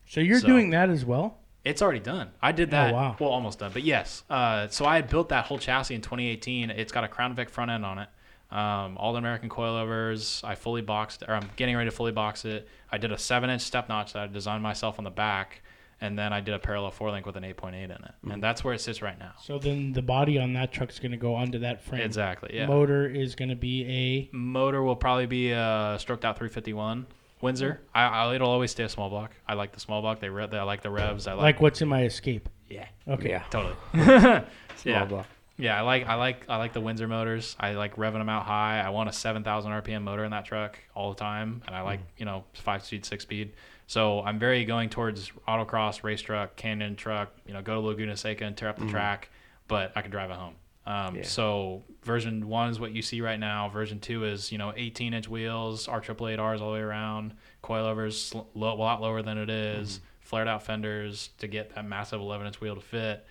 So 0.07 0.19
you're 0.21 0.39
So- 0.39 0.47
doing 0.47 0.69
that 0.71 0.89
as 0.89 1.03
well? 1.03 1.39
It's 1.63 1.82
already 1.82 1.99
done. 1.99 2.30
I 2.43 2.51
did 2.51 2.69
that. 2.71 2.91
Oh, 2.91 2.95
wow. 2.95 3.15
Well, 3.19 3.30
almost 3.32 3.57
done, 3.57 3.71
but 3.73 3.82
yes. 3.82 4.23
Uh, 4.30 4.67
so 4.67 4.86
I 4.86 4.97
had 4.97 5.09
built 5.09 5.30
that 5.30 5.45
whole 5.45 5.57
chassis 5.57 5.95
in 5.95 6.01
2018. 6.01 6.69
It's 6.69 6.91
got 6.91 7.03
a 7.03 7.07
Crown 7.07 7.34
Vic 7.34 7.49
front 7.49 7.71
end 7.71 7.84
on 7.84 7.97
it. 7.97 8.09
Um, 8.51 8.95
all 8.99 9.13
the 9.13 9.17
American 9.17 9.49
coilovers. 9.49 10.43
I 10.43 10.53
fully 10.53 10.84
boxed, 10.84 11.23
or 11.28 11.34
I'm 11.34 11.49
getting 11.55 11.76
ready 11.76 11.89
to 11.89 11.95
fully 11.95 12.11
box 12.11 12.45
it. 12.45 12.67
I 12.91 12.99
did 12.99 13.11
a 13.11 13.17
seven 13.17 13.49
inch 13.49 13.63
step 13.63 13.89
notch 13.89 14.13
that 14.13 14.21
I 14.21 14.28
designed 14.28 14.61
myself 14.61 14.99
on 14.99 15.03
the 15.05 15.09
back, 15.09 15.63
and 16.02 16.18
then 16.18 16.34
I 16.34 16.41
did 16.41 16.54
a 16.54 16.60
parallel 16.60 16.91
four 16.91 17.12
link 17.12 17.26
with 17.26 17.38
an 17.38 17.43
8.8 17.43 17.74
in 17.74 17.91
it, 17.91 17.91
and 17.91 18.02
mm-hmm. 18.24 18.39
that's 18.39 18.64
where 18.64 18.74
it 18.74 18.82
sits 18.82 19.02
right 19.02 19.18
now. 19.18 19.34
So 19.41 19.60
then 19.60 19.93
the 19.93 20.02
body 20.02 20.38
on 20.38 20.54
that 20.54 20.72
truck 20.72 20.89
is 20.89 21.00
going 21.00 21.12
to 21.12 21.18
go 21.18 21.36
onto 21.36 21.60
that 21.60 21.84
frame. 21.84 22.02
Exactly. 22.02 22.52
Yeah. 22.54 22.68
Motor 22.68 23.08
is 23.08 23.36
going 23.36 23.50
to 23.50 23.56
be 23.56 23.86
a 23.86 24.36
Motor 24.36 24.84
will 24.84 24.96
probably 24.96 25.26
be 25.26 25.52
a 25.52 25.98
stroked 26.00 26.26
out 26.26 26.38
351 26.38 27.06
Windsor. 27.41 27.82
I, 27.93 28.04
I 28.06 28.36
it'll 28.36 28.50
always 28.50 28.72
stay 28.72 28.84
a 28.84 28.89
small 28.89 29.10
block. 29.10 29.32
I 29.48 29.54
like 29.54 29.72
the 29.72 29.80
small 29.80 30.02
block. 30.02 30.20
They 30.20 30.30
re- 30.30 30.48
I 30.52 30.64
like 30.64 30.82
the 30.82 30.89
revs. 30.89 31.28
I 31.28 31.34
a 31.34 31.36
like, 31.36 31.43
like 31.43 31.62
what's 31.62 31.82
in 31.82 31.88
my 31.88 32.04
Escape. 32.04 32.50
yeah. 32.70 32.88
Okay. 33.08 33.30
Yeah. 33.30 33.43
Totally. 33.50 33.76
Small 33.93 34.93
yeah. 34.93 35.06
block. 35.06 35.28
Yeah, 35.58 35.78
I 35.78 35.82
like 35.82 36.06
I 36.06 36.16
like 36.16 36.46
I 36.50 36.58
like 36.58 36.74
the 36.74 36.82
Windsor 36.82 37.08
motors. 37.08 37.56
I 37.60 37.74
like 37.74 37.96
revving 37.96 38.20
them 38.20 38.28
out 38.28 38.46
high. 38.46 38.82
I 38.82 38.89
want 38.89 39.08
a 39.08 39.14
7,000 39.14 39.72
RPM 39.72 40.02
motor 40.02 40.26
in 40.26 40.32
that 40.32 40.46
truck 40.46 40.78
all 40.93 41.12
the 41.12 41.16
time, 41.16 41.62
and 41.66 41.76
I 41.76 41.82
like 41.82 42.02
mm. 42.02 42.18
you 42.18 42.26
know 42.26 42.43
five 42.54 42.84
speed, 42.84 43.06
six 43.06 43.24
speed. 43.24 43.54
So 43.88 44.22
I'm 44.22 44.40
very 44.40 44.66
going 44.66 44.90
towards 44.90 45.32
autocross, 45.48 46.04
race 46.04 46.22
truck, 46.22 46.56
canyon 46.56 46.96
truck. 46.96 47.32
You 47.48 47.54
know, 47.54 47.62
go 47.62 47.76
to 47.76 47.80
Laguna 47.82 48.18
Seca 48.18 48.44
and 48.46 48.58
tear 48.58 48.70
up 48.70 48.80
the 48.80 48.88
track, 48.88 49.30
but 49.68 49.92
I 49.96 50.02
can 50.02 50.12
drive 50.12 50.32
it 50.32 50.38
home. 50.38 50.56
Um, 50.88 51.16
Yeah. 51.16 51.24
So 51.24 51.84
version 52.04 52.48
one 52.48 52.70
is 52.70 52.80
what 52.80 52.92
you 52.92 53.02
see 53.02 53.22
right 53.22 53.40
now. 53.40 53.70
Version 53.70 54.00
two 54.00 54.24
is 54.26 54.52
you 54.52 54.58
know 54.58 54.72
18 54.76 55.14
inch 55.14 55.28
wheels, 55.28 55.88
R 55.88 56.00
triple 56.00 56.28
eight 56.28 56.40
R's 56.40 56.62
all 56.62 56.70
the 56.70 56.74
way 56.76 56.80
around, 56.82 57.34
coilovers 57.64 58.14
sl- 58.30 58.42
low, 58.54 58.74
a 58.74 58.76
lot 58.76 59.02
lower 59.02 59.22
than 59.22 59.38
it 59.38 59.50
is, 59.50 60.00
flared 60.20 60.48
out 60.48 60.64
fenders 60.64 61.30
to 61.40 61.48
get 61.48 61.74
that 61.76 61.86
massive 61.86 62.20
11 62.22 62.48
inch 62.48 62.62
wheel 62.62 62.76
to 62.76 62.82
fit. 62.82 63.26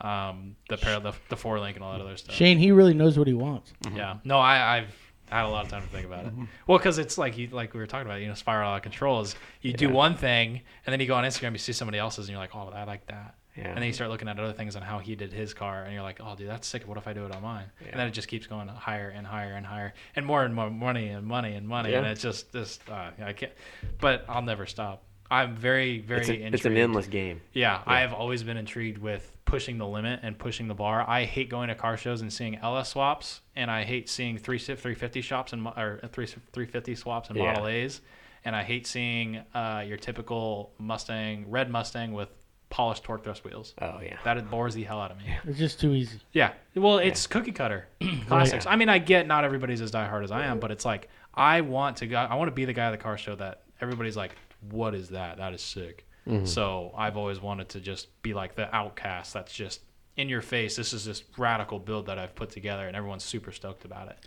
Um, 0.00 0.56
the 0.68 0.76
pair, 0.78 0.98
the, 0.98 1.12
the 1.28 1.36
four 1.36 1.60
link 1.60 1.76
and 1.76 1.84
all 1.84 1.92
that 1.92 2.00
other 2.00 2.16
stuff. 2.16 2.34
Shane, 2.34 2.56
he 2.58 2.72
really 2.72 2.94
knows 2.94 3.18
what 3.18 3.26
he 3.28 3.34
wants. 3.34 3.72
Yeah. 3.94 4.16
No, 4.24 4.38
I, 4.38 4.78
I've 4.78 4.94
had 5.38 5.46
a 5.46 5.48
lot 5.48 5.64
of 5.64 5.70
time 5.70 5.82
to 5.82 5.88
think 5.88 6.06
about 6.06 6.26
it. 6.26 6.32
Well, 6.66 6.78
because 6.78 6.98
it's 6.98 7.16
like 7.18 7.38
you, 7.38 7.48
like 7.48 7.72
we 7.74 7.80
were 7.80 7.86
talking 7.86 8.06
about, 8.06 8.20
you 8.20 8.28
know, 8.28 8.34
spiral 8.34 8.70
out 8.72 8.76
of 8.76 8.82
control 8.82 9.20
is 9.20 9.34
you 9.62 9.72
do 9.72 9.86
Yeah. 9.86 9.92
one 9.92 10.16
thing 10.16 10.60
and 10.84 10.92
then 10.92 11.00
you 11.00 11.06
go 11.06 11.14
on 11.14 11.24
Instagram, 11.24 11.52
you 11.52 11.58
see 11.58 11.72
somebody 11.72 11.98
else's, 11.98 12.26
and 12.26 12.30
you're 12.30 12.38
like, 12.40 12.54
oh, 12.54 12.70
I 12.74 12.84
like 12.84 13.06
that. 13.06 13.34
Yeah. 13.56 13.68
And 13.68 13.78
then 13.78 13.84
you 13.84 13.92
start 13.92 14.10
looking 14.10 14.28
at 14.28 14.38
other 14.38 14.52
things 14.52 14.76
on 14.76 14.82
how 14.82 14.98
he 15.00 15.16
did 15.16 15.32
his 15.32 15.52
car, 15.54 15.82
and 15.82 15.92
you're 15.92 16.04
like, 16.04 16.20
oh, 16.20 16.34
dude, 16.36 16.48
that's 16.48 16.66
sick. 16.68 16.86
What 16.86 16.96
if 16.98 17.08
I 17.08 17.12
do 17.12 17.24
it 17.26 17.34
on 17.34 17.42
mine? 17.42 17.66
Yeah. 17.80 17.88
And 17.90 18.00
then 18.00 18.06
it 18.06 18.12
just 18.12 18.28
keeps 18.28 18.46
going 18.46 18.68
higher 18.68 19.08
and 19.08 19.26
higher 19.26 19.54
and 19.54 19.66
higher, 19.66 19.92
and 20.14 20.24
more 20.24 20.44
and 20.44 20.54
more 20.54 20.70
money 20.70 21.08
and 21.08 21.26
money 21.26 21.54
and 21.54 21.66
money, 21.66 21.90
Yeah. 21.90 21.98
and 21.98 22.06
it's 22.06 22.22
just 22.22 22.52
this. 22.52 22.78
Uh, 22.88 23.10
I 23.24 23.32
can't. 23.32 23.52
But 24.00 24.24
I'll 24.28 24.42
never 24.42 24.66
stop. 24.66 25.02
I'm 25.32 25.54
very, 25.56 25.98
very 26.00 26.20
It's, 26.20 26.28
a, 26.28 26.32
intrigued. 26.34 26.54
it's 26.54 26.64
an 26.64 26.76
endless 26.76 27.06
game. 27.08 27.40
Yeah, 27.52 27.82
I 27.86 28.00
have 28.00 28.12
always 28.12 28.42
been 28.44 28.56
intrigued 28.56 28.98
with 28.98 29.30
pushing 29.50 29.78
the 29.78 29.86
limit 29.86 30.20
and 30.22 30.38
pushing 30.38 30.68
the 30.68 30.74
bar. 30.74 31.04
I 31.08 31.24
hate 31.24 31.48
going 31.50 31.68
to 31.68 31.74
car 31.74 31.96
shows 31.96 32.20
and 32.22 32.32
seeing 32.32 32.56
LS 32.56 32.90
swaps, 32.90 33.40
and 33.56 33.70
I 33.70 33.82
hate 33.84 34.08
seeing 34.08 34.38
3 34.38 34.58
350 34.58 35.20
shops 35.20 35.52
and 35.52 35.66
or 35.66 36.00
3 36.12 36.26
350 36.26 36.94
swaps 36.94 37.28
and 37.28 37.36
Yeah. 37.38 37.46
Model 37.52 37.66
A's, 37.68 38.00
and 38.44 38.54
I 38.54 38.62
hate 38.62 38.86
seeing 38.86 39.42
uh, 39.54 39.84
your 39.86 39.96
typical 39.96 40.72
Mustang, 40.78 41.50
red 41.50 41.68
Mustang 41.70 42.12
with 42.12 42.28
polished 42.70 43.02
Torq 43.02 43.24
Thrust 43.24 43.44
wheels. 43.44 43.74
Oh 43.82 43.98
yeah. 44.00 44.18
That 44.24 44.36
it 44.36 44.48
bores 44.48 44.74
the 44.74 44.84
hell 44.84 45.00
out 45.00 45.10
of 45.10 45.18
me. 45.18 45.24
It's 45.44 45.58
just 45.58 45.80
too 45.80 45.92
easy. 45.94 46.20
Yeah. 46.32 46.52
Well, 46.76 46.98
it's 46.98 47.26
cookie 47.26 47.50
cutter 47.52 47.88
classics. 48.28 48.64
I 48.66 48.76
mean, 48.76 48.88
I 48.88 48.98
get 48.98 49.26
not 49.26 49.42
everybody's 49.44 49.80
as 49.80 49.90
diehard 49.90 50.22
as 50.22 50.30
I 50.30 50.44
am, 50.44 50.60
but 50.60 50.70
it's 50.70 50.84
like 50.84 51.08
I 51.34 51.60
want 51.62 51.96
to 51.98 52.06
go. 52.06 52.16
I 52.16 52.36
want 52.36 52.46
to 52.48 52.54
be 52.54 52.64
the 52.64 52.72
guy 52.72 52.86
at 52.86 52.90
the 52.92 52.96
car 52.98 53.18
show 53.18 53.34
that 53.36 53.62
everybody's 53.80 54.16
like, 54.16 54.36
"What 54.70 54.94
is 54.94 55.08
that? 55.08 55.38
That 55.38 55.52
is 55.54 55.60
sick." 55.62 56.06
So 56.44 56.92
I've 56.96 57.16
always 57.16 57.40
wanted 57.40 57.68
to 57.70 57.80
just 57.80 58.22
be 58.22 58.34
like 58.34 58.54
the 58.54 58.74
outcast. 58.74 59.32
That's 59.32 59.52
just 59.52 59.80
in 60.16 60.28
your 60.28 60.42
face. 60.42 60.76
This 60.76 60.92
is 60.92 61.04
this 61.04 61.22
radical 61.36 61.78
build 61.78 62.06
that 62.06 62.18
I've 62.18 62.34
put 62.34 62.50
together, 62.50 62.86
and 62.86 62.96
everyone's 62.96 63.24
super 63.24 63.52
stoked 63.52 63.84
about 63.84 64.08
it. 64.08 64.18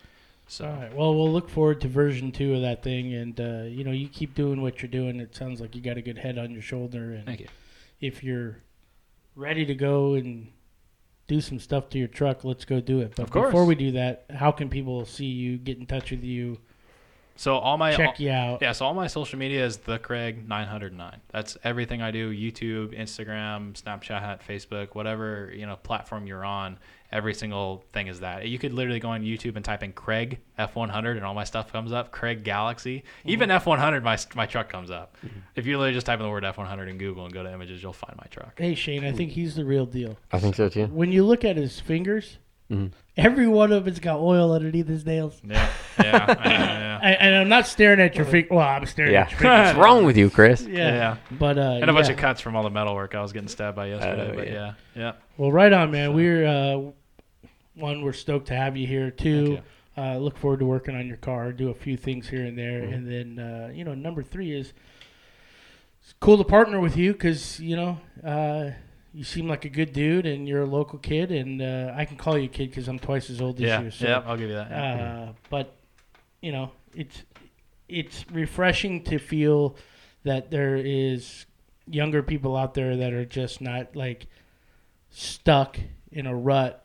So 0.47 0.65
All 0.65 0.73
right. 0.73 0.93
Well, 0.93 1.15
we'll 1.15 1.31
look 1.31 1.49
forward 1.49 1.79
to 1.81 1.87
version 1.87 2.31
two 2.31 2.55
of 2.55 2.61
that 2.61 2.83
thing, 2.83 3.13
and 3.13 3.39
uh, 3.39 3.63
you 3.63 3.83
know, 3.83 3.91
you 3.91 4.09
keep 4.09 4.35
doing 4.35 4.61
what 4.61 4.81
you're 4.81 4.91
doing. 4.91 5.19
It 5.19 5.35
sounds 5.35 5.61
like 5.61 5.75
you 5.75 5.81
got 5.81 5.97
a 5.97 6.01
good 6.01 6.17
head 6.17 6.37
on 6.37 6.51
your 6.51 6.61
shoulder, 6.61 7.13
and 7.13 7.25
thank 7.25 7.39
you. 7.41 7.47
if 8.01 8.23
you're 8.23 8.57
ready 9.35 9.65
to 9.65 9.75
go 9.75 10.15
and 10.15 10.51
do 11.27 11.39
some 11.39 11.59
stuff 11.59 11.89
to 11.89 11.97
your 11.97 12.09
truck, 12.09 12.43
let's 12.43 12.65
go 12.65 12.81
do 12.81 12.99
it. 12.99 13.13
But 13.15 13.31
before 13.31 13.65
we 13.65 13.75
do 13.75 13.91
that, 13.91 14.25
how 14.29 14.51
can 14.51 14.69
people 14.69 15.05
see 15.05 15.25
you, 15.25 15.57
get 15.57 15.77
in 15.77 15.85
touch 15.85 16.11
with 16.11 16.23
you, 16.23 16.59
So 17.35 17.57
all 17.57 17.77
my 17.77 17.95
check 17.95 18.19
you 18.19 18.29
out? 18.29 18.61
Yeah, 18.61 18.73
so 18.73 18.85
all 18.85 18.93
my 18.93 19.07
social 19.07 19.39
media 19.39 19.65
is 19.65 19.77
the 19.77 19.97
Craig 19.97 20.47
909. 20.47 21.19
That's 21.31 21.57
everything 21.63 22.01
I 22.01 22.11
do: 22.11 22.31
YouTube, 22.31 22.97
Instagram, 22.97 23.73
Snapchat, 23.73 24.41
Facebook, 24.47 24.89
whatever 24.93 25.51
you 25.55 25.65
know 25.65 25.75
platform 25.77 26.27
you're 26.27 26.45
on. 26.45 26.77
Every 27.11 27.35
single 27.35 27.83
thing 27.93 28.07
is 28.07 28.21
that. 28.21 28.47
You 28.47 28.57
could 28.57 28.73
literally 28.73 28.99
go 28.99 29.09
on 29.09 29.21
YouTube 29.21 29.55
and 29.55 29.63
type 29.63 29.83
in 29.83 29.93
Craig 29.93 30.39
F100, 30.57 31.11
and 31.15 31.23
all 31.23 31.35
my 31.35 31.43
stuff 31.43 31.71
comes 31.71 31.91
up. 31.91 32.11
Craig 32.11 32.43
Galaxie, 32.43 33.03
even 33.23 33.49
mm-hmm. 33.49 33.69
F100, 33.69 34.03
my 34.03 34.17
my 34.35 34.45
truck 34.45 34.69
comes 34.69 34.91
up. 34.91 35.15
Mm-hmm. 35.25 35.39
If 35.55 35.65
you 35.65 35.77
literally 35.77 35.93
just 35.93 36.05
type 36.05 36.19
in 36.19 36.25
the 36.25 36.31
word 36.31 36.43
F100 36.43 36.87
in 36.89 36.97
Google 36.97 37.25
and 37.25 37.33
go 37.33 37.43
to 37.43 37.51
images, 37.51 37.81
you'll 37.81 37.93
find 37.93 38.15
my 38.17 38.25
truck. 38.29 38.53
Hey 38.57 38.75
Shane, 38.75 39.03
I 39.03 39.11
think 39.11 39.31
he's 39.31 39.55
the 39.55 39.65
real 39.65 39.85
deal. 39.85 40.17
I 40.31 40.39
think 40.39 40.55
so 40.55 40.69
too. 40.69 40.85
When 40.87 41.11
you 41.11 41.25
look 41.25 41.43
at 41.43 41.57
his 41.57 41.79
fingers, 41.79 42.37
Mhm. 42.73 42.91
every 43.17 43.47
one 43.47 43.71
of 43.71 43.87
it's 43.87 43.99
got 43.99 44.19
oil 44.19 44.51
underneath 44.53 44.87
his 44.87 45.05
nails. 45.05 45.39
Yeah, 45.43 45.69
yeah, 46.01 46.25
I 46.39 46.49
yeah. 46.49 46.99
I, 47.03 47.11
and 47.11 47.35
I'm 47.35 47.49
not 47.49 47.67
staring 47.67 47.99
at 47.99 48.15
your 48.15 48.25
feet. 48.25 48.47
Well, 48.49 48.59
I'm 48.67 48.85
staring 48.85 49.13
Yeah. 49.13 49.21
at 49.23 49.31
your 49.31 49.39
fingers. 49.41 49.67
What's 49.67 49.77
wrong 49.77 50.05
with 50.05 50.17
you, 50.17 50.29
Chris? 50.29 50.61
Yeah. 50.65 50.77
Yeah. 50.87 51.17
But 51.31 51.57
uh, 51.57 51.79
And 51.81 51.89
a 51.89 51.93
bunch 51.93 52.09
of 52.09 52.17
cuts 52.17 52.41
from 52.41 52.55
all 52.55 52.63
the 52.63 52.69
metal 52.69 52.95
work 52.95 53.13
I 53.15 53.21
was 53.21 53.33
getting 53.33 53.47
stabbed 53.49 53.75
by 53.75 53.87
yesterday. 53.87 54.29
Oh, 54.31 54.35
but 54.35 54.47
yeah. 54.47 54.53
yeah, 54.53 54.73
yeah. 54.95 55.11
Well, 55.37 55.51
right 55.51 55.71
on, 55.73 55.91
man. 55.91 56.13
We're 56.13 56.45
uh, 56.47 56.91
one. 57.75 58.01
We're 58.03 58.13
stoked 58.13 58.47
to 58.47 58.55
have 58.55 58.77
you 58.77 58.87
here. 58.87 59.11
Two, 59.11 59.59
Thank 59.95 60.15
uh, 60.15 60.17
look 60.17 60.37
forward 60.37 60.59
to 60.59 60.65
working 60.65 60.95
on 60.95 61.05
your 61.05 61.17
car. 61.17 61.51
Do 61.51 61.69
a 61.69 61.73
few 61.75 61.97
things 61.97 62.27
here 62.29 62.45
and 62.45 62.57
there, 62.57 62.81
Mhm. 62.81 62.93
and 62.93 63.07
then 63.37 63.39
uh, 63.45 63.71
you 63.73 63.83
know, 63.83 63.93
number 63.93 64.23
three 64.23 64.51
is 64.51 64.73
it's 66.01 66.13
cool 66.19 66.37
to 66.37 66.43
partner 66.43 66.79
with 66.79 66.97
you 66.97 67.13
because 67.13 67.59
you 67.59 67.75
know 67.75 67.97
uh, 68.25 68.71
you 69.13 69.23
seem 69.23 69.47
like 69.47 69.63
a 69.65 69.69
good 69.69 69.93
dude 69.93 70.25
and 70.25 70.47
you're 70.47 70.63
a 70.63 70.65
local 70.65 70.97
kid, 70.99 71.31
and 71.31 71.61
uh, 71.61 71.93
I 71.95 72.05
can 72.05 72.17
call 72.17 72.37
you 72.37 72.47
kid 72.49 72.69
because 72.69 72.87
I'm 72.87 72.99
twice 72.99 73.29
as 73.29 73.39
old 73.41 73.55
as 73.57 73.61
Yeah, 73.61 73.81
you. 73.81 73.91
So, 73.91 74.07
yeah, 74.07 74.23
I'll 74.25 74.37
give 74.37 74.49
you 74.49 74.55
that. 74.55 74.69
yeah. 74.71 75.27
uh, 75.29 75.33
but 75.49 75.75
you 76.41 76.51
know, 76.51 76.71
it's 76.95 77.23
it's 77.87 78.25
refreshing 78.31 79.03
to 79.03 79.19
feel 79.19 79.75
that 80.23 80.49
there 80.51 80.75
is 80.75 81.45
younger 81.85 82.23
people 82.23 82.55
out 82.57 82.73
there 82.73 82.95
that 82.97 83.13
are 83.13 83.25
just 83.25 83.61
not 83.61 83.95
like 83.95 84.25
stuck 85.09 85.77
in 86.11 86.25
a 86.25 86.35
rut, 86.35 86.82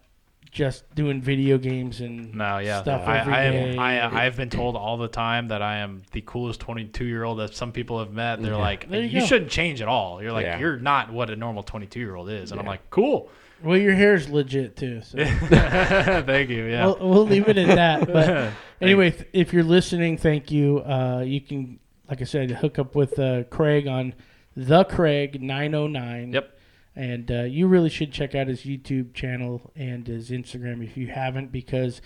just 0.58 0.92
doing 0.96 1.22
video 1.22 1.56
games 1.56 2.00
and 2.00 2.34
No, 2.34 2.58
yeah. 2.58 2.82
stuff 2.82 3.06
I, 3.06 3.18
every 3.20 3.32
I, 3.32 3.44
am, 3.44 3.52
day. 3.52 3.76
I, 3.78 4.26
I've 4.26 4.36
been 4.36 4.50
told 4.50 4.74
all 4.74 4.96
the 4.96 5.06
time 5.06 5.46
that 5.48 5.62
I 5.62 5.76
am 5.76 6.02
the 6.10 6.20
coolest 6.22 6.58
22 6.58 7.04
year 7.04 7.22
old 7.22 7.38
that 7.38 7.54
some 7.54 7.70
people 7.70 8.00
have 8.00 8.12
met. 8.12 8.42
They're 8.42 8.50
Yeah. 8.54 8.58
like, 8.58 8.90
There 8.90 9.00
you, 9.00 9.20
you 9.20 9.24
shouldn't 9.26 9.52
change 9.52 9.80
at 9.80 9.86
all. 9.86 10.20
You're 10.20 10.32
like, 10.32 10.46
Yeah. 10.46 10.58
you're 10.58 10.76
not 10.76 11.12
what 11.12 11.30
a 11.30 11.36
normal 11.36 11.62
22 11.62 12.00
year 12.00 12.16
old 12.16 12.28
is. 12.28 12.50
And 12.50 12.58
I'm 12.60 12.66
like, 12.66 12.90
cool. 12.90 13.30
well, 13.62 13.76
your 13.76 13.94
hair's 13.94 14.28
legit 14.28 14.74
too. 14.76 15.00
So 15.02 15.18
Thank 15.24 16.50
you. 16.50 16.64
Yeah. 16.64 16.86
we'll, 16.86 17.08
we'll 17.08 17.26
leave 17.26 17.48
it 17.48 17.56
at 17.56 17.76
that. 17.76 18.12
But 18.12 18.52
anyway, 18.80 19.12
th- 19.12 19.28
if 19.32 19.52
you're 19.52 19.62
listening, 19.62 20.16
thank 20.18 20.50
you. 20.50 20.80
Uh, 20.80 21.22
you 21.24 21.40
can, 21.40 21.78
like 22.10 22.20
I 22.20 22.24
said, 22.24 22.50
hook 22.50 22.80
up 22.80 22.96
with 22.96 23.16
uh, 23.20 23.44
Craig 23.44 23.86
on 23.86 24.12
the 24.56 24.82
Craig 24.82 25.40
909. 25.40 26.32
Yep. 26.32 26.57
And 26.98 27.30
uh, 27.30 27.42
you 27.44 27.68
really 27.68 27.90
should 27.90 28.12
check 28.12 28.34
out 28.34 28.48
his 28.48 28.62
YouTube 28.62 29.14
channel 29.14 29.70
and 29.76 30.06
his 30.06 30.30
Instagram 30.30 30.82
if 30.84 30.96
you 30.96 31.06
haven't, 31.06 31.52
because 31.52 32.02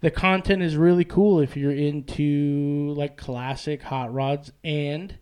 the 0.00 0.10
content 0.12 0.62
is 0.62 0.76
really 0.76 1.04
cool 1.04 1.40
if 1.40 1.56
you're 1.56 1.72
into 1.72 2.94
like 2.96 3.16
classic 3.16 3.82
hot 3.82 4.14
rods. 4.14 4.52
And 4.62 5.18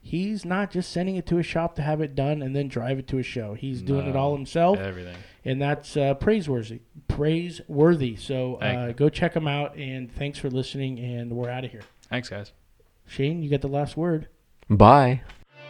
he's 0.00 0.44
not 0.44 0.72
just 0.72 0.90
sending 0.90 1.14
it 1.14 1.26
to 1.26 1.38
a 1.38 1.44
shop 1.44 1.76
to 1.76 1.82
have 1.82 2.00
it 2.00 2.16
done 2.16 2.42
and 2.42 2.56
then 2.56 2.66
drive 2.66 2.98
it 2.98 3.06
to 3.08 3.18
a 3.18 3.22
show. 3.22 3.54
He's 3.54 3.82
doing 3.82 4.08
it 4.08 4.16
all 4.16 4.34
himself 4.34 4.78
Everything. 4.78 5.16
and 5.44 5.62
that's 5.62 5.96
uh, 5.96 6.14
praiseworthy. 6.14 6.80
Praiseworthy. 7.06 8.16
So 8.16 8.56
uh, 8.56 8.92
go 8.92 9.08
check 9.08 9.34
him 9.34 9.46
out, 9.46 9.76
and 9.76 10.12
thanks 10.12 10.40
for 10.40 10.50
listening. 10.50 10.98
And 10.98 11.30
we're 11.32 11.50
out 11.50 11.64
of 11.64 11.70
here. 11.70 11.82
Thanks, 12.10 12.28
guys. 12.28 12.52
Shane, 13.06 13.42
you 13.44 13.50
got 13.50 13.60
the 13.60 13.68
last 13.68 13.96
word. 13.96 14.26
Bye. 14.68 15.22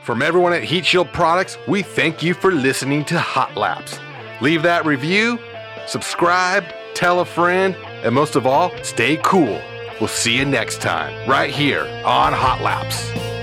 From 0.05 0.21
everyone 0.21 0.53
at 0.53 0.63
Heat 0.63 0.85
Shield 0.85 1.11
Products, 1.15 1.57
we 1.67 1.81
thank 1.81 2.23
you 2.23 2.35
for 2.35 2.53
listening 2.53 3.07
to 3.07 3.19
Hot 3.19 3.57
Laps. 3.57 3.99
Leave 4.43 4.63
that 4.63 4.85
review, 4.85 5.39
subscribe, 5.87 6.63
tell 6.93 7.21
a 7.21 7.25
friend, 7.25 7.75
and 8.03 8.15
most 8.15 8.37
of 8.37 8.47
all, 8.47 8.71
stay 8.83 9.17
cool. 9.25 9.59
We'll 9.99 10.09
see 10.09 10.37
you 10.37 10.45
next 10.45 10.83
time, 10.83 11.27
right 11.27 11.49
here 11.49 11.85
on 12.05 12.35
Hot 12.35 12.61
Laps. 12.61 13.34